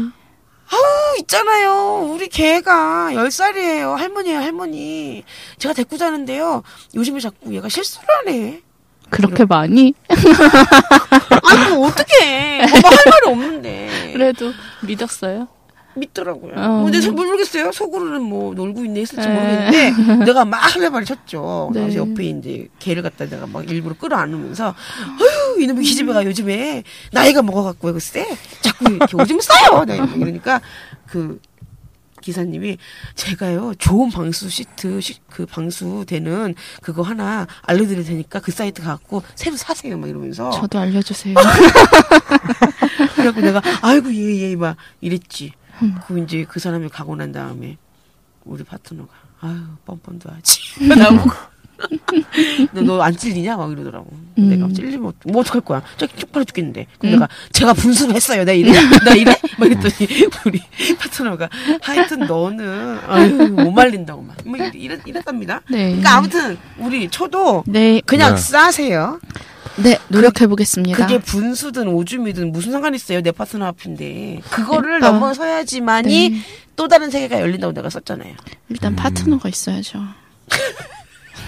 아우 0.71 1.17
있잖아요. 1.19 2.09
우리 2.13 2.27
개가 2.27 3.09
10살이에요. 3.13 3.95
할머니예요, 3.95 4.39
할머니. 4.39 5.23
제가 5.57 5.73
데리고 5.73 5.97
자는데요. 5.97 6.63
요즘에 6.95 7.19
자꾸 7.19 7.53
얘가 7.53 7.67
실수를 7.69 8.07
하네. 8.19 8.61
그렇게 9.09 9.43
많이? 9.45 9.95
아니 10.07 11.69
뭐 11.75 11.87
어떡해. 11.87 12.57
뭐할 12.67 12.97
말이 13.05 13.27
없는데. 13.27 14.11
그래도 14.13 14.51
믿었어요. 14.85 15.47
믿더라고요. 15.95 16.53
어. 16.55 16.83
근데 16.83 17.01
잘 17.01 17.11
모르겠어요. 17.11 17.71
속으로는 17.71 18.21
뭐 18.21 18.53
놀고 18.53 18.85
있네 18.85 19.01
했을지 19.01 19.27
에. 19.27 19.31
모르겠는데 19.31 20.25
내가 20.25 20.45
막 20.45 20.57
할래발을 20.57 21.05
쳤죠. 21.05 21.71
네. 21.73 21.81
그래서 21.81 21.97
옆에 21.97 22.25
이제 22.25 22.67
개를 22.77 23.01
갖다 23.01 23.25
내가 23.27 23.47
막 23.47 23.69
일부러 23.69 23.95
끌어안으면서 23.97 24.75
아유 25.49 25.61
이놈의 25.61 25.83
기집애가 25.83 26.25
요즘에 26.25 26.83
나이가 27.11 27.41
먹어갖고 27.41 27.91
글쎄 27.93 28.25
자꾸 28.61 28.91
이렇게 28.93 29.17
오줌 29.17 29.39
싸요. 29.41 29.85
네, 29.85 29.95
이러니까 29.97 30.61
그 31.07 31.39
기사님이 32.21 32.77
제가요 33.15 33.73
좋은 33.77 34.09
방수 34.09 34.49
시트 34.49 34.99
시- 34.99 35.19
그 35.29 35.45
방수 35.45 36.03
되는 36.07 36.53
그거 36.81 37.01
하나 37.01 37.47
알려드릴 37.63 38.03
테니까 38.03 38.39
그 38.41 38.51
사이트 38.51 38.81
가갖고 38.81 39.23
새로 39.35 39.55
사세요 39.55 39.97
막 39.97 40.09
이러면서 40.09 40.49
저도 40.51 40.79
알려주세요. 40.79 41.35
그래갖고 43.15 43.41
내가 43.41 43.61
아이고 43.81 44.13
예예 44.13 44.55
막 44.55 44.75
이랬지. 45.01 45.53
음. 45.81 45.95
그 46.05 46.19
이제 46.19 46.45
그 46.47 46.59
사람이 46.59 46.89
가고 46.89 47.15
난 47.15 47.31
다음에 47.31 47.77
우리 48.43 48.63
파트너가 48.63 49.13
아유 49.41 49.55
뻔뻔도 49.85 50.29
하지. 50.29 50.85
나보고 50.87 51.29
너안 52.73 53.15
찔리냐 53.15 53.57
막 53.57 53.71
이러더라고. 53.71 54.07
음. 54.37 54.49
내가 54.49 54.67
찔리면 54.73 55.13
뭐 55.25 55.41
어떡할 55.41 55.61
거야. 55.61 55.81
저기 55.97 56.15
쪽팔려 56.17 56.43
죽겠는데. 56.45 56.87
그럼 56.97 57.13
음. 57.13 57.19
내가 57.19 57.29
제가 57.51 57.73
분수를 57.73 58.15
했어요. 58.15 58.43
나 58.45 58.51
이래 58.51 58.71
나 59.05 59.13
이래 59.13 59.35
막 59.57 59.65
이랬더니 59.65 60.09
우리 60.45 60.61
파트너가 60.97 61.49
하여튼 61.81 62.19
너는 62.21 62.99
아유 63.07 63.33
못 63.49 63.71
말린다고 63.71 64.21
막 64.21 64.35
뭐 64.45 64.57
이랬, 64.57 65.01
이랬답니다. 65.05 65.61
네. 65.69 65.87
그러니까 65.89 66.17
아무튼 66.17 66.57
우리 66.77 67.09
초도 67.09 67.63
네. 67.67 68.01
그냥 68.05 68.35
네. 68.35 68.41
싸세요. 68.41 69.19
네. 69.77 69.97
노력해 70.09 70.47
보겠습니다. 70.47 70.97
그 70.97 71.07
게 71.07 71.19
분수든 71.19 71.87
오줌이든 71.87 72.51
무슨 72.51 72.71
상관 72.71 72.95
있어요 72.95 73.21
내 73.21 73.31
파트너 73.31 73.65
앞인데 73.67 74.41
그거를 74.49 74.99
그러니까. 74.99 75.11
넘어서야지만이 75.11 76.29
네. 76.29 76.37
또 76.75 76.87
다른 76.87 77.09
세계가 77.09 77.39
열린다고 77.41 77.73
내가 77.73 77.89
썼잖아요. 77.89 78.33
일단 78.69 78.95
파트너가 78.95 79.47
있어야죠. 79.49 79.99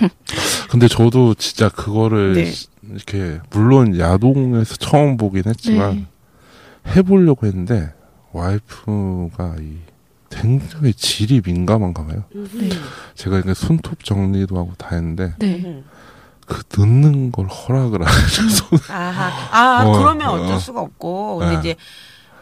근데 0.69 0.87
저도 0.87 1.33
진짜 1.35 1.69
그거를 1.69 2.33
네. 2.33 2.45
시- 2.51 2.67
이렇게 2.89 3.39
물론 3.51 3.97
야동에서 3.99 4.75
처음 4.77 5.17
보긴 5.17 5.43
했지만 5.45 6.07
네. 6.85 6.91
해보려고 6.95 7.45
했는데 7.47 7.93
와이프가 8.31 9.55
이 9.59 9.77
굉장히 10.29 10.93
질이 10.93 11.41
민감한가 11.45 12.05
봐요. 12.05 12.23
네. 12.33 12.69
제가 13.15 13.39
이게 13.39 13.53
손톱 13.53 14.03
정리도 14.03 14.57
하고 14.57 14.73
다 14.77 14.89
했는데 14.95 15.33
네. 15.39 15.61
음. 15.65 15.83
그 16.47 16.63
넣는 16.77 17.31
걸 17.31 17.47
허락을 17.47 18.01
안 18.01 18.07
해줘서 18.13 18.65
아하. 18.91 19.31
아 19.51 19.83
어, 19.87 19.97
그러면 19.97 20.29
어. 20.29 20.33
어쩔 20.33 20.59
수가 20.59 20.81
없고 20.81 21.37
근데 21.39 21.53
네. 21.53 21.59
이제 21.59 21.75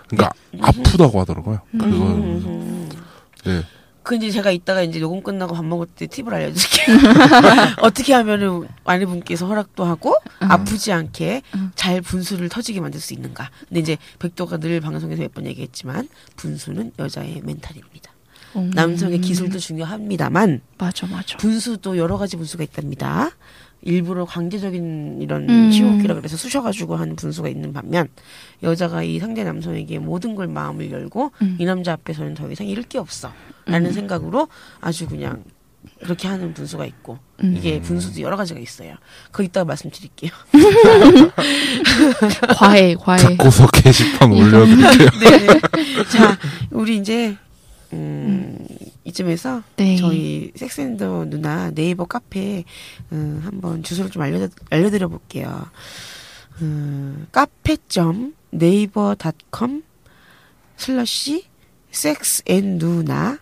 그러니까 0.07 0.31
아프다고 0.61 1.19
하더라고요. 1.19 1.59
그걸 1.71 1.89
음, 1.91 2.89
네. 3.45 3.63
그 4.09 4.15
이제 4.15 4.31
제가 4.31 4.49
이따가 4.49 4.81
이제 4.81 4.99
녹음 4.99 5.21
끝나고 5.21 5.53
밥 5.53 5.63
먹을 5.63 5.85
때 5.85 6.07
팁을 6.07 6.33
알려드릴게요. 6.33 6.97
어떻게 7.83 8.11
하면은 8.15 8.67
아내분께서 8.83 9.45
허락도 9.45 9.85
하고 9.85 10.15
아프지 10.39 10.91
않게 10.91 11.43
음. 11.53 11.71
잘 11.75 12.01
분수를 12.01 12.49
터지게 12.49 12.81
만들 12.81 12.99
수 12.99 13.13
있는가. 13.13 13.51
근데 13.67 13.81
이제 13.81 13.97
백도가 14.17 14.57
늘 14.57 14.81
방송에서 14.81 15.21
몇 15.21 15.31
번 15.35 15.45
얘기했지만 15.45 16.09
분수는 16.37 16.93
여자의 16.97 17.41
멘탈입니다. 17.43 18.11
음. 18.55 18.71
남성의 18.73 19.21
기술도 19.21 19.59
중요합니다만 19.59 20.61
맞아, 20.79 21.05
맞아. 21.05 21.37
분수도 21.37 21.95
여러 21.99 22.17
가지 22.17 22.35
분수가 22.35 22.63
있답니다. 22.63 23.29
일부러 23.81 24.25
강제적인 24.25 25.21
이런 25.21 25.49
음. 25.49 25.71
시호흡기라 25.71 26.15
그래서 26.15 26.35
쑤셔가지고 26.35 26.95
하는 26.95 27.15
분수가 27.15 27.47
있는 27.47 27.71
반면 27.71 28.07
여자가 28.61 29.03
이 29.03 29.19
상대 29.19 29.43
남성에게 29.43 29.99
모든 29.99 30.35
걸 30.35 30.47
마음을 30.47 30.91
열고 30.91 31.31
음. 31.41 31.55
이 31.59 31.65
남자 31.65 31.93
앞에서는 31.93 32.33
더 32.33 32.51
이상 32.51 32.67
잃을 32.67 32.83
게 32.83 32.97
없어 32.97 33.31
라는 33.65 33.93
생각으로 33.93 34.47
아주 34.81 35.07
그냥 35.07 35.43
그렇게 36.01 36.27
하는 36.27 36.53
분수가 36.53 36.85
있고 36.85 37.19
음. 37.43 37.55
이게 37.57 37.79
분수도 37.81 38.21
여러 38.21 38.35
가지가 38.35 38.59
있어요. 38.59 38.95
그거 39.31 39.43
이따가 39.43 39.65
말씀드릴게요. 39.65 40.31
과해, 42.55 42.95
과해. 42.95 43.19
잡고서 43.19 43.67
게시판 43.67 44.31
올려드릴게요. 44.31 45.09
네. 45.19 45.47
자, 46.09 46.37
우리 46.71 46.97
이제 46.97 47.37
음, 47.93 48.67
이쯤에서 49.03 49.63
네. 49.77 49.95
저희 49.97 50.51
섹스앤더 50.55 51.25
누나 51.25 51.71
네이버 51.71 52.05
카페 52.05 52.63
음, 53.11 53.41
한번 53.43 53.83
주소를 53.83 54.11
좀 54.11 54.21
알려 54.21 54.47
알려드려 54.69 55.07
볼게요. 55.07 55.65
음, 56.61 57.27
카페.점 57.31 58.35
네이버 58.51 59.15
닷컴 59.15 59.83
슬러시 60.77 61.45
섹스앤 61.91 62.77
누나 62.77 63.39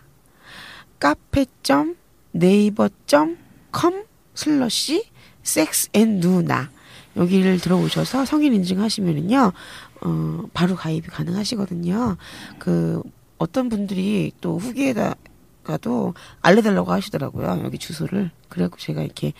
카페.점 0.98 1.96
네이버.com 2.32 4.04
슬러시 4.34 5.04
섹스앤 5.42 6.20
누나 6.20 6.70
여기를 7.16 7.58
들어오셔서 7.58 8.24
성인 8.24 8.54
인증하시면은요 8.54 9.52
어 10.02 10.42
바로 10.52 10.76
가입이 10.76 11.08
가능하시거든요. 11.08 12.16
그 12.58 13.02
어떤 13.38 13.68
분들이 13.68 14.32
또 14.40 14.58
후기에다가도 14.58 16.14
알려달라고 16.42 16.92
하시더라고요. 16.92 17.62
여기 17.64 17.78
주소를. 17.78 18.30
그래갖고 18.48 18.78
제가 18.78 19.02
이렇게 19.02 19.32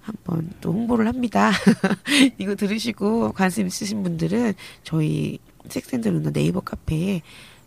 한번 0.00 0.50
또 0.60 0.72
홍보를 0.72 1.06
합니다. 1.06 1.50
이거 2.38 2.54
들으시고 2.54 3.32
관심 3.32 3.66
있으신 3.66 4.02
분들은 4.02 4.54
저희 4.82 5.38
섹센드 5.68 6.08
누나 6.08 6.30
네이버 6.30 6.60
카페에 6.60 7.22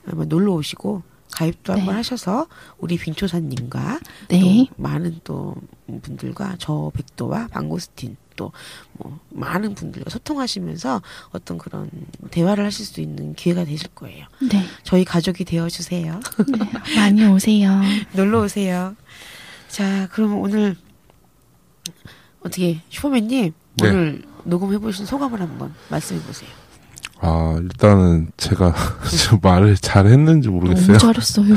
한번 0.06 0.30
놀러 0.30 0.54
오시고 0.54 1.02
가입도 1.32 1.74
네. 1.74 1.80
한번 1.80 1.96
하셔서 1.96 2.48
우리 2.78 2.98
빙초사님과 2.98 4.00
네. 4.30 4.40
또 4.40 4.74
많은 4.82 5.20
또 5.24 5.56
분들과 5.88 6.56
저 6.60 6.92
백도와 6.94 7.48
방고스틴 7.48 8.16
또 8.38 8.52
뭐 9.00 9.20
많은 9.30 9.76
분들과 9.76 10.10
소통하시면서 10.10 11.02
어떤 11.32 11.58
그런 11.60 11.90
대화를 12.32 12.66
하실 12.66 12.86
수 12.86 13.00
있는 13.02 13.36
기회가 13.36 13.64
되실 13.66 13.90
거예요. 13.90 14.26
네. 14.50 14.64
저희 14.84 15.04
가족이 15.06 15.44
되어 15.46 15.68
주세요. 15.70 16.20
네. 16.48 16.96
많이 16.96 17.24
오세요. 17.26 17.80
놀러 18.14 18.42
오세요. 18.44 18.96
자, 19.68 20.08
그러면 20.12 20.38
오늘 20.40 20.76
어떻게 22.42 22.82
슈퍼맨님 22.90 23.54
네. 23.82 23.90
오늘 23.90 24.24
녹음해 24.46 24.78
보신 24.80 25.06
소감을 25.06 25.42
한번 25.42 25.74
말씀해 25.90 26.22
보세요. 26.22 26.50
아, 27.20 27.58
일단은 27.62 28.32
제가 28.38 28.74
저 29.28 29.38
말을 29.42 29.76
잘 29.78 30.08
했는지 30.08 30.50
모르겠어요. 30.50 30.98
너무 30.98 31.00
잘했어요. 31.00 31.56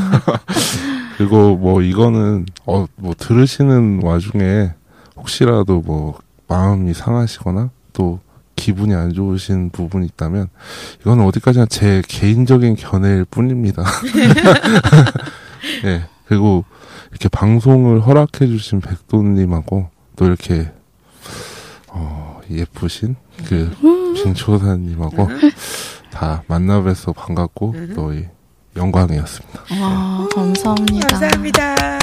그리고 1.16 1.56
뭐 1.56 1.82
이거는 1.82 2.46
어 2.66 2.86
뭐 2.96 3.14
들으시는 3.16 4.02
와중에 4.02 4.72
혹시라도 5.16 5.80
뭐 5.80 6.18
마음이 6.50 6.92
상하시거나 6.92 7.70
또 7.92 8.18
기분이 8.56 8.94
안 8.94 9.14
좋으신 9.14 9.70
부분이 9.70 10.04
있다면 10.06 10.48
이건 11.00 11.20
어디까지나 11.20 11.66
제 11.66 12.02
개인적인 12.06 12.76
견해일 12.76 13.24
뿐입니다. 13.24 13.84
예. 15.84 16.04
그리고 16.26 16.64
이렇게 17.10 17.28
방송을 17.28 18.00
허락해 18.00 18.46
주신 18.46 18.80
백도님하고 18.80 19.88
또 20.16 20.26
이렇게 20.26 20.70
어 21.88 22.40
예쁘신 22.50 23.16
그 23.46 23.70
빙초사님하고 24.14 25.28
다 26.10 26.42
만나뵈서 26.48 27.12
반갑고 27.12 27.74
또 27.94 28.12
이 28.12 28.24
영광이었습니다. 28.76 29.64
와, 29.80 30.28
감사합니다. 30.32 31.06
감사합니다. 31.08 31.98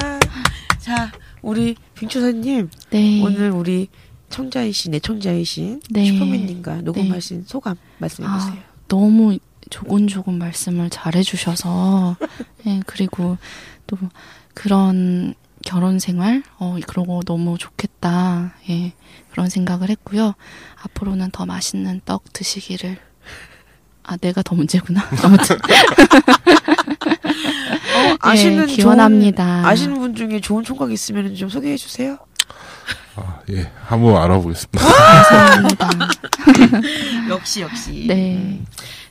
자, 0.79 1.11
우리 1.41 1.75
빙초사님 1.95 2.69
네. 2.89 3.23
오늘 3.23 3.51
우리 3.51 3.87
청자이신 4.30 4.91
내청자이신 4.91 5.82
네. 5.91 6.05
슈퍼맨님과 6.05 6.82
녹음하신 6.82 7.45
소감 7.45 7.75
말씀해 7.99 8.28
아, 8.28 8.34
보세요. 8.34 8.63
너무 8.88 9.38
조곤조곤 9.69 10.38
말씀을 10.38 10.89
잘해 10.89 11.23
주셔서, 11.23 12.15
예, 12.65 12.82
그리고 12.88 13.38
또 13.86 13.97
그런 14.53 15.34
결혼 15.65 15.99
생활, 15.99 16.43
어, 16.57 16.78
그러고 16.88 17.21
너무 17.23 17.57
좋겠다, 17.57 18.53
예, 18.69 18.93
그런 19.32 19.49
생각을 19.49 19.89
했고요. 19.89 20.36
앞으로는 20.84 21.32
더 21.32 21.45
맛있는 21.45 22.01
떡 22.05 22.32
드시기를. 22.34 22.97
아, 24.03 24.15
내가 24.17 24.41
더 24.41 24.55
문제구나. 24.55 25.05
아무튼. 25.21 25.57
어, 27.97 28.17
아시는 28.21 28.69
예, 28.69 28.73
기원합니다. 28.73 29.61
좋은, 29.61 29.65
아시는 29.65 29.99
분 29.99 30.15
중에 30.15 30.39
좋은 30.39 30.63
총각 30.63 30.91
있으면 30.93 31.36
좀 31.36 31.49
소개해 31.49 31.75
주세요. 31.75 32.17
아, 33.18 33.39
예. 33.49 33.72
한번 33.86 34.15
알아보겠습니다. 34.22 34.80
감사합니다. 34.80 35.89
역시 37.30 37.61
역시. 37.61 38.05
네. 38.07 38.61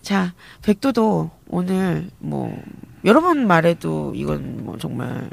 자, 0.01 0.33
백도도 0.63 1.31
오늘 1.49 2.11
뭐 2.19 2.57
여러 3.05 3.21
번 3.21 3.47
말해도 3.47 4.13
이건 4.15 4.65
뭐 4.65 4.79
정말 4.79 5.29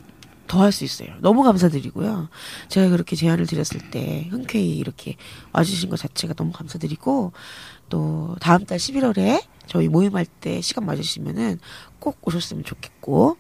더 0.48 0.60
할 0.62 0.72
수 0.72 0.84
있어요. 0.84 1.10
너무 1.20 1.42
감사드리고요. 1.44 2.30
제가 2.68 2.90
그렇게 2.90 3.16
제안을 3.16 3.46
드렸을 3.48 3.80
때 3.92 4.28
흔쾌히 4.30 4.78
이렇게 4.78 5.16
와주신 5.52 5.90
것 5.90 5.98
자체가 6.00 6.34
너무 6.34 6.52
감사드리고 6.52 7.32
또 7.90 8.36
다음 8.40 8.66
달 8.66 8.78
11월에 8.78 9.44
저희 9.68 9.88
모임할 9.88 10.26
때 10.26 10.62
시간 10.62 10.86
맞으시면은 10.86 11.60
꼭 12.00 12.18
오셨으면 12.22 12.64
좋겠고 12.66 13.38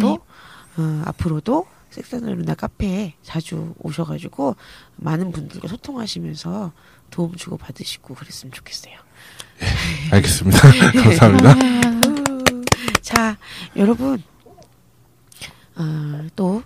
또 0.00 0.08
네. 0.08 0.82
어, 0.82 1.02
앞으로도 1.06 1.66
섹스앤드 1.98 2.26
루나 2.30 2.54
카페에 2.54 3.14
자주 3.22 3.74
오셔가지고 3.80 4.54
많은 4.96 5.32
분들과 5.32 5.66
소통하시면서 5.68 6.72
도움 7.10 7.34
주고 7.34 7.56
받으시고 7.56 8.14
그랬으면 8.14 8.52
좋겠어요. 8.52 8.94
알겠습니다. 10.12 10.60
감사합니다. 11.02 11.52
후. 11.52 12.64
자, 13.02 13.36
여러분, 13.76 14.22
어, 15.76 16.26
또 16.36 16.62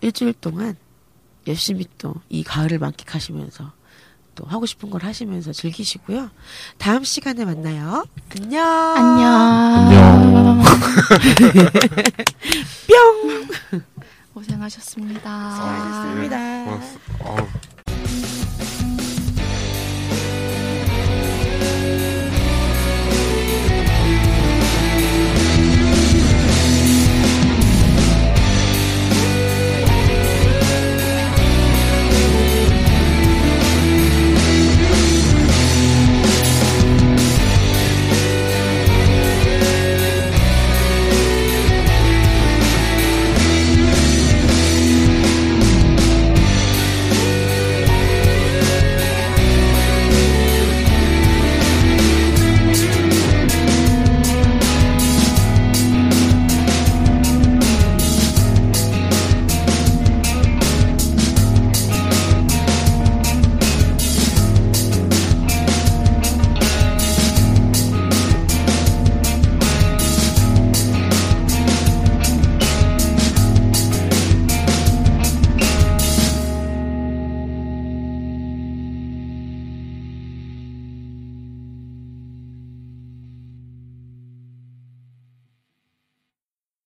일주일 0.00 0.32
동안 0.34 0.76
열심히 1.46 1.86
또 1.98 2.14
이 2.30 2.42
가을을 2.42 2.78
만끽하시면서 2.78 3.72
또 4.34 4.44
하고 4.46 4.64
싶은 4.66 4.88
걸 4.90 5.02
하시면서 5.04 5.52
즐기시고요. 5.52 6.30
다음 6.78 7.04
시간에 7.04 7.44
만나요. 7.44 8.04
안녕. 8.38 8.64
안녕. 8.96 9.32
안녕. 9.74 10.62
뿅. 13.70 13.82
고생하셨습니다. 14.36 15.50
수고하셨습니다. 15.56 16.64
고맙습니다. 16.64 17.75